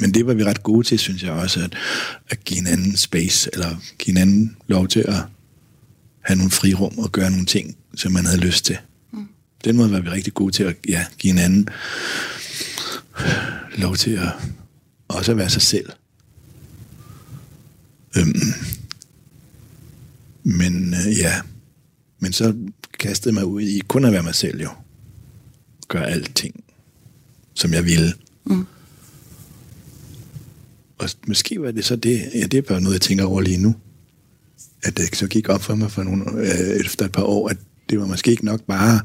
Men 0.00 0.14
det 0.14 0.26
var 0.26 0.34
vi 0.34 0.44
ret 0.44 0.62
gode 0.62 0.86
til, 0.86 0.98
synes 0.98 1.22
jeg 1.22 1.32
også, 1.32 1.60
at, 1.60 1.76
at 2.28 2.44
give 2.44 2.56
hinanden 2.56 2.96
space, 2.96 3.50
eller 3.52 3.76
give 3.98 4.16
hinanden 4.16 4.56
lov 4.66 4.88
til 4.88 5.00
at 5.00 5.22
have 6.20 6.36
nogle 6.36 6.50
frirum 6.50 6.98
og 6.98 7.12
gøre 7.12 7.30
nogle 7.30 7.46
ting, 7.46 7.76
som 7.94 8.12
man 8.12 8.26
havde 8.26 8.40
lyst 8.40 8.64
til. 8.64 8.78
Den 9.64 9.76
måde 9.76 9.90
var 9.90 10.00
vi 10.00 10.08
rigtig 10.08 10.34
gode 10.34 10.52
til 10.52 10.64
at 10.64 10.76
ja, 10.88 11.06
give 11.18 11.32
hinanden 11.32 11.68
lov 13.76 13.96
til 13.96 14.10
at 14.10 14.28
også 15.08 15.32
at 15.32 15.38
være 15.38 15.50
sig 15.50 15.62
selv. 15.62 15.90
Øhm, 18.16 18.40
men 20.42 20.94
øh, 20.94 21.18
ja, 21.18 21.40
men 22.18 22.32
så 22.32 22.54
kastede 22.98 23.28
jeg 23.28 23.34
mig 23.34 23.44
ud 23.44 23.62
i 23.62 23.82
kun 23.88 24.04
at 24.04 24.12
være 24.12 24.22
mig 24.22 24.34
selv 24.34 24.62
jo. 24.62 24.70
Gøre 25.88 26.06
alting, 26.06 26.64
som 27.54 27.72
jeg 27.72 27.84
ville. 27.84 28.12
Mm. 28.44 28.66
Og 30.98 31.08
måske 31.26 31.62
var 31.62 31.70
det 31.70 31.84
så 31.84 31.96
det, 31.96 32.30
ja, 32.34 32.46
det 32.46 32.54
er 32.54 32.62
bare 32.62 32.80
noget, 32.80 32.94
jeg 32.94 33.00
tænker 33.00 33.24
over 33.24 33.40
lige 33.40 33.58
nu. 33.58 33.74
At 34.82 34.96
det 34.96 35.16
så 35.16 35.26
gik 35.26 35.48
op 35.48 35.62
for 35.62 35.74
mig 35.74 35.90
for 35.90 36.02
nogle, 36.02 36.30
øh, 36.40 36.80
efter 36.80 37.04
et 37.04 37.12
par 37.12 37.22
år, 37.22 37.48
at 37.48 37.56
det 37.90 38.00
var 38.00 38.06
måske 38.06 38.30
ikke 38.30 38.44
nok 38.44 38.62
bare 38.62 39.00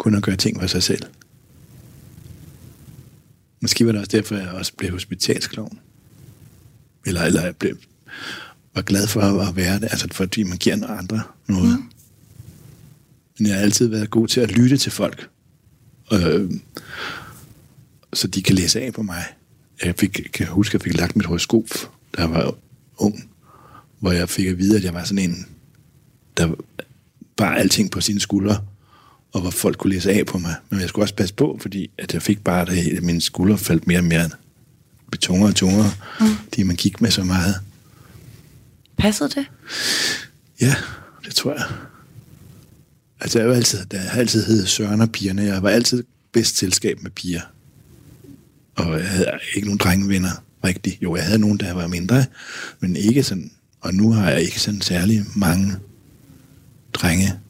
kun 0.00 0.14
at 0.14 0.22
gøre 0.22 0.36
ting 0.36 0.60
for 0.60 0.66
sig 0.66 0.82
selv. 0.82 1.02
Måske 3.60 3.86
var 3.86 3.92
det 3.92 4.00
også 4.00 4.16
derfor, 4.16 4.36
jeg 4.36 4.48
også 4.48 4.72
blev 4.78 4.90
hospitalsklovn. 4.90 5.78
Eller, 7.06 7.22
eller 7.22 7.44
jeg 7.44 7.56
blev, 7.56 7.76
var 8.74 8.82
glad 8.82 9.06
for 9.06 9.20
at 9.20 9.56
være 9.56 9.74
det, 9.74 9.84
altså 9.84 10.08
fordi 10.12 10.42
man 10.42 10.58
giver 10.58 10.76
nogle 10.76 10.98
andre 10.98 11.22
noget. 11.46 11.78
Mm. 11.78 11.90
Men 13.38 13.46
jeg 13.46 13.54
har 13.54 13.62
altid 13.62 13.86
været 13.86 14.10
god 14.10 14.28
til 14.28 14.40
at 14.40 14.50
lytte 14.50 14.76
til 14.76 14.92
folk. 14.92 15.28
Øh, 16.12 16.50
så 18.12 18.28
de 18.28 18.42
kan 18.42 18.54
læse 18.54 18.80
af 18.80 18.92
på 18.92 19.02
mig. 19.02 19.24
Jeg 19.84 19.94
fik, 19.98 20.20
kan 20.32 20.46
huske, 20.46 20.70
at 20.70 20.74
jeg 20.74 20.82
fik 20.82 21.00
lagt 21.00 21.16
mit 21.16 21.26
horoskop, 21.26 21.68
da 22.16 22.22
jeg 22.22 22.30
var 22.30 22.54
ung, 22.96 23.30
hvor 23.98 24.12
jeg 24.12 24.28
fik 24.28 24.46
at 24.46 24.58
vide, 24.58 24.76
at 24.76 24.84
jeg 24.84 24.94
var 24.94 25.04
sådan 25.04 25.30
en, 25.30 25.46
der 26.36 26.54
bar 27.36 27.54
alting 27.54 27.90
på 27.90 28.00
sine 28.00 28.20
skuldre, 28.20 28.64
og 29.32 29.40
hvor 29.40 29.50
folk 29.50 29.78
kunne 29.78 29.92
læse 29.92 30.12
af 30.12 30.26
på 30.26 30.38
mig. 30.38 30.54
Men 30.70 30.80
jeg 30.80 30.88
skulle 30.88 31.04
også 31.04 31.14
passe 31.14 31.34
på, 31.34 31.58
fordi 31.60 31.90
at 31.98 32.14
jeg 32.14 32.22
fik 32.22 32.44
bare 32.44 32.66
det, 32.66 32.96
at 32.96 33.02
mine 33.02 33.20
skuldre 33.20 33.58
faldt 33.58 33.86
mere 33.86 33.98
og 33.98 34.04
mere 34.04 34.30
blev 35.10 35.18
tungere 35.18 35.48
og 35.48 35.54
tungere, 35.54 35.92
mm. 36.20 36.26
fordi 36.48 36.62
man 36.62 36.76
gik 36.76 37.00
med 37.00 37.10
så 37.10 37.24
meget. 37.24 37.54
Passede 38.98 39.28
det? 39.28 39.46
Ja, 40.60 40.74
det 41.24 41.34
tror 41.34 41.52
jeg. 41.52 41.64
Altså, 43.20 43.38
jeg, 43.38 43.48
var 43.48 43.54
altid, 43.54 43.86
der 43.86 43.98
har 43.98 44.20
altid 44.20 44.44
heddet 44.44 44.68
Søren 44.68 45.00
og 45.00 45.12
pigerne. 45.12 45.42
Jeg 45.42 45.62
var 45.62 45.70
altid 45.70 46.04
bedst 46.32 46.56
selskab 46.56 47.02
med 47.02 47.10
piger. 47.10 47.40
Og 48.74 48.98
jeg 48.98 49.08
havde 49.08 49.26
ikke 49.54 49.66
nogen 49.66 49.78
drengevenner 49.78 50.30
rigtigt. 50.64 51.02
Jo, 51.02 51.16
jeg 51.16 51.24
havde 51.24 51.38
nogen, 51.38 51.58
der 51.58 51.72
var 51.72 51.86
mindre, 51.86 52.24
men 52.80 52.96
ikke 52.96 53.22
sådan. 53.22 53.50
Og 53.80 53.94
nu 53.94 54.12
har 54.12 54.30
jeg 54.30 54.42
ikke 54.42 54.60
sådan 54.60 54.80
særlig 54.80 55.24
mange 55.36 55.76
drenge, 56.92 57.40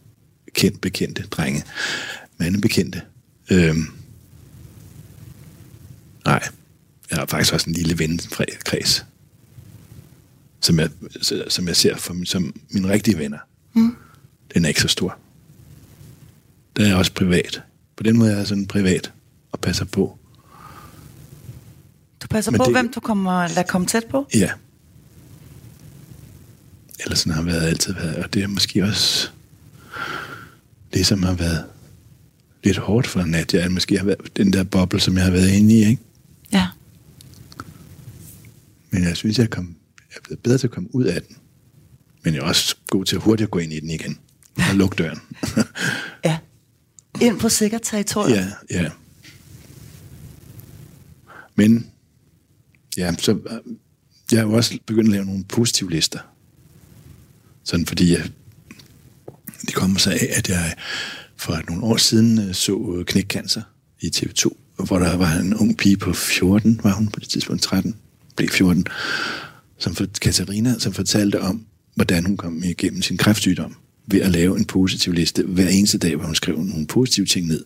kendt 0.54 0.80
bekendte 0.80 1.22
drenge, 1.22 1.64
mandebekendte. 2.38 3.02
Øhm, 3.50 3.84
nej, 6.24 6.42
jeg 7.10 7.18
har 7.18 7.26
faktisk 7.26 7.54
også 7.54 7.70
en 7.70 7.76
lille 7.76 7.98
vennekreds, 7.98 9.04
som 10.60 10.78
jeg, 10.80 10.90
som 11.48 11.68
jeg 11.68 11.76
ser 11.76 11.96
for, 11.96 12.24
som 12.24 12.54
mine 12.70 12.88
rigtige 12.88 13.18
venner. 13.18 13.38
Mm. 13.72 13.96
Den 14.54 14.64
er 14.64 14.68
ikke 14.68 14.80
så 14.80 14.88
stor. 14.88 15.18
Der 16.76 16.82
er 16.82 16.88
jeg 16.88 16.96
også 16.96 17.12
privat. 17.12 17.62
På 17.96 18.02
den 18.02 18.18
måde 18.18 18.32
er 18.32 18.36
jeg 18.36 18.46
sådan 18.46 18.66
privat 18.66 19.12
og 19.52 19.60
passer 19.60 19.84
på. 19.84 20.18
Du 22.22 22.26
passer 22.30 22.50
Men 22.50 22.58
på, 22.58 22.64
det- 22.64 22.72
hvem 22.74 22.92
du 22.92 23.00
kommer, 23.00 23.48
lader 23.48 23.62
komme 23.62 23.86
tæt 23.86 24.04
på? 24.10 24.28
Ja. 24.34 24.50
Eller 27.04 27.16
sådan 27.16 27.32
har 27.32 27.42
været 27.42 27.62
altid 27.62 27.92
været. 27.94 28.16
Og 28.16 28.34
det 28.34 28.42
er 28.42 28.46
måske 28.46 28.82
også 28.84 29.30
det, 30.92 31.06
som 31.06 31.22
har 31.22 31.34
været 31.34 31.64
lidt 32.64 32.76
hårdt 32.76 33.06
for 33.06 33.22
Nadia, 33.22 33.60
at 33.60 33.72
måske 33.72 33.98
har 33.98 34.04
været 34.04 34.36
den 34.36 34.52
der 34.52 34.64
boble, 34.64 35.00
som 35.00 35.16
jeg 35.16 35.24
har 35.24 35.30
været 35.30 35.48
inde 35.48 35.74
i, 35.74 35.84
ikke? 35.84 36.02
Ja. 36.52 36.66
Men 38.90 39.04
jeg 39.04 39.16
synes, 39.16 39.38
jeg, 39.38 39.50
kom, 39.50 39.76
jeg 40.10 40.16
er 40.16 40.20
blevet 40.22 40.40
bedre 40.40 40.58
til 40.58 40.66
at 40.66 40.70
komme 40.70 40.94
ud 40.94 41.04
af 41.04 41.22
den. 41.22 41.36
Men 42.22 42.34
jeg 42.34 42.40
er 42.40 42.44
også 42.44 42.76
god 42.90 43.04
til 43.04 43.16
at 43.16 43.22
hurtigt 43.22 43.50
gå 43.50 43.58
ind 43.58 43.72
i 43.72 43.80
den 43.80 43.90
igen. 43.90 44.18
Og 44.56 44.74
lukke 44.74 44.96
døren. 44.96 45.18
Ja. 46.24 46.38
Ind 47.20 47.40
på 47.40 47.48
sikkert 47.48 47.80
territorium. 47.82 48.38
ja, 48.38 48.82
ja. 48.82 48.90
Men, 51.54 51.90
ja, 52.96 53.14
så 53.18 53.32
øh, 53.32 53.58
jeg 54.32 54.40
har 54.40 54.46
jo 54.46 54.52
også 54.52 54.78
begyndt 54.86 55.08
at 55.08 55.12
lave 55.12 55.24
nogle 55.24 55.44
positive 55.44 55.90
lister. 55.90 56.18
Sådan 57.64 57.86
fordi 57.86 58.12
jeg, 58.12 58.30
det 59.66 59.74
kommer 59.74 59.98
sig 59.98 60.12
af, 60.12 60.28
at 60.36 60.48
jeg 60.48 60.74
for 61.36 61.60
nogle 61.68 61.82
år 61.84 61.96
siden 61.96 62.38
øh, 62.48 62.54
så 62.54 62.94
øh, 62.98 63.04
knækcancer 63.04 63.62
i 64.00 64.06
TV2, 64.16 64.48
hvor 64.76 64.98
der 64.98 65.16
var 65.16 65.32
en 65.32 65.54
ung 65.54 65.76
pige 65.78 65.96
på 65.96 66.12
14, 66.12 66.80
var 66.82 66.92
hun 66.92 67.08
på 67.08 67.20
det 67.20 67.28
tidspunkt 67.28 67.62
13, 67.62 67.94
blev 68.36 68.48
14, 68.48 68.86
som 69.78 69.94
for, 69.94 70.06
Katarina, 70.20 70.74
som 70.78 70.92
fortalte 70.92 71.40
om, 71.40 71.66
hvordan 71.94 72.26
hun 72.26 72.36
kom 72.36 72.62
igennem 72.64 73.02
sin 73.02 73.16
kræftsygdom 73.16 73.74
ved 74.06 74.20
at 74.20 74.30
lave 74.30 74.58
en 74.58 74.64
positiv 74.64 75.12
liste 75.12 75.42
hver 75.42 75.68
eneste 75.68 75.98
dag, 75.98 76.16
hvor 76.16 76.24
hun 76.26 76.34
skrev 76.34 76.62
nogle 76.62 76.86
positive 76.86 77.26
ting 77.26 77.46
ned. 77.46 77.64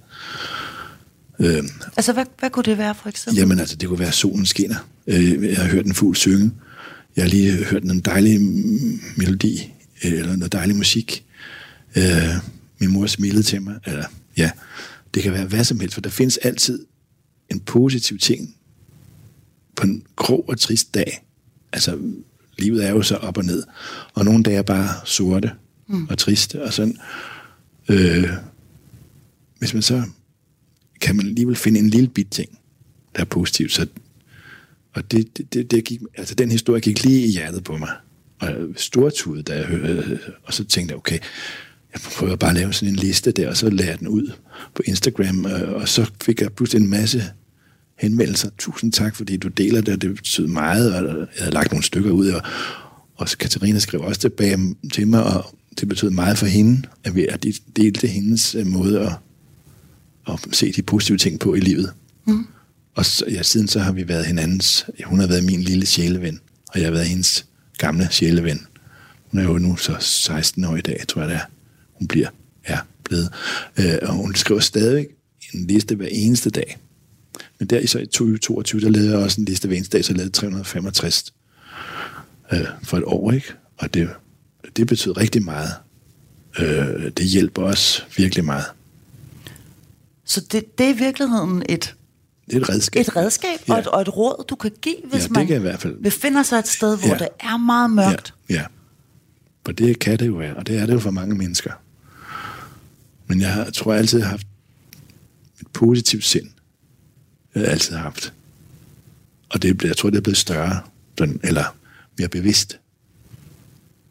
Øhm, 1.40 1.68
Altså, 1.96 2.12
hvad, 2.12 2.24
hvad 2.38 2.50
kunne 2.50 2.62
det 2.64 2.78
være, 2.78 2.94
for 3.02 3.08
eksempel? 3.08 3.38
Jamen 3.38 3.58
altså, 3.58 3.76
det 3.76 3.88
kunne 3.88 3.98
være, 3.98 4.08
at 4.08 4.14
solen 4.14 4.46
skinner. 4.46 4.88
Øh, 5.06 5.44
Jeg 5.44 5.56
har 5.56 5.68
hørt 5.68 5.86
en 5.86 5.94
fugl 5.94 6.16
synge. 6.16 6.50
Jeg 7.16 7.24
har 7.24 7.28
lige 7.30 7.52
hørt 7.64 7.82
en 7.82 8.00
dejlig 8.00 8.40
melodi, 9.16 9.72
øh, 10.04 10.12
eller 10.12 10.36
noget 10.36 10.52
dejlig 10.52 10.76
musik. 10.76 11.24
Øh, 11.96 12.34
Min 12.78 12.90
mor 12.90 13.06
smilede 13.06 13.42
til 13.42 13.62
mig. 13.62 13.80
Eller, 13.86 14.04
ja, 14.36 14.50
det 15.14 15.22
kan 15.22 15.32
være 15.32 15.46
hvad 15.46 15.64
som 15.64 15.80
helst, 15.80 15.94
for 15.94 16.00
der 16.00 16.10
findes 16.10 16.36
altid 16.36 16.86
en 17.50 17.60
positiv 17.60 18.18
ting 18.18 18.56
på 19.76 19.86
en 19.86 20.02
grå 20.16 20.36
og 20.48 20.58
trist 20.58 20.94
dag. 20.94 21.24
Altså, 21.72 21.98
livet 22.58 22.84
er 22.84 22.90
jo 22.90 23.02
så 23.02 23.16
op 23.16 23.36
og 23.36 23.44
ned. 23.44 23.62
Og 24.14 24.24
nogle 24.24 24.42
dage 24.42 24.56
er 24.56 24.62
bare 24.62 24.88
sorte 25.04 25.52
mm. 25.86 26.06
og 26.06 26.18
triste, 26.18 26.62
og 26.62 26.72
sådan. 26.72 26.98
Øh, 27.88 28.28
hvis 29.58 29.74
man 29.74 29.82
så 29.82 30.02
kan 31.00 31.16
man 31.16 31.26
alligevel 31.26 31.56
finde 31.56 31.80
en 31.80 31.90
lille 31.90 32.08
bit 32.08 32.28
ting, 32.30 32.58
der 33.16 33.20
er 33.20 33.24
positivt. 33.24 33.72
Så, 33.72 33.86
og 34.92 35.10
det, 35.10 35.38
det, 35.38 35.54
det, 35.54 35.70
det 35.70 35.84
gik, 35.84 36.00
altså 36.16 36.34
den 36.34 36.50
historie 36.50 36.80
gik 36.80 37.04
lige 37.04 37.26
i 37.26 37.30
hjertet 37.30 37.64
på 37.64 37.76
mig. 37.76 37.90
Og 38.38 38.48
jeg 38.48 38.56
stortude, 38.76 39.42
da 39.42 39.56
jeg 39.56 39.66
hørte, 39.66 40.20
og 40.42 40.54
så 40.54 40.64
tænkte 40.64 40.92
jeg, 40.92 40.98
okay, 40.98 41.18
jeg 41.94 42.00
prøver 42.00 42.36
bare 42.36 42.50
at 42.50 42.56
lave 42.56 42.72
sådan 42.72 42.94
en 42.94 42.96
liste 42.96 43.32
der, 43.32 43.48
og 43.48 43.56
så 43.56 43.70
lagde 43.70 43.90
jeg 43.90 43.98
den 43.98 44.08
ud 44.08 44.32
på 44.74 44.82
Instagram, 44.84 45.46
øh, 45.46 45.72
og 45.72 45.88
så 45.88 46.10
fik 46.24 46.40
jeg 46.40 46.52
pludselig 46.52 46.82
en 46.82 46.90
masse 46.90 47.24
henvendelser. 47.98 48.50
Tusind 48.58 48.92
tak, 48.92 49.16
fordi 49.16 49.36
du 49.36 49.48
deler 49.48 49.80
det, 49.80 49.94
og 49.94 50.02
det 50.02 50.14
betyder 50.14 50.48
meget, 50.48 50.94
og 50.94 51.18
jeg 51.18 51.26
havde 51.38 51.54
lagt 51.54 51.72
nogle 51.72 51.84
stykker 51.84 52.10
ud, 52.10 52.28
og, 52.28 52.42
og 53.16 53.26
Katarina 53.26 53.78
skrev 53.78 54.00
også 54.00 54.20
tilbage 54.20 54.74
til 54.92 55.08
mig, 55.08 55.22
og 55.22 55.54
det 55.80 55.88
betød 55.88 56.10
meget 56.10 56.38
for 56.38 56.46
hende, 56.46 56.82
at 57.04 57.14
vi 57.14 57.26
at 57.26 57.42
de 57.42 57.52
delte 57.76 58.06
hendes 58.06 58.54
øh, 58.54 58.66
måde 58.66 59.00
at, 59.00 59.12
at 60.28 60.40
se 60.52 60.72
de 60.72 60.82
positive 60.82 61.18
ting 61.18 61.40
på 61.40 61.54
i 61.54 61.60
livet. 61.60 61.92
Mm. 62.26 62.46
Og 62.94 63.06
så, 63.06 63.24
ja, 63.30 63.42
siden 63.42 63.68
så 63.68 63.80
har 63.80 63.92
vi 63.92 64.08
været 64.08 64.26
hinandens, 64.26 64.86
hun 65.04 65.20
har 65.20 65.26
været 65.26 65.44
min 65.44 65.62
lille 65.62 65.86
sjæleven, 65.86 66.40
og 66.68 66.80
jeg 66.80 66.86
har 66.86 66.92
været 66.92 67.06
hendes 67.06 67.46
gamle 67.78 68.08
sjæleven. 68.10 68.66
Hun 69.30 69.40
er 69.40 69.44
jo 69.44 69.58
nu 69.58 69.76
så 69.76 69.96
16 70.00 70.64
år 70.64 70.76
i 70.76 70.80
dag, 70.80 71.04
tror 71.08 71.20
jeg 71.22 71.30
det 71.30 71.36
er. 71.36 71.44
Hun 71.98 72.08
bliver, 72.08 72.28
ja, 72.68 72.78
blevet. 73.04 73.28
Øh, 73.78 73.98
og 74.02 74.12
hun 74.14 74.34
skriver 74.34 74.60
stadig 74.60 75.06
en 75.54 75.66
liste 75.66 75.94
hver 75.94 76.08
eneste 76.10 76.50
dag. 76.50 76.78
Men 77.58 77.68
der 77.68 77.78
i 77.78 77.86
så 77.86 77.98
i 77.98 78.06
2022, 78.06 78.80
der 78.80 78.88
lavede 78.90 79.10
jeg 79.10 79.18
også 79.18 79.40
en 79.40 79.44
liste 79.44 79.68
hver 79.68 79.76
eneste 79.76 79.96
dag, 79.96 80.04
så 80.04 80.12
jeg 80.12 80.16
lavede 80.16 80.32
365 80.32 81.24
øh, 82.52 82.60
for 82.82 82.96
et 82.96 83.04
år, 83.06 83.32
ikke? 83.32 83.52
Og 83.78 83.94
det, 83.94 84.08
det 84.76 84.86
betyder 84.86 85.16
rigtig 85.16 85.42
meget. 85.44 85.70
Øh, 86.58 87.10
det 87.16 87.24
hjælper 87.26 87.62
os 87.62 88.06
virkelig 88.16 88.44
meget. 88.44 88.64
Så 90.24 90.40
det, 90.52 90.78
det 90.78 90.86
er 90.86 90.90
i 90.94 90.98
virkeligheden 90.98 91.62
et, 91.68 91.94
Det 92.50 92.56
er 92.56 92.60
et 92.60 92.68
redskab. 92.68 93.00
et 93.00 93.16
redskab 93.16 93.58
ja. 93.68 93.72
og, 93.72 93.78
et, 93.78 93.86
og 93.86 94.00
et 94.02 94.16
råd, 94.16 94.44
du 94.48 94.54
kan 94.54 94.70
give, 94.82 94.96
hvis 95.10 95.22
det 95.22 95.30
man 95.30 95.46
kan 95.46 95.52
jeg 95.54 95.58
i 95.60 95.62
hvert 95.62 95.80
fald. 95.80 96.02
befinder 96.02 96.42
sig 96.42 96.58
et 96.58 96.68
sted, 96.68 96.98
hvor 96.98 97.08
Ja. 97.08 97.14
det 97.18 97.28
er 97.40 97.56
meget 97.56 97.90
mørkt. 97.90 98.34
Ja, 98.50 98.54
ja. 98.54 98.64
For 99.64 99.72
det 99.72 99.98
kan 99.98 100.18
det 100.18 100.26
jo 100.26 100.34
være, 100.34 100.56
og 100.56 100.66
det 100.66 100.78
er 100.78 100.86
det 100.86 100.92
jo 100.92 100.98
for 100.98 101.10
mange 101.10 101.34
mennesker. 101.34 101.72
Men 103.26 103.40
jeg 103.40 103.66
tror 103.74 103.92
jeg 103.92 103.98
altid 104.00 104.20
har 104.20 104.28
haft 104.28 104.46
et 105.60 105.66
positivt 105.66 106.24
sind. 106.24 106.44
Det 106.44 106.52
har 107.54 107.60
jeg 107.60 107.70
altid 107.70 107.96
haft. 107.96 108.32
Og 109.48 109.62
det, 109.62 109.82
jeg 109.82 109.96
tror, 109.96 110.10
det 110.10 110.16
er 110.16 110.22
blevet 110.22 110.36
større, 110.36 110.80
sådan, 111.18 111.40
eller 111.42 111.76
mere 112.18 112.28
bevidst. 112.28 112.78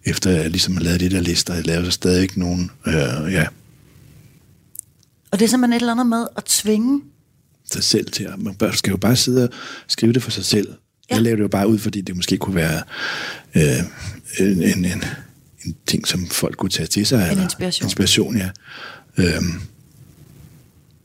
Efter 0.05 0.29
jeg 0.29 0.49
ligesom 0.49 0.77
har 0.77 0.83
lavet 0.83 0.99
de 0.99 1.09
der 1.09 1.21
lister, 1.21 1.53
jeg 1.53 1.65
lavede 1.65 1.85
så 1.85 1.91
stadig 1.91 2.21
ikke 2.21 2.39
nogen, 2.39 2.71
øh, 2.87 3.33
ja, 3.33 3.47
Og 5.31 5.39
det 5.39 5.45
er 5.45 5.49
simpelthen 5.49 5.73
et 5.73 5.81
eller 5.81 5.91
andet 5.91 6.07
med 6.07 6.27
at 6.37 6.43
tvinge. 6.43 7.01
sig 7.71 7.83
selv 7.83 8.11
til 8.11 8.27
man 8.37 8.55
skal 8.73 8.91
jo 8.91 8.97
bare 8.97 9.15
sidde 9.15 9.43
og 9.43 9.53
skrive 9.87 10.13
det 10.13 10.23
for 10.23 10.31
sig 10.31 10.45
selv. 10.45 10.67
Ja. 11.09 11.15
Jeg 11.15 11.23
lavede 11.23 11.37
det 11.37 11.43
jo 11.43 11.47
bare 11.47 11.67
ud, 11.67 11.77
fordi 11.77 12.01
det 12.01 12.15
måske 12.15 12.37
kunne 12.37 12.55
være 12.55 12.81
øh, 13.55 13.79
en, 14.39 14.63
en, 14.63 14.85
en, 14.85 15.03
en 15.65 15.75
ting, 15.85 16.07
som 16.07 16.27
folk 16.27 16.57
kunne 16.57 16.69
tage 16.69 16.87
til 16.87 17.05
sig. 17.05 17.31
En 17.31 17.41
inspiration. 17.41 17.85
Inspiration, 17.85 18.37
ja. 18.37 18.49
Øhm, 19.17 19.61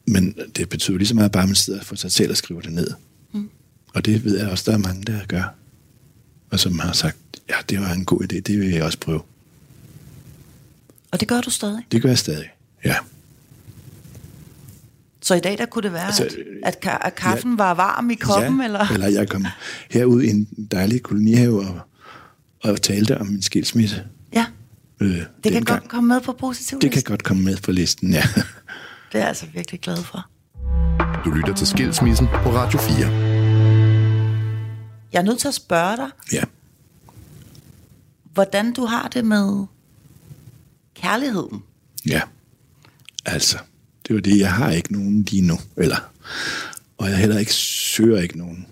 men 0.06 0.34
det 0.56 0.68
betyder 0.68 0.98
lige 0.98 1.08
så 1.08 1.14
meget 1.14 1.32
bare, 1.32 1.42
at 1.42 1.48
man 1.48 1.56
sidder 1.56 1.82
for 1.82 1.96
sig 1.96 2.12
selv 2.12 2.30
og 2.30 2.36
skriver 2.36 2.60
det 2.60 2.72
ned. 2.72 2.90
Mm. 3.32 3.50
Og 3.94 4.04
det 4.04 4.24
ved 4.24 4.38
jeg 4.38 4.48
også, 4.48 4.70
der 4.70 4.76
er 4.76 4.80
mange, 4.80 5.04
der 5.04 5.24
gør. 5.28 5.54
Og 6.50 6.60
som 6.60 6.78
har 6.78 6.92
sagt, 6.92 7.16
ja, 7.48 7.54
det 7.68 7.80
var 7.80 7.92
en 7.92 8.04
god 8.04 8.22
idé, 8.22 8.40
det 8.40 8.60
vil 8.60 8.68
jeg 8.68 8.82
også 8.82 8.98
prøve. 8.98 9.20
Og 11.10 11.20
det 11.20 11.28
gør 11.28 11.40
du 11.40 11.50
stadig. 11.50 11.82
Det 11.92 12.02
gør 12.02 12.08
jeg 12.08 12.18
stadig, 12.18 12.46
ja. 12.84 12.96
Så 15.20 15.34
i 15.34 15.40
dag 15.40 15.58
der 15.58 15.66
kunne 15.66 15.82
det 15.82 15.92
være, 15.92 16.06
Altså, 16.06 16.24
at, 16.64 16.76
at, 16.82 16.98
at 17.04 17.14
kaffen 17.14 17.50
ja, 17.50 17.56
var 17.56 17.74
varm 17.74 18.10
i 18.10 18.14
koppen, 18.14 18.58
ja, 18.58 18.64
eller? 18.64 18.92
eller 18.92 19.08
jeg 19.08 19.28
kom 19.28 19.46
herud 19.90 20.22
i 20.22 20.28
en 20.30 20.48
dejlig 20.70 21.02
kolonihave 21.02 21.60
og, 21.60 21.80
og 22.60 22.82
talte 22.82 23.18
om 23.18 23.26
min 23.26 23.42
skilsmisse. 23.42 24.04
Øh, 25.00 25.08
det 25.10 25.24
kan 25.42 25.52
dengang. 25.52 25.66
godt 25.80 25.90
komme 25.90 26.08
med 26.08 26.20
på 26.20 26.32
positiv 26.32 26.80
Det 26.80 26.92
kan 26.92 27.02
godt 27.02 27.24
komme 27.24 27.42
med 27.42 27.56
på 27.56 27.72
listen, 27.72 28.12
ja. 28.12 28.22
Det 29.12 29.14
er 29.14 29.18
jeg 29.18 29.28
altså 29.28 29.46
virkelig 29.54 29.80
glad 29.80 29.96
for. 29.96 30.28
Du 31.24 31.30
lytter 31.30 31.54
til 31.54 31.66
Skilsmissen 31.66 32.26
på 32.26 32.50
Radio 32.50 32.78
4. 32.78 33.06
Jeg 35.12 35.18
er 35.18 35.22
nødt 35.22 35.38
til 35.38 35.48
at 35.48 35.54
spørge 35.54 35.96
dig, 35.96 36.10
ja. 36.32 36.42
hvordan 38.32 38.72
du 38.72 38.84
har 38.84 39.08
det 39.08 39.24
med 39.24 39.66
kærligheden. 40.94 41.62
Ja. 42.08 42.20
Altså, 43.26 43.58
det 44.08 44.14
var 44.14 44.20
det. 44.20 44.38
Jeg 44.38 44.52
har 44.52 44.70
ikke 44.70 44.92
nogen 44.92 45.22
lige 45.22 45.42
nu. 45.42 45.58
Eller, 45.76 46.10
og 46.98 47.08
jeg 47.10 47.18
heller 47.18 47.38
ikke 47.38 47.52
søger 47.54 48.20
ikke 48.20 48.38
nogen. 48.38 48.66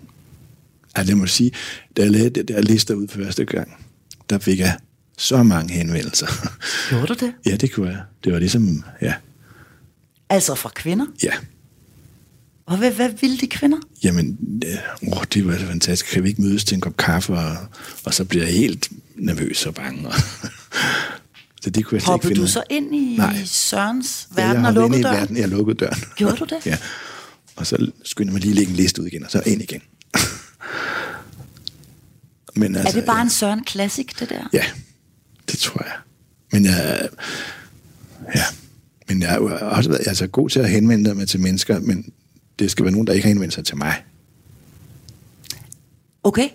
Altså, 0.95 1.11
jeg 1.11 1.17
må 1.17 1.27
sige, 1.27 1.51
da 1.97 2.01
jeg 2.01 2.11
lavede 2.11 2.29
det 2.29 2.47
der 2.47 2.61
lister 2.61 2.95
ud 2.95 3.07
første 3.07 3.45
gang, 3.45 3.85
der 4.29 4.39
fik 4.39 4.59
jeg 4.59 4.77
så 5.17 5.43
mange 5.43 5.73
henvendelser. 5.73 6.27
Gjorde 6.89 7.07
du 7.07 7.13
det? 7.25 7.33
ja, 7.45 7.55
det 7.55 7.71
kunne 7.71 7.89
jeg. 7.89 8.01
Det 8.23 8.33
var 8.33 8.39
ligesom, 8.39 8.83
ja, 9.01 9.13
Altså 10.29 10.55
fra 10.55 10.69
kvinder? 10.75 11.05
ja. 11.23 11.31
Og 12.65 12.77
hvad, 12.77 12.91
hvad 12.91 13.09
ville 13.21 13.37
de 13.37 13.47
kvinder? 13.47 13.77
Jamen, 14.03 14.37
øh, 14.65 15.11
det 15.33 15.47
var 15.47 15.57
så 15.57 15.65
fantastisk. 15.65 16.11
Kan 16.13 16.23
vi 16.23 16.29
ikke 16.29 16.41
mødes 16.41 16.63
til 16.65 16.75
en 16.75 16.81
kop 16.81 16.97
kaffe? 16.97 17.33
Og, 17.33 17.57
og 18.05 18.13
så 18.13 18.25
bliver 18.25 18.43
jeg 18.45 18.53
helt 18.53 18.89
nervøs 19.15 19.65
og 19.65 19.75
bange. 19.75 20.07
Og 20.07 20.13
så 21.61 21.69
det 21.69 21.85
kunne 21.85 21.95
jeg 21.95 22.01
ikke 22.01 22.05
Hoppede 22.05 22.29
finde 22.29 22.41
du 22.41 22.47
så 22.47 22.63
ind 22.69 22.95
i 22.95 23.15
Nej. 23.17 23.43
Sørens 23.45 24.27
Ja, 24.37 24.41
verden 24.41 24.61
jeg 24.61 24.67
og 24.67 24.73
lukkede 24.73 25.03
døren? 25.03 25.15
verden. 25.19 25.37
Jeg 25.37 25.47
lukkede 25.49 25.77
døren. 25.77 25.99
Gjorde 26.17 26.35
du 26.37 26.45
det? 26.45 26.65
ja. 26.65 26.77
Og 27.55 27.67
så 27.67 27.91
skynder 28.03 28.33
man 28.33 28.41
lige 28.41 28.51
at 28.51 28.55
lægge 28.55 28.69
en 28.69 28.75
liste 28.77 29.01
ud 29.01 29.07
igen, 29.07 29.23
og 29.23 29.31
så 29.31 29.41
ind 29.45 29.61
igen. 29.61 29.81
Men 32.55 32.75
Altså, 32.75 32.89
er 32.97 33.01
det 33.01 33.05
bare 33.07 33.21
en 33.21 33.29
Søren 33.29 33.67
Classic, 33.67 34.07
det 34.19 34.29
der? 34.29 34.49
Ja, 34.53 34.63
det 35.51 35.59
tror 35.59 35.83
jeg. 35.83 35.93
Men 36.51 36.65
jeg, 36.65 37.09
ja, 38.35 38.41
men 39.07 39.21
jeg 39.21 39.29
har 39.29 39.37
også 39.49 39.89
været 39.89 40.07
altså, 40.07 40.27
god 40.27 40.49
til 40.49 40.59
at 40.59 40.69
henvende 40.69 41.13
mig 41.15 41.27
til 41.27 41.39
mennesker, 41.39 41.79
men 41.79 42.11
det 42.59 42.71
skal 42.71 42.85
være 42.85 42.91
nogen, 42.91 43.07
der 43.07 43.13
ikke 43.13 43.23
har 43.25 43.29
henvendt 43.33 43.53
sig 43.53 43.65
til 43.65 43.77
mig. 43.77 44.03
Okay. 46.23 46.49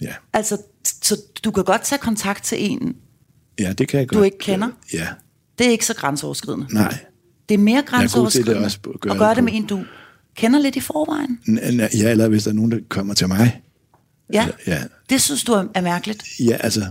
Ja, 0.00 0.12
Altså, 0.32 0.58
så 1.02 1.20
du 1.44 1.50
kan 1.50 1.64
godt 1.64 1.82
tage 1.84 1.98
kontakt 1.98 2.44
til 2.44 2.58
en, 2.70 2.96
ja 3.58 3.72
det 3.72 3.88
kan 3.88 4.00
jeg 4.00 4.10
Du 4.10 4.14
godt. 4.14 4.24
ikke 4.26 4.38
kender? 4.38 4.68
Ja, 4.92 5.08
det 5.58 5.66
er 5.66 5.70
ikke 5.70 5.86
så 5.86 5.94
grænseoverskridende. 5.94 6.66
nej. 6.74 6.98
Det 7.48 7.54
er 7.54 7.58
mere 7.58 7.76
er 7.78 7.80
god 7.80 7.82
til 7.82 7.86
det 7.86 7.90
grænseoverskridende 7.90 8.64
også, 8.64 8.78
gøre 9.00 9.12
at 9.14 9.18
gøre 9.18 9.28
det 9.28 9.36
det 9.36 9.44
med 9.44 9.52
en, 9.54 9.66
du 9.66 9.84
kender 10.34 10.58
lidt 10.60 10.76
i 10.76 10.80
forvejen. 10.80 11.38
N- 11.48 11.96
Ja, 11.98 12.10
eller 12.10 12.28
hvis 12.28 12.44
der 12.44 12.50
er 12.50 12.54
nogen, 12.54 12.70
der 12.70 12.78
kommer 12.88 13.14
til 13.14 13.28
mig. 13.28 13.60
Ja, 14.32 14.48
Ja, 14.66 14.82
det 15.10 15.22
synes 15.22 15.44
du 15.44 15.52
er 15.52 15.64
er 15.74 15.80
mærkeligt. 15.80 16.24
ja 16.40 16.56
altså, 16.60 16.86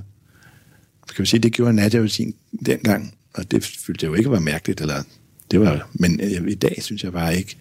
skal 1.15 1.23
vi 1.23 1.27
sige, 1.29 1.39
det 1.39 1.53
gjorde 1.53 1.73
Nadia 1.73 1.99
jo 1.99 2.07
sin 2.07 2.35
dengang, 2.65 3.17
og 3.33 3.51
det 3.51 3.63
følte 3.65 4.03
jeg 4.03 4.09
jo 4.09 4.13
ikke 4.15 4.31
var 4.31 4.39
mærkeligt, 4.39 4.81
eller 4.81 5.03
det 5.51 5.59
var, 5.59 5.89
men 5.93 6.19
øh, 6.21 6.51
i 6.51 6.55
dag 6.55 6.83
synes 6.83 7.03
jeg 7.03 7.11
bare 7.11 7.37
ikke. 7.37 7.57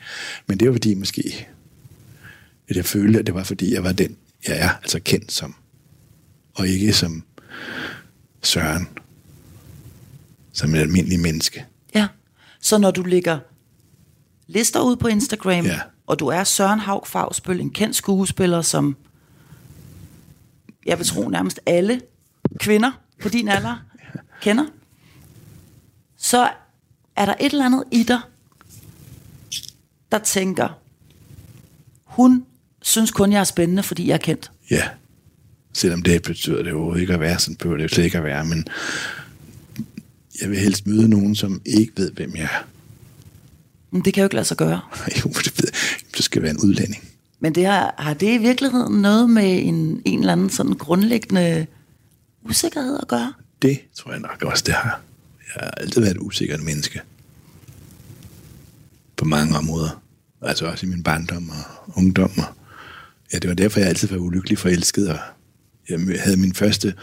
Men 0.47 0.61
det 0.61 0.69
var 0.69 0.75
fordi 0.75 0.95
måske, 0.95 1.47
at 2.69 2.77
jeg 2.77 2.85
følte, 2.85 3.19
at 3.19 3.27
det 3.27 3.35
var 3.35 3.43
fordi, 3.45 3.75
jeg 3.75 3.85
var 3.85 3.93
den, 3.93 4.17
jeg 4.49 4.59
er, 4.59 4.69
altså 4.69 5.01
kendt 5.01 5.33
som, 5.33 5.55
og 6.55 6.69
ikke 6.69 6.93
som 6.93 7.23
Søren, 8.43 8.89
som 10.53 10.75
et 10.75 10.79
almindeligt 10.79 11.23
menneske. 11.23 11.65
Ja. 11.95 12.09
Så 12.61 12.79
når 12.79 12.91
du 12.91 13.03
lægger 13.03 13.39
lister 14.47 14.81
ud 14.81 14.97
på 14.97 15.09
Instagram, 15.09 15.65
Ja. 15.65 15.81
og 16.07 16.19
du 16.19 16.27
er 16.27 16.45
Søren 16.45 16.81
Haug 16.81 17.07
Fagsbøl, 17.07 17.61
en 17.61 17.71
kendt 17.71 17.97
skuespiller, 17.97 18.63
som 18.63 18.97
jeg 20.87 20.99
vil 20.99 21.07
tro 21.07 21.29
nærmest 21.29 21.61
alle 21.67 22.01
kvinder 22.61 22.93
på 23.23 23.29
din 23.29 23.49
alder 23.49 23.77
kender, 24.43 24.65
så 26.17 26.51
er 27.17 27.27
der 27.27 27.35
et 27.41 27.53
eller 27.53 27.67
andet 27.67 27.85
i 27.91 28.03
dig, 28.03 28.21
der 30.13 30.19
tænker, 30.19 30.69
hun 32.05 32.45
synes 32.83 33.11
kun, 33.11 33.33
jeg 33.33 33.41
er 33.41 33.45
spændende, 33.45 33.83
fordi 33.83 34.07
jeg 34.07 34.15
er 34.15 34.19
kendt. 34.19 34.51
Ja. 34.71 34.89
Selvom 35.73 36.03
det 36.03 36.23
betyder 36.23 36.63
det 36.63 36.71
jo 36.71 36.95
ikke 36.95 37.15
at 37.15 37.21
være, 37.21 37.39
sådan 37.39 37.57
behøver 37.57 37.77
det 37.77 37.85
jo 37.85 37.89
slet 37.89 38.05
ikke 38.05 38.19
at 38.19 38.25
være, 38.25 38.45
men 38.45 38.67
jeg 40.41 40.51
vil 40.51 40.59
helst 40.59 40.87
møde 40.87 41.09
nogen, 41.09 41.35
som 41.35 41.63
ikke 41.65 41.93
ved, 41.97 42.11
hvem 42.11 42.37
jeg 42.37 42.43
er. 42.43 42.67
Men 43.91 44.05
det 44.05 44.15
kan 44.15 44.21
jo 44.21 44.27
ikke 44.27 44.35
lade 44.35 44.47
sig 44.47 44.57
gøre. 44.57 44.81
Jo, 45.25 45.31
det 45.31 45.63
ved. 45.63 45.69
Det 46.17 46.25
skal 46.25 46.43
være 46.43 46.51
en 46.51 46.61
udlænding. 46.61 47.09
Men 47.41 47.55
det 47.55 47.67
har, 47.67 47.95
har 47.99 48.15
det 48.15 48.35
i 48.35 48.39
virkeligheden 48.39 49.03
noget 49.03 49.31
med 49.31 49.63
en, 49.63 50.03
en 50.05 50.19
eller 50.19 50.33
anden 50.33 50.51
sådan 50.51 50.73
grundlæggende 50.73 51.67
usikkerhed 52.45 52.99
at 53.03 53.09
gøre? 53.09 53.33
Det 53.63 53.81
tror 53.95 54.11
jeg 54.11 54.21
nok 54.21 54.43
også, 54.43 54.65
det 54.67 54.75
har. 54.75 55.01
Jeg 55.39 55.65
har 55.65 55.71
altid 55.71 56.01
været 56.01 56.15
et 56.15 56.21
usikkert 56.21 56.63
menneske. 56.63 57.01
På 59.17 59.25
mange 59.25 59.57
områder. 59.57 60.03
Altså 60.43 60.67
også 60.67 60.87
i 60.87 60.89
min 60.89 61.03
barndom 61.03 61.51
og 61.51 61.97
ungdom. 61.97 62.33
Og 62.37 62.45
ja, 63.33 63.39
det 63.39 63.49
var 63.49 63.55
derfor, 63.55 63.81
jeg 63.81 63.89
altid 63.89 64.09
var 64.09 64.17
ulykkelig 64.17 64.59
forelsket. 64.59 65.09
Og 65.09 65.19
jeg 65.89 66.01
havde 66.19 66.37
min 66.37 66.55
første 66.55 66.95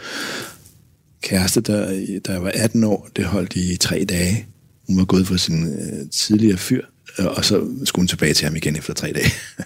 kæreste, 1.22 1.60
der, 1.60 2.06
der 2.26 2.38
var 2.38 2.50
18 2.54 2.84
år. 2.84 3.08
Det 3.16 3.24
holdt 3.24 3.56
i 3.56 3.76
tre 3.76 4.04
dage. 4.04 4.46
Hun 4.86 4.98
var 4.98 5.04
gået 5.04 5.26
for 5.26 5.36
sin 5.36 5.66
øh, 5.78 6.10
tidligere 6.10 6.58
fyr, 6.58 6.84
øh, 7.18 7.26
og 7.26 7.44
så 7.44 7.68
skulle 7.84 8.02
hun 8.02 8.08
tilbage 8.08 8.34
til 8.34 8.44
ham 8.44 8.56
igen 8.56 8.76
efter 8.76 8.94
tre 8.94 9.12
dage. 9.12 9.30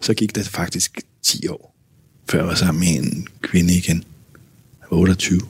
så 0.00 0.14
gik 0.14 0.34
det 0.34 0.48
faktisk 0.48 1.00
10 1.22 1.48
år, 1.48 1.76
før 2.30 2.38
jeg 2.38 2.48
var 2.48 2.54
sammen 2.54 2.80
med 2.80 3.04
en 3.04 3.26
kvinde 3.42 3.74
igen. 3.74 4.04
Jeg 4.90 4.96
var 4.96 4.96
28. 4.98 5.40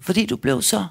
Fordi 0.00 0.26
du 0.26 0.36
blev 0.36 0.62
så, 0.62 0.86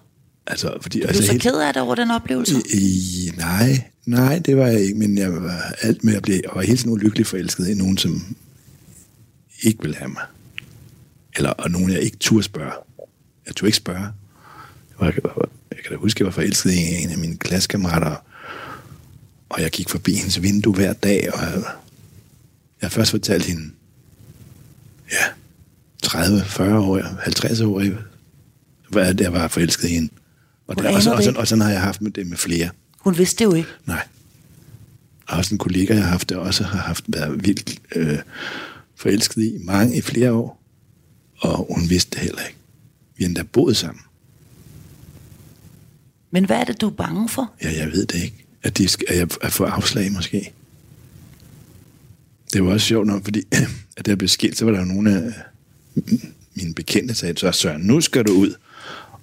Altså, 0.47 0.77
fordi, 0.81 0.99
du 1.01 1.07
altså, 1.07 1.21
blev 1.21 1.25
så 1.27 1.31
helt- 1.31 1.43
ked 1.43 1.55
af 1.61 1.73
det 1.73 1.81
over 1.81 1.95
den 1.95 2.11
oplevelse? 2.11 2.55
I, 2.73 3.31
nej, 3.37 3.83
nej, 4.05 4.39
det 4.39 4.57
var 4.57 4.67
jeg 4.67 4.79
ikke, 4.81 4.99
men 4.99 5.17
jeg 5.17 5.33
var 5.33 5.61
alt 5.81 6.03
med 6.03 6.15
at 6.15 6.21
blive, 6.23 6.41
jeg 6.43 6.51
var 6.55 6.61
helt 6.61 6.79
sådan 6.79 6.93
ulykkelig 6.93 7.27
forelsket 7.27 7.67
i 7.67 7.73
nogen, 7.73 7.97
som 7.97 8.35
ikke 9.63 9.81
ville 9.81 9.95
have 9.97 10.09
mig. 10.09 10.23
Eller 11.35 11.49
og 11.49 11.71
nogen, 11.71 11.91
jeg 11.91 11.99
ikke 12.01 12.17
turde 12.17 12.43
spørge. 12.43 12.71
Jeg 13.47 13.55
turde 13.55 13.67
ikke 13.67 13.77
spørge. 13.77 13.99
Jeg, 13.99 14.11
var, 14.99 15.05
jeg, 15.05 15.15
var, 15.23 15.49
jeg 15.71 15.79
kan 15.83 15.91
da 15.91 15.97
huske, 15.97 16.21
jeg 16.21 16.25
var 16.25 16.31
forelsket 16.31 16.71
i 16.71 17.03
en 17.03 17.09
af 17.09 17.17
mine 17.17 17.37
klassekammerater, 17.37 18.15
og 19.49 19.61
jeg 19.61 19.71
gik 19.71 19.89
forbi 19.89 20.13
hendes 20.15 20.41
vindue 20.41 20.73
hver 20.75 20.93
dag, 20.93 21.33
og 21.33 21.39
jeg, 21.41 21.63
jeg 22.81 22.91
først 22.91 23.11
fortalt 23.11 23.45
hende, 23.45 23.71
ja, 25.11 25.25
30, 26.01 26.41
40 26.45 26.79
år, 26.79 27.01
50 27.23 27.61
år, 27.61 27.83
hvad 28.89 29.15
jeg 29.19 29.33
var 29.33 29.47
forelsket 29.47 29.89
i 29.89 29.93
hende. 29.93 30.09
Og, 30.67 30.77
der, 30.77 30.95
og, 30.95 31.01
så, 31.01 31.11
og, 31.11 31.17
det 31.17 31.23
så, 31.23 31.29
ikke. 31.29 31.39
og 31.39 31.47
sådan 31.47 31.61
har 31.61 31.71
jeg 31.71 31.81
haft 31.81 32.01
med 32.01 32.11
det 32.11 32.27
med 32.27 32.37
flere. 32.37 32.69
Hun 32.99 33.17
vidste 33.17 33.39
det 33.39 33.51
jo 33.51 33.55
ikke. 33.55 33.69
Nej. 33.85 34.07
Og 35.27 35.37
også 35.37 35.55
en 35.55 35.57
kollega, 35.57 35.93
jeg 35.93 36.03
har 36.03 36.09
haft, 36.09 36.29
der 36.29 36.37
også 36.37 36.63
har 36.63 36.79
haft 36.79 37.03
været 37.07 37.45
vildt 37.45 37.81
øh, 37.95 38.17
forelsket 38.95 39.43
i 39.43 39.57
mange 39.63 39.97
i 39.97 40.01
flere 40.01 40.31
år. 40.31 40.63
Og 41.37 41.67
hun 41.69 41.89
vidste 41.89 42.11
det 42.11 42.19
heller 42.19 42.41
ikke. 42.41 42.57
Vi 43.17 43.25
endda 43.25 43.43
boet 43.43 43.77
sammen. 43.77 44.01
Men 46.31 46.45
hvad 46.45 46.57
er 46.57 46.63
det, 46.63 46.81
du 46.81 46.87
er 46.87 46.91
bange 46.93 47.29
for? 47.29 47.53
Ja, 47.63 47.71
jeg 47.77 47.91
ved 47.91 48.05
det 48.05 48.23
ikke. 48.23 48.45
At, 48.63 48.77
de 48.77 48.87
skal, 48.87 49.05
at 49.09 49.17
jeg 49.17 49.27
at 49.41 49.51
få 49.51 49.63
afslag 49.63 50.11
måske. 50.11 50.53
Det 52.53 52.63
var 52.63 52.71
også 52.71 52.87
sjovt 52.87 53.07
nok, 53.07 53.23
fordi 53.23 53.43
at 53.97 54.05
da 54.05 54.11
jeg 54.11 54.17
blev 54.17 54.27
skilt, 54.27 54.57
så 54.57 54.65
var 54.65 54.71
der 54.71 54.79
jo 54.79 54.85
nogle 54.85 55.15
af 55.15 55.33
mine 56.53 56.73
bekendte, 56.73 57.13
sagde, 57.15 57.37
så 57.37 57.51
Søren, 57.51 57.81
nu 57.81 58.01
skal 58.01 58.23
du 58.23 58.31
ud 58.31 58.53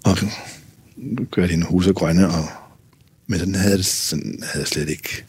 og 0.04 0.16
gøre 1.30 1.48
dine 1.48 1.64
huse 1.64 1.92
grønne. 1.92 2.28
Og, 2.28 2.44
men 3.26 3.38
sådan 3.38 3.54
havde, 3.54 3.76
det, 3.76 3.86
sådan 3.86 4.38
havde 4.42 4.62
jeg 4.62 4.68
slet 4.68 4.88
ikke. 4.88 5.24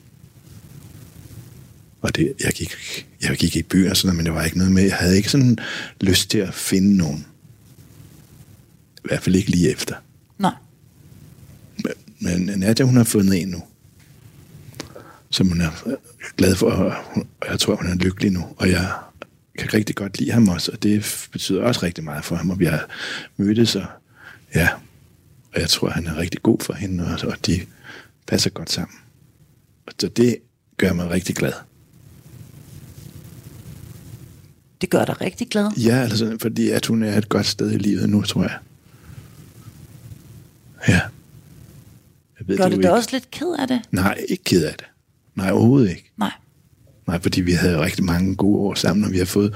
Og 2.01 2.15
det, 2.15 2.33
jeg, 2.43 2.51
gik, 2.53 2.75
jeg 3.21 3.37
gik 3.37 3.55
i 3.55 3.63
byen 3.63 3.91
og 3.91 3.97
sådan 3.97 4.07
noget, 4.07 4.17
men 4.17 4.25
det 4.25 4.33
var 4.33 4.45
ikke 4.45 4.57
noget 4.57 4.73
med, 4.73 4.83
jeg 4.83 4.95
havde 4.95 5.17
ikke 5.17 5.29
sådan 5.29 5.59
lyst 6.01 6.29
til 6.29 6.37
at 6.37 6.53
finde 6.53 6.97
nogen. 6.97 7.25
I 8.97 9.07
hvert 9.07 9.23
fald 9.23 9.35
ikke 9.35 9.49
lige 9.49 9.71
efter. 9.71 9.95
Nej. 10.39 10.53
Men 11.83 11.93
men 12.19 12.59
Nadia, 12.59 12.85
hun 12.85 12.97
har 12.97 13.03
fundet 13.03 13.41
en 13.41 13.47
nu, 13.47 13.63
som 15.29 15.47
hun 15.47 15.61
er 15.61 15.71
glad 16.37 16.55
for, 16.55 16.71
og 16.71 16.93
jeg 17.49 17.59
tror, 17.59 17.75
hun 17.75 17.87
er 17.87 17.95
lykkelig 17.95 18.31
nu. 18.31 18.45
Og 18.57 18.69
jeg 18.69 18.91
kan 19.59 19.73
rigtig 19.73 19.95
godt 19.95 20.19
lide 20.19 20.31
ham 20.31 20.47
også, 20.49 20.71
og 20.71 20.83
det 20.83 21.27
betyder 21.31 21.63
også 21.63 21.83
rigtig 21.83 22.03
meget 22.03 22.25
for 22.25 22.35
ham, 22.35 22.49
og 22.49 22.59
vi 22.59 22.65
har 22.65 22.87
mødtes, 23.37 23.75
og 23.75 23.85
ja, 24.55 24.69
og 25.53 25.61
jeg 25.61 25.69
tror, 25.69 25.89
han 25.89 26.07
er 26.07 26.17
rigtig 26.17 26.41
god 26.41 26.59
for 26.59 26.73
hende, 26.73 27.03
og, 27.03 27.29
og 27.29 27.45
de 27.45 27.59
passer 28.27 28.49
godt 28.49 28.71
sammen. 28.71 28.97
Og 29.87 29.93
så 29.99 30.07
det 30.07 30.37
gør 30.77 30.93
mig 30.93 31.09
rigtig 31.09 31.35
glad. 31.35 31.53
Det 34.81 34.89
gør 34.89 35.05
dig 35.05 35.21
rigtig 35.21 35.47
glad. 35.49 35.71
Ja, 35.77 35.95
altså, 35.95 36.37
fordi 36.41 36.69
at 36.69 36.85
hun 36.85 37.03
er 37.03 37.17
et 37.17 37.29
godt 37.29 37.45
sted 37.45 37.71
i 37.71 37.77
livet 37.77 38.09
nu, 38.09 38.21
tror 38.21 38.41
jeg. 38.41 38.57
Ja. 40.87 41.01
Jeg 42.39 42.47
ved 42.47 42.57
Gør 42.57 42.63
det 42.63 42.71
ikke. 42.71 42.83
dig 42.83 42.91
også 42.91 43.09
lidt 43.11 43.31
ked 43.31 43.55
af 43.59 43.67
det? 43.67 43.81
Nej, 43.91 44.25
ikke 44.29 44.43
ked 44.43 44.63
af 44.65 44.73
det. 44.77 44.85
Nej, 45.35 45.51
overhovedet 45.51 45.89
ikke. 45.89 46.11
Nej. 46.17 46.31
Nej, 47.09 47.21
fordi 47.21 47.41
vi 47.41 47.51
havde 47.51 47.79
rigtig 47.79 48.03
mange 48.03 48.35
gode 48.35 48.59
år 48.59 48.73
sammen, 48.73 49.05
og 49.05 49.11
vi 49.11 49.17
har 49.17 49.25
fået 49.25 49.53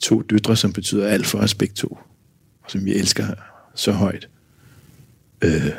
to 0.00 0.22
døtre, 0.22 0.56
som 0.56 0.72
betyder 0.72 1.06
alt 1.06 1.26
for 1.26 1.38
os 1.38 1.54
begge 1.54 1.74
to, 1.74 1.98
og 2.64 2.70
som 2.70 2.84
vi 2.84 2.94
elsker 2.94 3.26
så 3.74 3.92
højt. 3.92 4.28
Øh, 5.42 5.70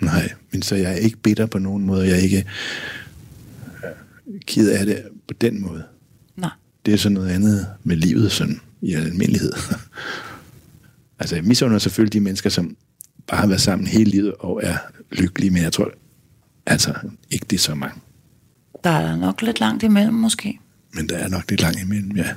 nej, 0.00 0.32
men 0.52 0.62
så 0.62 0.74
jeg 0.74 0.92
er 0.92 0.96
ikke 0.96 1.16
bitter 1.16 1.46
på 1.46 1.58
nogen 1.58 1.86
måde. 1.86 2.06
Jeg 2.06 2.12
er 2.12 2.22
ikke 2.22 2.46
øh, 3.84 4.40
ked 4.46 4.70
af 4.70 4.86
det 4.86 5.02
på 5.28 5.34
den 5.34 5.60
måde. 5.60 5.84
Nej. 6.36 6.50
Det 6.86 6.94
er 6.94 6.98
sådan 6.98 7.14
noget 7.14 7.28
andet 7.28 7.66
med 7.84 7.96
livet 7.96 8.32
sådan 8.32 8.60
i 8.82 8.94
almindelighed. 8.94 9.52
altså, 11.20 11.34
jeg 11.34 11.44
misunder 11.44 11.78
selvfølgelig 11.78 12.12
de 12.12 12.20
mennesker, 12.20 12.50
som 12.50 12.76
bare 13.26 13.40
har 13.40 13.46
været 13.46 13.60
sammen 13.60 13.86
hele 13.86 14.10
livet 14.10 14.34
og 14.38 14.60
er 14.62 14.76
lykkelige, 15.12 15.50
men 15.50 15.62
jeg 15.62 15.72
tror 15.72 15.90
altså 16.66 16.94
ikke, 17.30 17.46
det 17.50 17.56
er 17.56 17.60
så 17.60 17.74
mange. 17.74 18.00
Der 18.86 18.92
er 18.92 19.16
nok 19.16 19.42
lidt 19.42 19.60
langt 19.60 19.82
imellem 19.82 20.14
måske. 20.14 20.58
Men 20.94 21.08
der 21.08 21.16
er 21.16 21.28
nok 21.28 21.50
lidt 21.50 21.60
langt 21.60 21.80
imellem, 21.80 22.16
ja. 22.16 22.28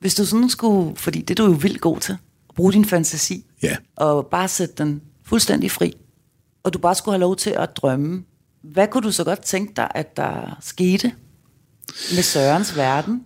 Hvis 0.00 0.14
du 0.14 0.24
sådan 0.24 0.50
skulle, 0.50 0.96
fordi 0.96 1.20
det 1.20 1.30
er 1.40 1.44
du 1.44 1.50
jo 1.50 1.56
vildt 1.56 1.80
god 1.80 2.00
til, 2.00 2.12
at 2.48 2.54
bruge 2.54 2.72
din 2.72 2.84
fantasi, 2.84 3.44
Ja. 3.62 3.76
og 3.96 4.26
bare 4.26 4.48
sætte 4.48 4.74
den 4.78 5.00
fuldstændig 5.24 5.70
fri, 5.70 5.92
og 6.62 6.72
du 6.74 6.78
bare 6.78 6.94
skulle 6.94 7.12
have 7.12 7.20
lov 7.20 7.36
til 7.36 7.50
at 7.50 7.76
drømme, 7.76 8.22
hvad 8.62 8.86
kunne 8.88 9.02
du 9.02 9.12
så 9.12 9.24
godt 9.24 9.40
tænke 9.44 9.72
dig, 9.76 9.88
at 9.94 10.16
der 10.16 10.58
skete 10.62 11.12
med 12.14 12.22
Sørens 12.22 12.76
verden 12.76 13.22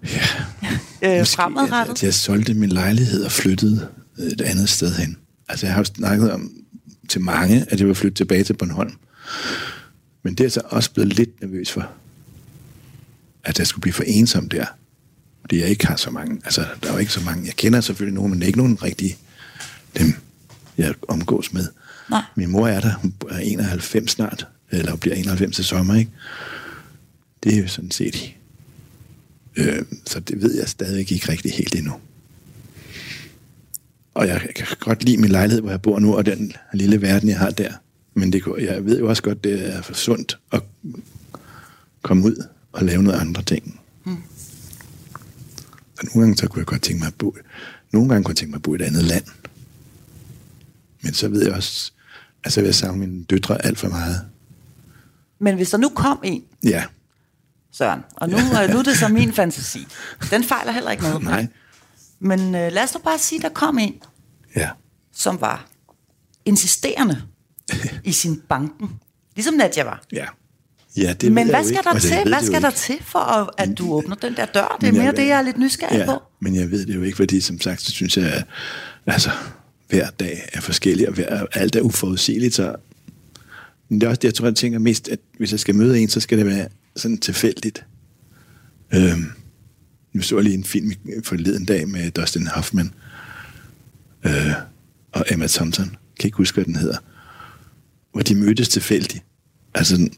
Ja. 1.02 1.18
øh, 1.20 1.26
fremadrettet? 1.26 1.92
At, 1.92 1.98
at 1.98 2.02
jeg 2.02 2.14
solgte 2.14 2.54
min 2.54 2.68
lejlighed 2.68 3.24
og 3.24 3.32
flyttede 3.32 3.88
et 4.18 4.40
andet 4.40 4.68
sted 4.68 4.94
hen. 4.94 5.16
Altså, 5.48 5.66
jeg 5.66 5.74
har 5.74 5.80
jo 5.80 5.84
snakket 5.84 6.32
om 6.32 6.50
til 7.08 7.20
mange, 7.20 7.66
at 7.68 7.78
jeg 7.80 7.86
vil 7.86 7.94
flytte 7.94 8.16
tilbage 8.16 8.44
til 8.44 8.52
Bornholm. 8.56 8.92
Men 10.26 10.34
det 10.34 10.46
er 10.46 10.50
så 10.50 10.60
også 10.64 10.92
blevet 10.92 11.12
lidt 11.12 11.40
nervøs 11.40 11.72
for, 11.72 11.90
at 13.44 13.58
jeg 13.58 13.66
skulle 13.66 13.82
blive 13.82 13.92
for 13.92 14.02
ensom 14.02 14.48
der. 14.48 14.64
Fordi 15.40 15.60
jeg 15.60 15.68
ikke 15.68 15.86
har 15.86 15.96
så 15.96 16.10
mange. 16.10 16.40
Altså, 16.44 16.66
der 16.82 16.88
er 16.88 16.92
jo 16.92 16.98
ikke 16.98 17.12
så 17.12 17.20
mange. 17.20 17.46
Jeg 17.46 17.54
kender 17.56 17.80
selvfølgelig 17.80 18.14
nogen, 18.14 18.30
men 18.30 18.38
det 18.38 18.44
er 18.44 18.46
ikke 18.46 18.58
nogen 18.58 18.82
rigtige 18.82 19.16
dem, 19.98 20.14
jeg 20.78 20.94
omgås 21.08 21.52
med. 21.52 21.68
Nej. 22.10 22.22
Min 22.34 22.50
mor 22.50 22.68
er 22.68 22.80
der. 22.80 22.94
Hun 22.94 23.14
er 23.30 23.38
91 23.38 24.10
snart. 24.10 24.46
Eller 24.70 24.90
hun 24.90 24.98
bliver 24.98 25.16
91 25.16 25.56
til 25.56 25.64
sommer, 25.64 25.94
ikke? 25.94 26.10
Det 27.44 27.54
er 27.54 27.62
jo 27.62 27.68
sådan 27.68 27.90
set... 27.90 28.34
Øh, 29.56 29.82
så 30.06 30.20
det 30.20 30.42
ved 30.42 30.58
jeg 30.58 30.68
stadigvæk 30.68 31.12
ikke 31.12 31.32
rigtig 31.32 31.52
helt 31.52 31.74
endnu. 31.74 31.92
Og 34.14 34.28
jeg 34.28 34.40
kan 34.56 34.66
godt 34.80 35.04
lide 35.04 35.16
min 35.16 35.30
lejlighed, 35.30 35.60
hvor 35.60 35.70
jeg 35.70 35.82
bor 35.82 35.98
nu, 35.98 36.16
og 36.16 36.26
den 36.26 36.52
lille 36.72 37.02
verden, 37.02 37.28
jeg 37.28 37.38
har 37.38 37.50
der. 37.50 37.72
Men 38.16 38.32
det, 38.32 38.42
jeg 38.58 38.84
ved 38.84 38.98
jo 38.98 39.08
også 39.08 39.22
godt, 39.22 39.44
det 39.44 39.74
er 39.74 39.82
for 39.82 39.94
sundt 39.94 40.38
at 40.52 40.62
komme 42.02 42.24
ud 42.24 42.46
og 42.72 42.84
lave 42.84 43.02
noget 43.02 43.20
andre 43.20 43.42
ting. 43.42 43.80
Mm. 44.04 44.22
Så 45.94 46.06
nogle 46.06 46.20
gange 46.20 46.36
så 46.36 46.48
kunne 46.48 46.60
jeg 46.60 46.66
godt 46.66 46.82
tænke 46.82 46.98
mig 46.98 47.06
at 47.06 47.14
bo... 47.14 47.36
Nogle 47.92 48.08
gange 48.08 48.24
kunne 48.24 48.30
jeg 48.30 48.36
tænke 48.36 48.50
mig 48.50 48.56
at 48.56 48.62
bo 48.62 48.72
i 48.72 48.76
et 48.76 48.82
andet 48.82 49.04
land. 49.04 49.24
Men 51.00 51.14
så 51.14 51.28
ved 51.28 51.44
jeg 51.44 51.54
også, 51.54 51.92
at 52.44 52.52
så 52.52 52.60
vil 52.60 52.66
jeg 52.66 52.74
savne 52.74 52.98
mine 52.98 53.24
døtre 53.24 53.64
alt 53.64 53.78
for 53.78 53.88
meget. 53.88 54.20
Men 55.38 55.56
hvis 55.56 55.70
der 55.70 55.78
nu 55.78 55.88
kom 55.88 56.20
en, 56.24 56.44
Ja, 56.64 56.84
Søren, 57.72 58.00
og 58.16 58.28
nu, 58.28 58.36
ja. 58.36 58.72
nu 58.72 58.78
er 58.78 58.82
det 58.82 58.96
så 58.98 59.08
min 59.08 59.32
fantasi. 59.32 59.86
Den 60.30 60.44
fejler 60.44 60.72
heller 60.72 60.90
ikke 60.90 61.02
noget. 61.02 61.22
nej, 61.22 61.46
Men 62.18 62.40
øh, 62.54 62.72
lad 62.72 62.82
os 62.82 62.94
nu 62.94 63.00
bare 63.00 63.18
sige, 63.18 63.42
der 63.42 63.48
kom 63.48 63.78
en, 63.78 63.94
ja. 64.56 64.70
som 65.12 65.40
var 65.40 65.66
insisterende 66.44 67.22
i 68.04 68.12
sin 68.12 68.42
banken. 68.48 68.88
Ligesom 69.36 69.54
Nadia 69.54 69.84
var. 69.84 70.02
Ja. 70.12 70.24
Ja, 70.96 71.12
det 71.12 71.32
Men 71.32 71.48
hvad 71.48 71.60
jo 71.60 71.64
skal 71.66 71.72
ikke. 71.76 71.82
der 71.84 71.90
Altså, 71.90 72.14
jeg 72.14 72.22
til? 72.24 72.32
Hvad 72.32 72.42
skal 72.46 72.62
der 72.62 72.68
ikke. 72.68 72.78
til 72.78 72.96
for, 73.02 73.18
at, 73.18 73.50
at 73.70 73.78
du 73.78 73.92
åbner 73.92 74.14
den 74.14 74.36
der 74.36 74.46
dør? 74.46 74.76
Det 74.80 74.88
er 74.88 74.92
Men 74.92 75.00
mere 75.00 75.10
ved- 75.12 75.16
det, 75.16 75.26
jeg 75.28 75.38
er 75.38 75.42
lidt 75.42 75.58
nysgerrig 75.58 75.98
ja, 75.98 76.04
på. 76.06 76.22
men 76.40 76.54
jeg 76.54 76.70
ved 76.70 76.86
det 76.86 76.94
jo 76.94 77.02
ikke, 77.02 77.16
fordi 77.16 77.40
som 77.40 77.60
sagt, 77.60 77.82
så 77.82 77.90
synes 77.90 78.16
jeg, 78.16 78.32
at 78.32 78.44
altså, 79.06 79.30
hver 79.88 80.10
dag 80.10 80.48
er 80.52 80.60
forskellig, 80.60 81.08
og 81.08 81.14
hver, 81.14 81.46
alt 81.52 81.76
er 81.76 81.80
uforudsigeligt, 81.80 82.54
så 82.54 82.76
men 83.88 84.00
det 84.00 84.06
er 84.06 84.10
også 84.10 84.18
det, 84.20 84.24
jeg 84.28 84.34
tror, 84.34 84.46
jeg 84.46 84.56
tænker 84.56 84.78
mest, 84.78 85.08
at 85.08 85.18
hvis 85.38 85.50
jeg 85.52 85.60
skal 85.60 85.74
møde 85.74 85.98
en, 86.00 86.08
så 86.08 86.20
skal 86.20 86.38
det 86.38 86.46
være 86.46 86.68
sådan 86.96 87.18
tilfældigt. 87.18 87.84
Øhm, 88.94 89.24
nu 90.12 90.22
så 90.22 90.36
jeg 90.36 90.44
lige 90.44 90.54
en 90.54 90.64
film 90.64 90.92
forleden 91.24 91.64
dag 91.64 91.88
med 91.88 92.10
Dustin 92.10 92.46
Hoffman 92.46 92.94
øh, 94.24 94.52
og 95.12 95.24
Emma 95.30 95.46
Thompson. 95.46 95.84
Jeg 95.84 96.20
kan 96.20 96.28
ikke 96.28 96.36
huske, 96.36 96.54
hvad 96.54 96.64
den 96.64 96.76
hedder. 96.76 96.96
Hvor 98.16 98.22
de 98.22 98.34
mødtes 98.34 98.68
tilfældigt. 98.68 99.24
Altså, 99.74 100.10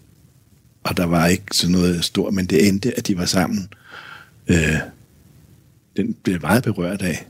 og 0.83 0.97
der 0.97 1.05
var 1.05 1.27
ikke 1.27 1.45
sådan 1.53 1.73
noget 1.73 2.05
stort, 2.05 2.35
men 2.35 2.47
det 2.47 2.69
endte, 2.69 2.99
at 2.99 3.07
de 3.07 3.17
var 3.17 3.25
sammen. 3.25 3.69
Øh, 4.49 4.75
den 5.97 6.15
blev 6.15 6.41
meget 6.41 6.63
berørt 6.63 7.03
af. 7.03 7.27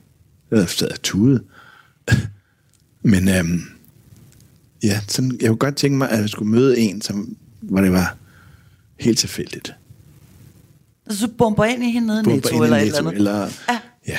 Jeg 0.51 0.69
sad 0.69 0.91
og 0.91 1.03
tude. 1.03 1.45
Men 3.03 3.29
øhm, 3.29 3.61
ja, 4.83 5.01
sådan, 5.09 5.39
jeg 5.41 5.49
kunne 5.49 5.59
godt 5.59 5.77
tænke 5.77 5.99
mig, 5.99 6.11
at 6.11 6.21
jeg 6.21 6.29
skulle 6.29 6.51
møde 6.51 6.79
en, 6.79 7.03
som, 7.03 7.37
hvor 7.61 7.81
det 7.81 7.93
var 7.93 8.17
helt 9.01 9.19
tilfældigt. 9.19 9.75
Så 11.11 11.27
du 11.27 11.33
bomber 11.33 11.65
ind 11.65 11.83
i 11.85 11.91
hende 11.91 12.07
nede 12.07 12.21
i 12.21 12.27
Netto 12.27 12.63
i 12.63 12.65
eller 12.65 12.77
et 12.77 12.87
eller 12.87 12.99
andet. 12.99 13.15
Eller, 13.15 13.51
Ja. 13.69 13.79
ja. 14.09 14.19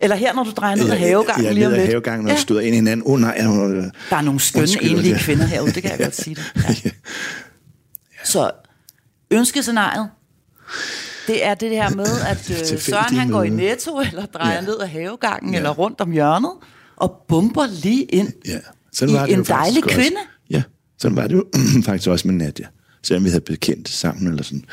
Eller 0.00 0.16
her, 0.16 0.34
når 0.34 0.44
du 0.44 0.50
drejer 0.50 0.76
ned 0.76 0.90
ad 0.90 0.96
havegangen 0.98 1.44
jeg, 1.46 1.54
lige 1.54 1.66
om 1.66 1.72
lidt. 1.72 1.86
havegangen, 1.86 2.24
når 2.24 2.30
Ja. 2.30 2.36
ja. 2.36 2.40
støder 2.42 2.60
ind 2.60 2.74
i 2.74 2.74
hinanden. 2.74 3.06
Oh, 3.06 3.20
nej, 3.20 3.34
jeg, 3.38 3.48
må- 3.48 3.68
Der 4.10 4.16
er 4.16 4.20
nogle 4.20 4.40
skønne 4.40 4.68
enlige 4.82 5.14
det- 5.14 5.20
kvinder 5.22 5.44
herude, 5.46 5.72
det 5.72 5.82
kan 5.82 5.90
jeg 5.90 5.98
godt 6.06 6.16
sige 6.16 6.34
dig. 6.34 6.44
Ja. 6.84 6.90
Så 8.24 8.50
ønskescenariet, 9.30 10.08
det 11.26 11.46
er 11.46 11.54
det 11.54 11.70
her 11.70 11.90
med, 11.90 12.06
at 12.28 12.50
øh, 12.72 12.78
Søren 12.80 13.16
han 13.16 13.28
går 13.30 13.42
i. 13.42 13.48
Netto, 13.48 14.00
eller 14.00 14.26
drejer 14.26 14.54
Ja. 14.54 14.60
ned 14.60 14.76
ad 14.80 14.86
havegangen, 14.86 15.52
Ja. 15.52 15.56
eller 15.58 15.70
rundt 15.70 16.00
om 16.00 16.10
hjørnet, 16.10 16.52
og 16.96 17.24
bomber 17.28 17.66
lige 17.82 18.02
ind 18.04 18.32
Ja. 18.46 18.58
i 19.06 19.12
var 19.12 19.26
det 19.26 19.34
en 19.34 19.44
dejlig 19.44 19.84
også. 19.84 19.96
kvinde. 19.96 20.16
Ja, 20.50 20.62
sådan 20.98 21.16
var 21.16 21.26
det 21.26 21.34
jo 21.34 21.46
faktisk 21.86 22.08
også 22.08 22.28
med 22.28 22.34
Nadia. 22.34 22.66
Selvom 23.02 23.24
vi 23.24 23.28
havde 23.30 23.44
bekendt 23.44 23.88
sammen 23.88 24.26
eller 24.26 24.42
sådan, 24.42 24.64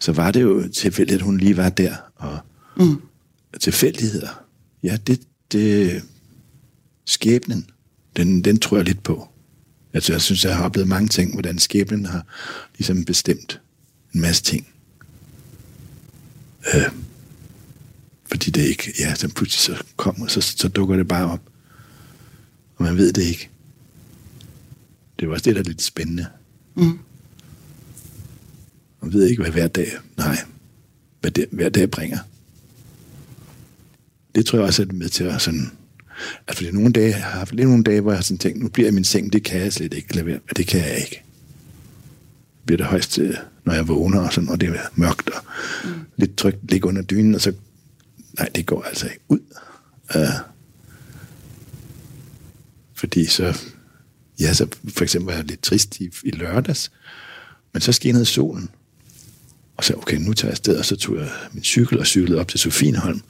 så 0.00 0.12
var 0.12 0.30
det 0.30 0.42
jo 0.42 0.68
tilfældigt, 0.68 1.16
at 1.16 1.22
hun 1.22 1.38
lige 1.38 1.56
var 1.56 1.68
der. 1.68 1.92
Og 2.16 2.38
mm. 2.76 3.02
tilfældigheder, 3.60 4.28
ja, 4.82 4.96
det, 5.06 5.20
det 5.52 6.02
skæbnen, 7.06 7.70
den, 8.16 8.44
den 8.44 8.58
tror 8.58 8.76
jeg 8.76 8.86
lidt 8.86 9.02
på. 9.02 9.28
Altså, 9.92 10.12
jeg 10.12 10.22
synes, 10.22 10.44
jeg 10.44 10.56
har 10.56 10.64
oplevet 10.64 10.88
mange 10.88 11.08
ting, 11.08 11.32
hvordan 11.32 11.58
skæbnen 11.58 12.06
har 12.06 12.26
ligesom 12.78 13.04
bestemt 13.04 13.60
en 14.14 14.20
masse 14.20 14.42
ting. 14.42 14.68
Øh, 16.74 16.92
fordi 18.26 18.50
det 18.50 18.62
ikke, 18.62 18.92
ja, 18.98 19.14
så 19.14 19.28
pludselig 19.28 19.76
så 19.76 19.84
kommer, 19.96 20.26
så, 20.26 20.40
så 20.40 20.68
dukker 20.68 20.96
det 20.96 21.08
bare 21.08 21.30
op. 21.30 21.40
Og 22.76 22.84
man 22.84 22.96
ved 22.96 23.12
det 23.12 23.22
ikke. 23.22 23.48
Det 25.18 25.26
jo 25.26 25.32
også 25.32 25.44
det, 25.44 25.54
der 25.54 25.60
er 25.60 25.64
lidt 25.64 25.82
spændende. 25.82 26.26
Mm. 26.74 26.98
Man 29.02 29.12
ved 29.12 29.26
ikke, 29.26 29.42
hvad 29.42 29.52
hver 29.52 29.68
dag, 29.68 29.92
nej, 30.16 30.38
hvad 31.20 31.30
det, 31.30 31.46
hver 31.50 31.68
dag 31.68 31.90
bringer. 31.90 32.18
Det 34.34 34.46
tror 34.46 34.58
jeg 34.58 34.66
også 34.66 34.82
er 34.82 34.86
med 34.92 35.08
til 35.08 35.24
at 35.24 35.42
sådan, 35.42 35.70
at 36.46 36.56
fordi 36.56 36.70
nogle 36.70 36.92
dage, 36.92 37.08
jeg 37.08 37.24
har 37.24 37.38
haft 37.38 37.54
lidt 37.54 37.68
nogle 37.68 37.84
dage, 37.84 38.00
hvor 38.00 38.10
jeg 38.10 38.18
har 38.18 38.22
sådan 38.22 38.38
tænkt, 38.38 38.62
nu 38.62 38.68
bliver 38.68 38.86
jeg 38.86 38.94
min 38.94 39.04
seng, 39.04 39.32
det 39.32 39.42
kan 39.42 39.60
jeg 39.60 39.72
slet 39.72 39.94
ikke 39.94 40.14
lade 40.14 40.26
være, 40.26 40.40
det 40.56 40.66
kan 40.66 40.80
jeg 40.80 40.96
ikke. 40.96 41.22
Det 42.56 42.66
bliver 42.66 42.76
det 42.76 42.86
højst, 42.86 43.18
når 43.64 43.72
jeg 43.72 43.88
vågner, 43.88 44.20
og, 44.20 44.32
sådan, 44.32 44.48
og 44.48 44.60
det 44.60 44.68
er 44.68 44.78
mørkt, 44.94 45.30
og 45.30 45.44
mm. 45.84 45.90
lidt 46.16 46.36
trygt 46.36 46.70
ligge 46.70 46.88
under 46.88 47.02
dynen, 47.02 47.34
og 47.34 47.40
så, 47.40 47.52
nej, 48.38 48.48
det 48.54 48.66
går 48.66 48.82
altså 48.82 49.06
ikke 49.06 49.20
ud. 49.28 49.38
Uh, 50.14 50.22
fordi 52.94 53.26
så, 53.26 53.58
ja, 54.40 54.54
så 54.54 54.66
for 54.88 55.02
eksempel 55.02 55.26
var 55.26 55.36
jeg 55.36 55.44
lidt 55.44 55.62
trist 55.62 56.00
i, 56.00 56.10
i 56.24 56.30
lørdags, 56.30 56.92
men 57.72 57.80
så 57.80 57.92
skinnede 57.92 58.24
solen, 58.24 58.70
og 59.76 59.84
så, 59.84 59.94
okay, 59.94 60.16
nu 60.16 60.32
tager 60.32 60.48
jeg 60.48 60.52
afsted, 60.52 60.76
og 60.78 60.84
så 60.84 60.96
tog 60.96 61.16
jeg 61.16 61.28
min 61.52 61.64
cykel 61.64 61.98
og 61.98 62.06
cyklede 62.06 62.40
op 62.40 62.48
til 62.48 62.60
Sofienholm, 62.60 63.20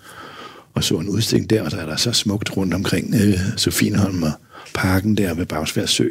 og 0.74 0.84
så 0.84 0.98
en 0.98 1.08
udstilling 1.08 1.50
der, 1.50 1.62
og 1.62 1.70
der 1.70 1.76
er 1.76 1.86
der 1.86 1.96
så 1.96 2.12
smukt 2.12 2.56
rundt 2.56 2.74
omkring 2.74 3.14
øh, 3.14 3.38
Sofienholm 3.56 4.22
og 4.22 4.32
parken 4.74 5.16
der 5.16 5.34
ved 5.34 5.46
Bagsvær 5.46 5.86
Sø. 5.86 6.08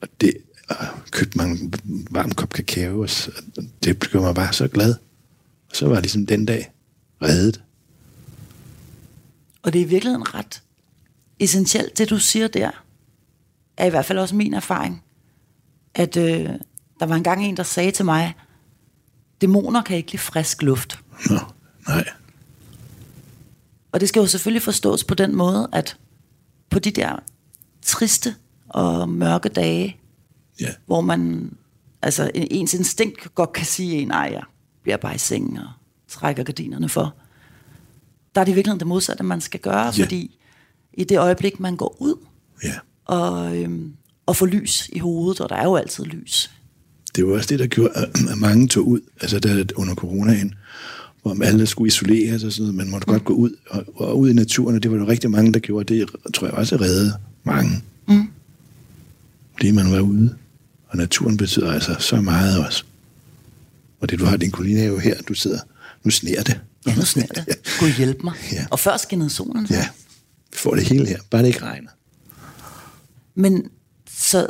Og 0.00 0.08
det 0.20 0.34
og 0.70 0.86
købte 1.10 1.38
mig 1.38 1.46
en 1.46 1.74
varm 2.10 2.30
kop 2.30 2.52
kakao, 2.52 3.00
og 3.00 3.08
det 3.84 4.00
gjorde 4.10 4.26
mig 4.26 4.34
bare 4.34 4.52
så 4.52 4.68
glad. 4.68 4.94
Og 5.70 5.76
så 5.76 5.88
var 5.88 6.00
ligesom 6.00 6.26
den 6.26 6.46
dag 6.46 6.72
reddet. 7.22 7.62
Og 9.62 9.72
det 9.72 9.80
er 9.80 9.84
i 9.84 9.88
virkeligheden 9.88 10.34
ret 10.34 10.62
essentielt, 11.38 11.98
det 11.98 12.10
du 12.10 12.18
siger 12.18 12.48
der, 12.48 12.70
er 13.76 13.86
i 13.86 13.90
hvert 13.90 14.04
fald 14.04 14.18
også 14.18 14.34
min 14.34 14.54
erfaring, 14.54 15.02
at 15.94 16.16
øh, 16.16 16.48
der 17.00 17.06
var 17.06 17.14
engang 17.14 17.44
en, 17.44 17.56
der 17.56 17.62
sagde 17.62 17.90
til 17.90 18.04
mig, 18.04 18.34
dæmoner 19.40 19.82
kan 19.82 19.96
ikke 19.96 20.12
lide 20.12 20.22
frisk 20.22 20.62
luft. 20.62 20.98
Nå, 21.30 21.40
nej. 21.88 22.08
Og 23.92 24.00
det 24.00 24.08
skal 24.08 24.20
jo 24.20 24.26
selvfølgelig 24.26 24.62
forstås 24.62 25.04
på 25.04 25.14
den 25.14 25.36
måde, 25.36 25.68
at 25.72 25.96
på 26.70 26.78
de 26.78 26.90
der 26.90 27.16
triste 27.82 28.34
og 28.68 29.08
mørke 29.08 29.48
dage, 29.48 29.96
Ja, 30.60 30.68
hvor 30.86 31.00
man, 31.00 31.50
altså 32.02 32.30
en- 32.34 32.46
ens 32.50 32.74
instinkt 32.74 33.34
godt 33.34 33.52
kan 33.52 33.66
sige, 33.66 34.04
nej, 34.04 34.28
jeg 34.32 34.42
bliver 34.82 34.96
bare 34.96 35.14
i 35.14 35.18
sengen 35.18 35.56
og 35.58 35.68
trækker 36.08 36.42
gardinerne 36.42 36.88
for. 36.88 37.14
Der 38.34 38.40
er 38.40 38.44
det 38.44 38.52
i 38.52 38.54
virkeligheden 38.54 38.80
det 38.80 38.86
modsatte, 38.86 39.22
man 39.24 39.40
skal 39.40 39.60
gøre, 39.60 39.84
Ja. 39.84 39.90
fordi 40.04 40.38
i 40.94 41.04
det 41.04 41.18
øjeblik, 41.18 41.60
man 41.60 41.76
går 41.76 41.96
ud 42.00 42.14
ja. 42.64 42.74
og, 43.04 43.56
øhm, 43.56 43.92
og 44.26 44.36
får 44.36 44.46
lys 44.46 44.88
i 44.92 44.98
hovedet, 44.98 45.40
og 45.40 45.48
der 45.48 45.56
er 45.56 45.64
jo 45.64 45.76
altid 45.76 46.04
lys. 46.04 46.50
Det 47.16 47.26
var 47.26 47.32
også 47.34 47.46
det, 47.48 47.58
der 47.58 47.66
gjorde, 47.66 47.90
at 47.94 48.38
mange 48.38 48.68
tog 48.68 48.86
ud, 48.88 49.00
altså 49.20 49.38
der 49.38 49.64
under 49.76 49.94
coronaen, 49.94 50.54
hvor 51.22 51.44
alle 51.44 51.66
skulle 51.66 51.88
isoleres 51.88 52.44
og 52.44 52.52
sådan 52.52 52.62
noget. 52.62 52.74
Man 52.74 52.90
måtte 52.90 53.06
godt 53.06 53.24
gå 53.24 53.34
ud 53.34 53.50
og, 53.70 53.84
og 53.94 54.18
ud 54.18 54.30
i 54.30 54.32
naturen, 54.32 54.76
og 54.76 54.82
det 54.82 54.90
var 54.90 54.96
jo 54.96 55.06
rigtig 55.06 55.30
mange, 55.30 55.52
der 55.52 55.58
gjorde 55.58 55.94
det. 55.94 56.08
tror 56.34 56.46
jeg 56.46 56.54
også 56.54 56.76
reddede 56.76 57.12
mange. 57.44 57.82
Mm. 58.08 58.30
Fordi 59.52 59.70
man 59.70 59.92
var 59.92 60.00
ude. 60.00 60.36
Og 60.88 60.96
naturen 60.96 61.36
betyder 61.36 61.72
altså 61.72 61.96
så 61.98 62.20
meget 62.20 62.66
også. 62.66 62.84
Og 64.00 64.10
det, 64.10 64.18
du 64.18 64.24
har 64.24 64.36
din 64.36 64.50
kolonihave 64.50 65.00
her, 65.00 65.22
du 65.22 65.34
sidder, 65.34 65.58
nu 66.04 66.10
sner 66.10 66.42
det. 66.42 66.60
Ja, 66.86 66.94
nu 66.94 67.02
sner 67.02 67.26
det. 67.26 67.46
Gud 67.80 67.96
hjælp 67.96 68.22
mig. 68.24 68.34
Ja. 68.52 68.66
Og 68.70 68.78
før 68.78 68.96
skinnede 68.96 69.30
solen. 69.30 69.66
så. 69.66 69.74
Ja, 69.74 69.88
vi 70.50 70.56
får 70.56 70.74
det 70.74 70.84
hele 70.84 71.06
her, 71.06 71.18
bare 71.30 71.42
det 71.42 71.48
ikke 71.48 71.62
regner. 71.62 71.90
Men 73.34 73.70
så... 74.10 74.46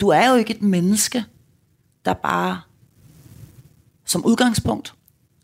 Du 0.00 0.08
er 0.08 0.30
jo 0.30 0.36
ikke 0.36 0.54
et 0.54 0.62
menneske, 0.62 1.24
der 2.04 2.14
bare 2.14 2.60
som 4.06 4.24
udgangspunkt 4.26 4.94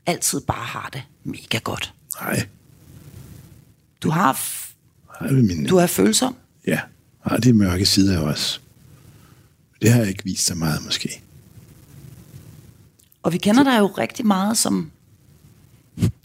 altid 0.06 0.40
bare 0.40 0.64
har 0.66 0.90
det 0.92 1.02
mega 1.24 1.58
godt. 1.58 1.94
Nej, 2.20 2.48
Du 4.02 4.10
har, 4.10 4.32
f- 4.32 4.74
har 5.18 5.34
vi 5.34 5.42
min, 5.42 5.66
du 5.66 5.76
er 5.76 5.86
følsom. 5.86 6.36
ja, 6.66 6.80
har 7.26 7.36
de 7.36 7.52
mørke 7.52 7.86
sider 7.86 8.18
også. 8.20 8.60
Det 9.82 9.92
har 9.92 9.98
jeg 10.00 10.08
ikke 10.08 10.24
vist 10.24 10.46
så 10.46 10.54
meget, 10.54 10.84
måske. 10.84 11.22
Og 13.22 13.32
vi 13.32 13.38
kender 13.38 13.62
dig 13.62 13.78
jo 13.78 13.86
rigtig 13.86 14.26
meget 14.26 14.58
som... 14.58 14.90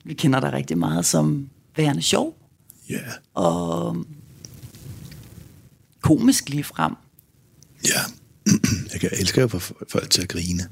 Vi 0.04 0.14
kender 0.14 0.40
dig 0.40 0.54
rigtig 0.54 0.78
meget 0.78 1.06
som 1.06 1.50
værende 1.76 2.02
sjov 2.02 2.38
Ja, 2.90 3.00
og 3.34 4.06
komisk 6.02 6.50
lige 6.50 6.64
frem. 6.64 6.94
ja. 7.86 8.00
Jeg 8.94 9.00
kan 9.02 9.10
elsker 9.14 9.44
at 9.44 9.52
få 9.52 9.60
folk 9.92 10.10
til 10.10 10.22
at 10.22 10.30
grine. 10.30 10.70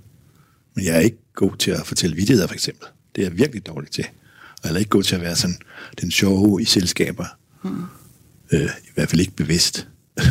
Men 0.76 0.86
jeg 0.86 0.96
er 0.96 1.00
ikke 1.00 1.18
god 1.36 1.58
til 1.58 1.72
at 1.72 1.88
fortælle 1.88 2.16
vittigheder, 2.16 2.48
for 2.48 2.54
eksempel. 2.54 2.88
Det 3.16 3.22
er 3.22 3.26
jeg 3.30 3.38
virkelig 3.38 3.66
dårlig 3.68 3.92
til. 3.92 4.06
Og 4.64 4.70
jeg 4.70 4.74
er 4.76 4.78
ikke 4.80 4.90
god 4.90 5.04
til 5.04 5.16
at 5.16 5.22
være 5.22 5.36
sådan 5.36 5.58
den 6.02 6.12
sjove 6.12 6.62
i 6.62 6.66
selskaber. 6.66 7.26
Mm. 7.64 7.84
Øh, 8.52 8.62
I 8.84 8.90
hvert 8.96 9.10
fald 9.10 9.22
ikke 9.22 9.36
bevidst. 9.36 9.88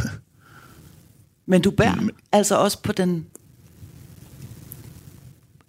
Men 1.47 1.63
du 1.63 1.71
bærer 1.71 2.01
mm. 2.01 2.11
altså 2.33 2.57
også 2.57 2.83
på 2.83 2.93
den... 2.93 3.27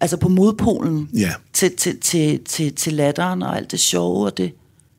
Altså 0.00 0.16
på 0.16 0.28
modpolen 0.28 1.10
Ja. 1.14 1.34
til, 1.52 1.76
til, 1.76 2.00
til, 2.00 2.44
til, 2.44 2.74
til 2.74 2.92
latteren 2.92 3.42
og 3.42 3.56
alt 3.56 3.70
det 3.70 3.80
sjove 3.80 4.26
og 4.26 4.36
det, 4.36 4.52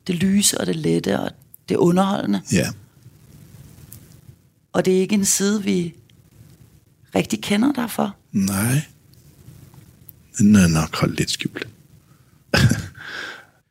det 0.06 0.14
lyse 0.14 0.60
og 0.60 0.66
det 0.66 0.76
lette 0.76 1.20
og 1.20 1.30
det 1.68 1.76
underholdende. 1.76 2.42
Ja, 2.52 2.68
Og 4.72 4.84
det 4.84 4.96
er 4.96 5.00
ikke 5.00 5.14
en 5.14 5.24
side, 5.24 5.62
vi 5.62 5.94
rigtig 7.14 7.42
kender 7.42 7.72
dig 7.72 7.90
for. 7.90 8.16
nej. 8.32 8.82
Den 10.38 10.56
er 10.56 10.66
nok 10.68 10.96
holdt 10.96 11.16
lidt 11.18 11.30
skjult. 11.30 11.68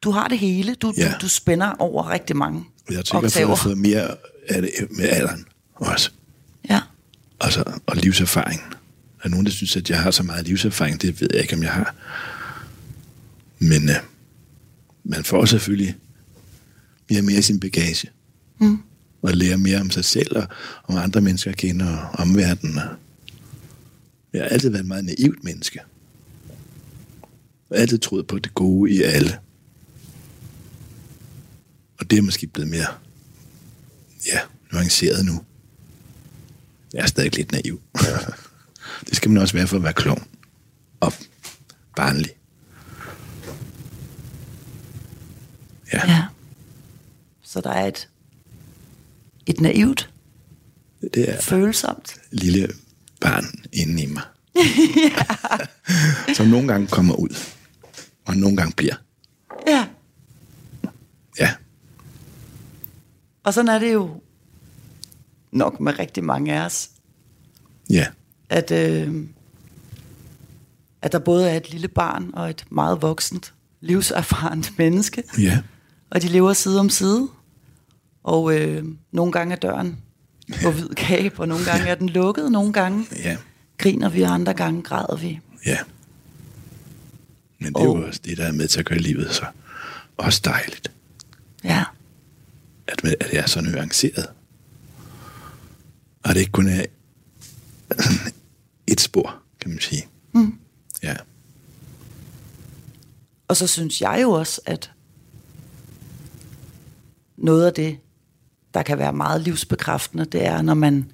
Du 0.02 0.12
har 0.12 0.28
det 0.28 0.40
hele. 0.40 0.76
Du, 0.76 0.94
Ja. 0.98 1.08
du, 1.12 1.14
du 1.22 1.30
spænder 1.30 1.72
over 1.80 2.10
rigtig 2.10 2.36
mange 2.38 2.64
Og 2.88 2.94
Jeg 2.94 3.06
tænker, 3.06 3.28
at 3.28 3.40
jeg 3.40 3.48
har 3.48 3.56
fået 3.56 3.78
mere 3.78 4.16
af 4.50 4.62
det 4.62 4.72
med 4.92 5.10
alderen 5.10 5.46
også. 5.76 6.12
Ja. 6.70 6.82
Altså, 7.42 7.64
og 7.88 7.96
livserfaring. 7.96 8.62
Der 9.18 9.24
er 9.26 9.30
nogen, 9.30 9.46
der 9.46 9.52
synes, 9.52 9.76
at 9.78 9.90
jeg 9.90 10.02
har 10.02 10.12
så 10.12 10.24
meget 10.24 10.48
livserfaring. 10.48 11.02
Det 11.02 11.22
ved 11.22 11.30
jeg 11.34 11.42
ikke, 11.42 11.56
om 11.56 11.64
jeg 11.64 11.72
har. 11.72 11.96
Men 13.60 13.90
øh, 13.90 13.96
man 15.04 15.24
får 15.24 15.46
selvfølgelig 15.46 15.96
mere 17.10 17.20
og 17.20 17.26
mere 17.26 17.42
sin 17.42 17.60
bagage. 17.60 18.10
Mm. 18.60 18.78
Og 19.22 19.34
lærer 19.34 19.58
mere 19.58 19.80
om 19.82 19.92
sig 19.92 20.06
selv 20.06 20.38
og 20.38 20.48
om 20.84 20.98
andre 20.98 21.22
mennesker 21.22 21.52
at 21.52 21.58
kende 21.58 21.86
og 21.92 21.98
omverdenen. 22.20 22.78
Og 22.78 22.88
Jeg 24.34 24.42
har 24.42 24.50
altid 24.50 24.70
været 24.70 24.82
et 24.82 24.88
meget 24.88 25.06
naivt 25.06 25.44
menneske. 25.44 25.80
Og 27.70 27.78
altid 27.78 28.00
troet 28.00 28.28
på 28.28 28.40
det 28.40 28.54
gode 28.54 28.92
i 28.92 29.02
alle. 29.02 29.40
Og 32.00 32.10
det 32.10 32.18
er 32.18 32.22
måske 32.22 32.48
blevet 32.48 32.70
mere 32.70 32.88
ja, 34.26 34.40
nuanceret 34.72 35.26
nu. 35.26 35.44
Jeg 36.94 37.02
er 37.02 37.08
stadig 37.08 37.36
lidt 37.36 37.52
naiv. 37.52 37.82
det 39.08 39.16
skal 39.16 39.32
man 39.32 39.42
også 39.42 39.54
være 39.54 39.68
for 39.68 39.78
at 39.78 39.84
være 39.84 39.94
klog. 39.94 40.22
Og 41.00 41.14
barnlig. 41.96 42.32
Ja, 45.94 46.08
ja. 46.08 46.12
ja. 46.12 46.26
Så 47.42 47.62
der 47.62 47.70
er 47.70 47.88
et, 47.88 48.10
et 49.46 49.60
naivt, 49.60 50.10
det 51.14 51.30
er 51.30 51.42
følsomt. 51.42 52.16
lille 52.32 52.70
barn 53.22 53.46
inde 53.74 54.04
i 54.04 54.06
mig. 54.06 54.24
Som 56.38 56.48
nogle 56.48 56.68
gange 56.68 56.88
kommer 56.88 57.16
ud. 57.16 57.57
Og 58.28 58.38
nogle 58.38 58.58
gange 58.58 58.74
bliver. 58.78 58.96
Ja. 59.68 59.88
Ja, 61.40 61.52
Og 63.44 63.54
sådan 63.54 63.70
er 63.70 63.80
det 63.80 63.94
jo 63.94 64.22
nok 65.52 65.80
med 65.80 66.00
rigtig 66.00 66.24
mange 66.24 66.54
af 66.54 66.66
os, 66.66 66.90
ja, 67.90 68.06
at, 68.50 68.72
øh, 68.72 69.24
at 71.02 71.12
der 71.12 71.20
både 71.20 71.50
er 71.50 71.58
et 71.58 71.72
lille 71.72 71.88
barn 71.88 72.30
og 72.34 72.50
et 72.50 72.66
meget 72.70 73.02
voksent, 73.02 73.54
livserfarent 73.82 74.74
menneske, 74.80 75.24
ja. 75.40 75.60
og 76.10 76.22
de 76.22 76.28
lever 76.28 76.54
side 76.54 76.80
om 76.80 76.90
side. 76.90 77.28
Og 78.24 78.56
øh, 78.60 78.86
nogle 79.12 79.32
gange 79.32 79.56
er 79.56 79.60
døren 79.60 79.98
på 80.64 80.72
hvid 80.72 80.90
kab, 80.90 81.40
og 81.40 81.48
nogle 81.48 81.66
gange 81.66 81.88
er 81.88 81.96
den 81.96 82.10
lukket, 82.10 82.52
nogle 82.52 82.74
gange 82.74 83.06
Ja, 83.16 83.38
griner 83.78 84.10
vi, 84.10 84.22
og 84.22 84.34
andre 84.34 84.54
gange 84.54 84.82
græder 84.82 85.16
vi. 85.16 85.40
ja. 85.66 85.78
Men 87.60 87.74
det 87.74 87.80
er 87.82 87.86
jo 87.86 87.94
Og- 87.96 88.04
også 88.04 88.20
det, 88.26 88.38
der 88.38 88.46
er 88.46 88.52
med 88.52 88.68
til 88.68 88.80
at 88.80 88.86
gøre 88.86 89.00
livet 89.00 89.34
så 89.36 89.46
også 90.18 90.42
dejligt. 90.46 90.92
Ja, 91.64 91.84
at, 92.88 93.06
at 93.06 93.28
det 93.32 93.40
er 93.40 93.46
så 93.48 93.62
nuanceret. 93.62 94.26
Og 96.24 96.34
det 96.34 96.40
ikke 96.40 96.52
kun 96.52 96.68
er 96.68 96.86
et 98.94 99.02
spor, 99.02 99.36
kan 99.60 99.70
man 99.70 99.80
sige. 99.80 100.08
Mm. 100.32 100.60
Ja, 101.04 101.16
og 103.48 103.58
så 103.58 103.68
synes 103.68 104.02
jeg 104.02 104.20
jo 104.22 104.32
også, 104.32 104.62
at 104.66 104.92
noget 107.38 107.66
af 107.66 107.74
det, 107.74 107.98
der 108.74 108.84
kan 108.84 108.98
være 108.98 109.14
meget 109.14 109.42
livsbekræftende, 109.42 110.26
det 110.26 110.46
er, 110.46 110.62
når 110.62 110.74
man 110.74 111.12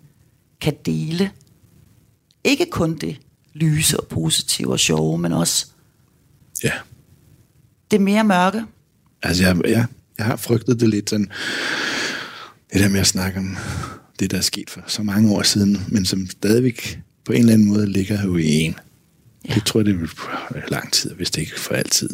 kan 0.62 0.76
dele 0.86 1.32
ikke 2.44 2.66
kun 2.72 2.98
det 2.98 3.18
lyse 3.54 4.00
og 4.00 4.08
positive 4.08 4.72
og 4.72 4.80
sjove, 4.80 5.18
men 5.18 5.34
også 5.34 5.68
ja. 6.64 6.72
det 7.92 8.02
mere 8.02 8.24
mørke. 8.24 8.64
Altså, 9.24 9.44
jeg, 9.44 9.58
jeg, 9.66 9.86
jeg 10.18 10.26
har 10.26 10.36
frygtet 10.36 10.80
det 10.80 10.90
lidt 10.90 11.10
sådan, 11.10 11.32
det 12.74 12.82
der 12.82 12.90
med 12.90 13.00
at 13.00 13.08
snakke 13.08 13.40
om 13.40 13.58
det, 14.20 14.32
der 14.32 14.38
er 14.38 14.42
sket 14.42 14.70
for 14.70 14.82
så 14.88 15.04
mange 15.04 15.36
år 15.36 15.44
siden, 15.44 15.86
men 15.88 16.06
som 16.06 16.30
stadigvæk 16.30 17.00
på 17.26 17.32
en 17.32 17.40
eller 17.40 17.54
anden 17.54 17.68
måde 17.68 17.88
ligger 17.88 18.24
jo 18.24 18.38
i 18.38 18.48
en. 18.48 18.72
Ja. 18.72 18.94
Ja. 19.50 19.54
Det 19.54 19.66
tror 19.66 19.80
jeg, 19.80 19.86
det 19.86 20.00
vil 20.00 20.10
lang 20.68 20.92
tid, 20.92 21.14
hvis 21.14 21.32
det 21.32 21.42
ikke 21.42 21.60
for 21.60 21.76
altid. 21.76 22.10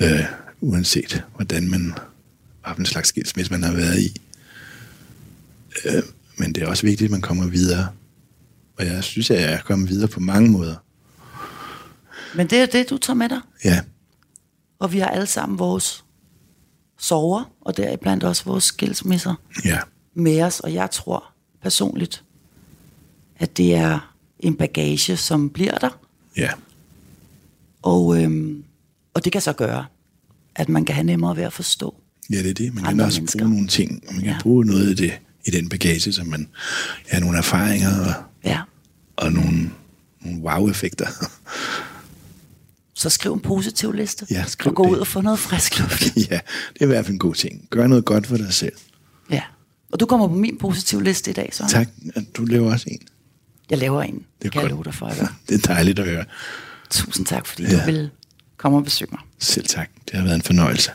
Øh, 0.00 0.24
uanset 0.60 1.24
hvordan 1.34 1.68
man, 1.68 1.94
hvilken 2.64 2.86
slags 2.86 3.08
skilsmisse 3.08 3.52
man 3.52 3.62
har 3.62 3.72
været 3.72 3.98
i. 3.98 4.20
Øh, 5.84 6.02
men 6.36 6.54
det 6.54 6.62
er 6.62 6.66
også 6.66 6.86
vigtigt, 6.86 7.08
at 7.08 7.10
man 7.10 7.20
kommer 7.20 7.46
videre. 7.46 7.88
Og 8.78 8.86
jeg 8.86 9.04
synes, 9.04 9.30
at 9.30 9.40
jeg 9.40 9.52
er 9.52 9.60
kommet 9.60 9.88
videre 9.88 10.08
på 10.08 10.20
mange 10.20 10.50
måder. 10.50 10.74
Men 12.34 12.46
det 12.46 12.58
er 12.58 12.66
det, 12.66 12.90
du 12.90 12.98
tager 12.98 13.14
med 13.14 13.28
dig. 13.28 13.40
Ja, 13.64 13.80
Og 14.78 14.92
vi 14.92 14.98
har 14.98 15.06
alle 15.08 15.26
sammen 15.26 15.58
vores 15.58 16.04
sorger, 16.98 17.44
og 17.60 17.76
deriblandt 17.76 18.24
også 18.24 18.44
vores 18.44 18.64
skilsmisser 18.64 19.34
ja, 19.64 19.78
med 20.14 20.42
os. 20.42 20.60
Og 20.60 20.74
jeg 20.74 20.90
tror 20.90 21.24
personligt, 21.62 22.24
at 23.38 23.56
det 23.56 23.74
er 23.74 24.14
en 24.40 24.54
bagage, 24.56 25.16
som 25.16 25.50
bliver 25.50 25.78
der. 25.78 25.98
ja, 26.36 26.50
Og, 27.82 28.22
øhm, 28.22 28.64
og 29.14 29.24
det 29.24 29.32
kan 29.32 29.40
så 29.42 29.52
gøre, 29.52 29.86
at 30.54 30.68
man 30.68 30.84
kan 30.84 30.94
have 30.94 31.04
nemmere 31.04 31.36
ved 31.36 31.44
at 31.44 31.52
forstå. 31.52 31.94
Ja, 32.30 32.36
det 32.42 32.50
er 32.50 32.54
det. 32.54 32.74
Man 32.74 32.84
kan 32.84 33.00
også 33.00 33.20
mennesker. 33.20 33.38
bruge 33.38 33.50
nogle 33.50 33.68
ting, 33.68 34.02
man 34.04 34.14
kan 34.14 34.24
Ja. 34.24 34.30
ja. 34.30 34.38
bruge 34.42 34.64
noget 34.64 34.90
af 34.90 34.96
det 34.96 35.12
i 35.46 35.50
den 35.50 35.68
bagage, 35.68 36.12
så 36.12 36.24
man 36.24 36.48
har 37.10 37.20
nogle 37.20 37.38
erfaringer 37.38 38.00
og, 38.06 38.14
Ja. 38.44 38.60
og 39.16 39.32
nogle, 39.32 39.70
nogle 40.20 40.40
wow-effekter. 40.42 41.06
Så 42.98 43.10
skriv 43.10 43.32
en 43.34 43.40
positiv 43.40 43.92
liste, 43.92 44.26
Ja, 44.30 44.44
skriv 44.46 44.70
og 44.70 44.76
gå 44.76 44.84
det. 44.84 44.90
ud 44.90 44.96
og 44.98 45.06
få 45.06 45.20
noget 45.20 45.38
frisk 45.38 45.78
luft. 45.78 46.02
ja, 46.30 46.40
det 46.72 46.80
er 46.80 46.84
i 46.84 46.86
hvert 46.86 47.04
fald 47.04 47.12
en 47.12 47.18
god 47.18 47.34
ting. 47.34 47.68
Gør 47.70 47.86
noget 47.86 48.04
godt 48.04 48.26
for 48.26 48.36
dig 48.36 48.54
selv. 48.54 48.72
Ja. 49.30 49.42
Og 49.92 50.00
du 50.00 50.06
kommer 50.06 50.28
på 50.28 50.34
min 50.34 50.58
positive 50.58 51.04
liste 51.04 51.30
i 51.30 51.34
dag, 51.34 51.48
så 51.52 51.64
Tak, 51.68 51.88
du 52.36 52.44
laver 52.44 52.72
også 52.72 52.86
en. 52.90 52.98
jeg 53.70 53.78
laver 53.78 54.02
en. 54.02 54.14
Det 54.14 54.46
er 54.46 54.50
kan 54.50 54.60
jeg 54.60 54.62
godt. 54.62 54.70
love 54.70 54.84
dig 54.84 54.94
for, 54.94 55.06
at 55.06 55.16
gøre. 55.20 55.28
Det 55.48 55.54
er 55.64 55.74
dejligt 55.74 55.98
at 55.98 56.04
høre. 56.06 56.24
Tusind 56.90 57.26
tak, 57.26 57.46
fordi 57.46 57.62
Ja. 57.62 57.80
du 57.80 57.84
vil 57.86 58.10
komme 58.56 58.78
og 58.78 58.84
besøge 58.84 59.08
mig. 59.12 59.20
Selv 59.38 59.66
tak. 59.66 59.88
Det 60.10 60.14
har 60.16 60.22
været 60.24 60.34
en 60.36 60.42
fornøjelse. 60.42 60.90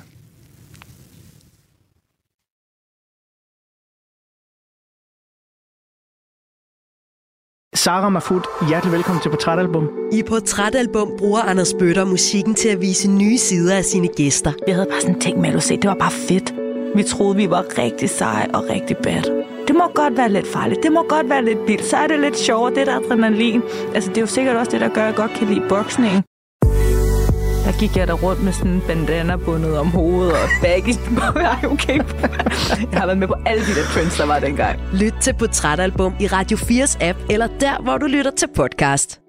Sara 7.76 8.10
Mafut, 8.10 8.48
hjertelig 8.68 8.94
velkommen 8.94 9.22
til 9.22 9.30
Portrætalbum. 9.30 9.90
I 10.12 10.24
Portrætalbum 10.24 11.12
bruger 11.18 11.42
Anders 11.42 11.74
Bøtter 11.80 12.06
musikken 12.06 12.56
til 12.56 12.70
at 12.70 12.82
vise 12.82 13.12
nye 13.12 13.38
sider 13.38 13.78
af 13.78 13.86
sine 13.86 14.08
gæster. 14.08 14.52
Jeg 14.68 14.76
havde 14.76 14.88
bare 14.90 15.02
sådan 15.02 15.20
tænkt 15.20 15.40
med, 15.40 15.50
at 15.50 15.56
du 15.56 15.62
se, 15.62 15.78
det 15.78 15.88
var 15.88 15.96
bare 15.96 16.12
fedt. 16.12 16.54
Vi 16.96 17.04
troede, 17.04 17.36
vi 17.36 17.50
var 17.50 17.66
rigtig 17.78 18.10
seje 18.10 18.48
og 18.54 18.64
rigtig 18.70 18.98
bad. 18.98 19.24
Det 19.68 19.76
må 19.76 19.88
godt 19.96 20.18
være 20.18 20.30
lidt 20.30 20.48
farligt. 20.48 20.84
Det 20.84 20.92
må 20.92 21.06
godt 21.10 21.30
være 21.30 21.46
lidt 21.46 21.60
vildt. 21.68 21.86
Så 21.86 21.98
er 21.98 22.08
det 22.08 22.20
lidt 22.20 22.38
sjovere, 22.38 22.76
det 22.76 22.88
der 22.88 22.96
adrenalin. 22.96 23.62
Altså, 23.96 24.10
det 24.10 24.18
er 24.18 24.22
jo 24.22 24.28
sikkert 24.28 24.56
også 24.56 24.72
det, 24.72 24.82
der 24.82 24.90
gør, 24.90 25.02
at 25.02 25.08
jeg 25.08 25.16
godt 25.16 25.32
kan 25.32 25.48
lide 25.48 25.66
boksning. 25.70 26.24
Der 27.66 27.72
gik 27.80 27.98
jeg 27.98 28.08
der 28.08 28.14
rundt 28.14 28.44
med 28.44 28.54
sådan 28.54 28.72
en 28.72 28.82
bandana 28.88 29.36
bundet 29.36 29.78
om 29.78 29.88
hovedet 29.88 30.34
og 30.34 30.50
baggy. 30.62 30.94
Ej, 31.54 31.66
okay. 31.72 31.98
Jeg 32.92 33.00
har 33.00 33.06
været 33.06 33.18
med 33.18 33.28
på 33.28 33.36
alle 33.46 33.64
de 33.66 33.76
der 33.76 33.84
trends, 33.94 34.18
der 34.18 34.26
var 34.26 34.40
dengang. 34.40 34.80
Lyt 34.94 35.14
til 35.22 35.34
Portrætalbum 35.34 36.14
i 36.20 36.28
Radio 36.28 36.58
4's 36.58 37.04
app, 37.04 37.20
eller 37.30 37.48
der, 37.60 37.82
hvor 37.84 37.98
du 37.98 38.06
lytter 38.06 38.32
til 38.32 38.48
podcast. 38.56 39.21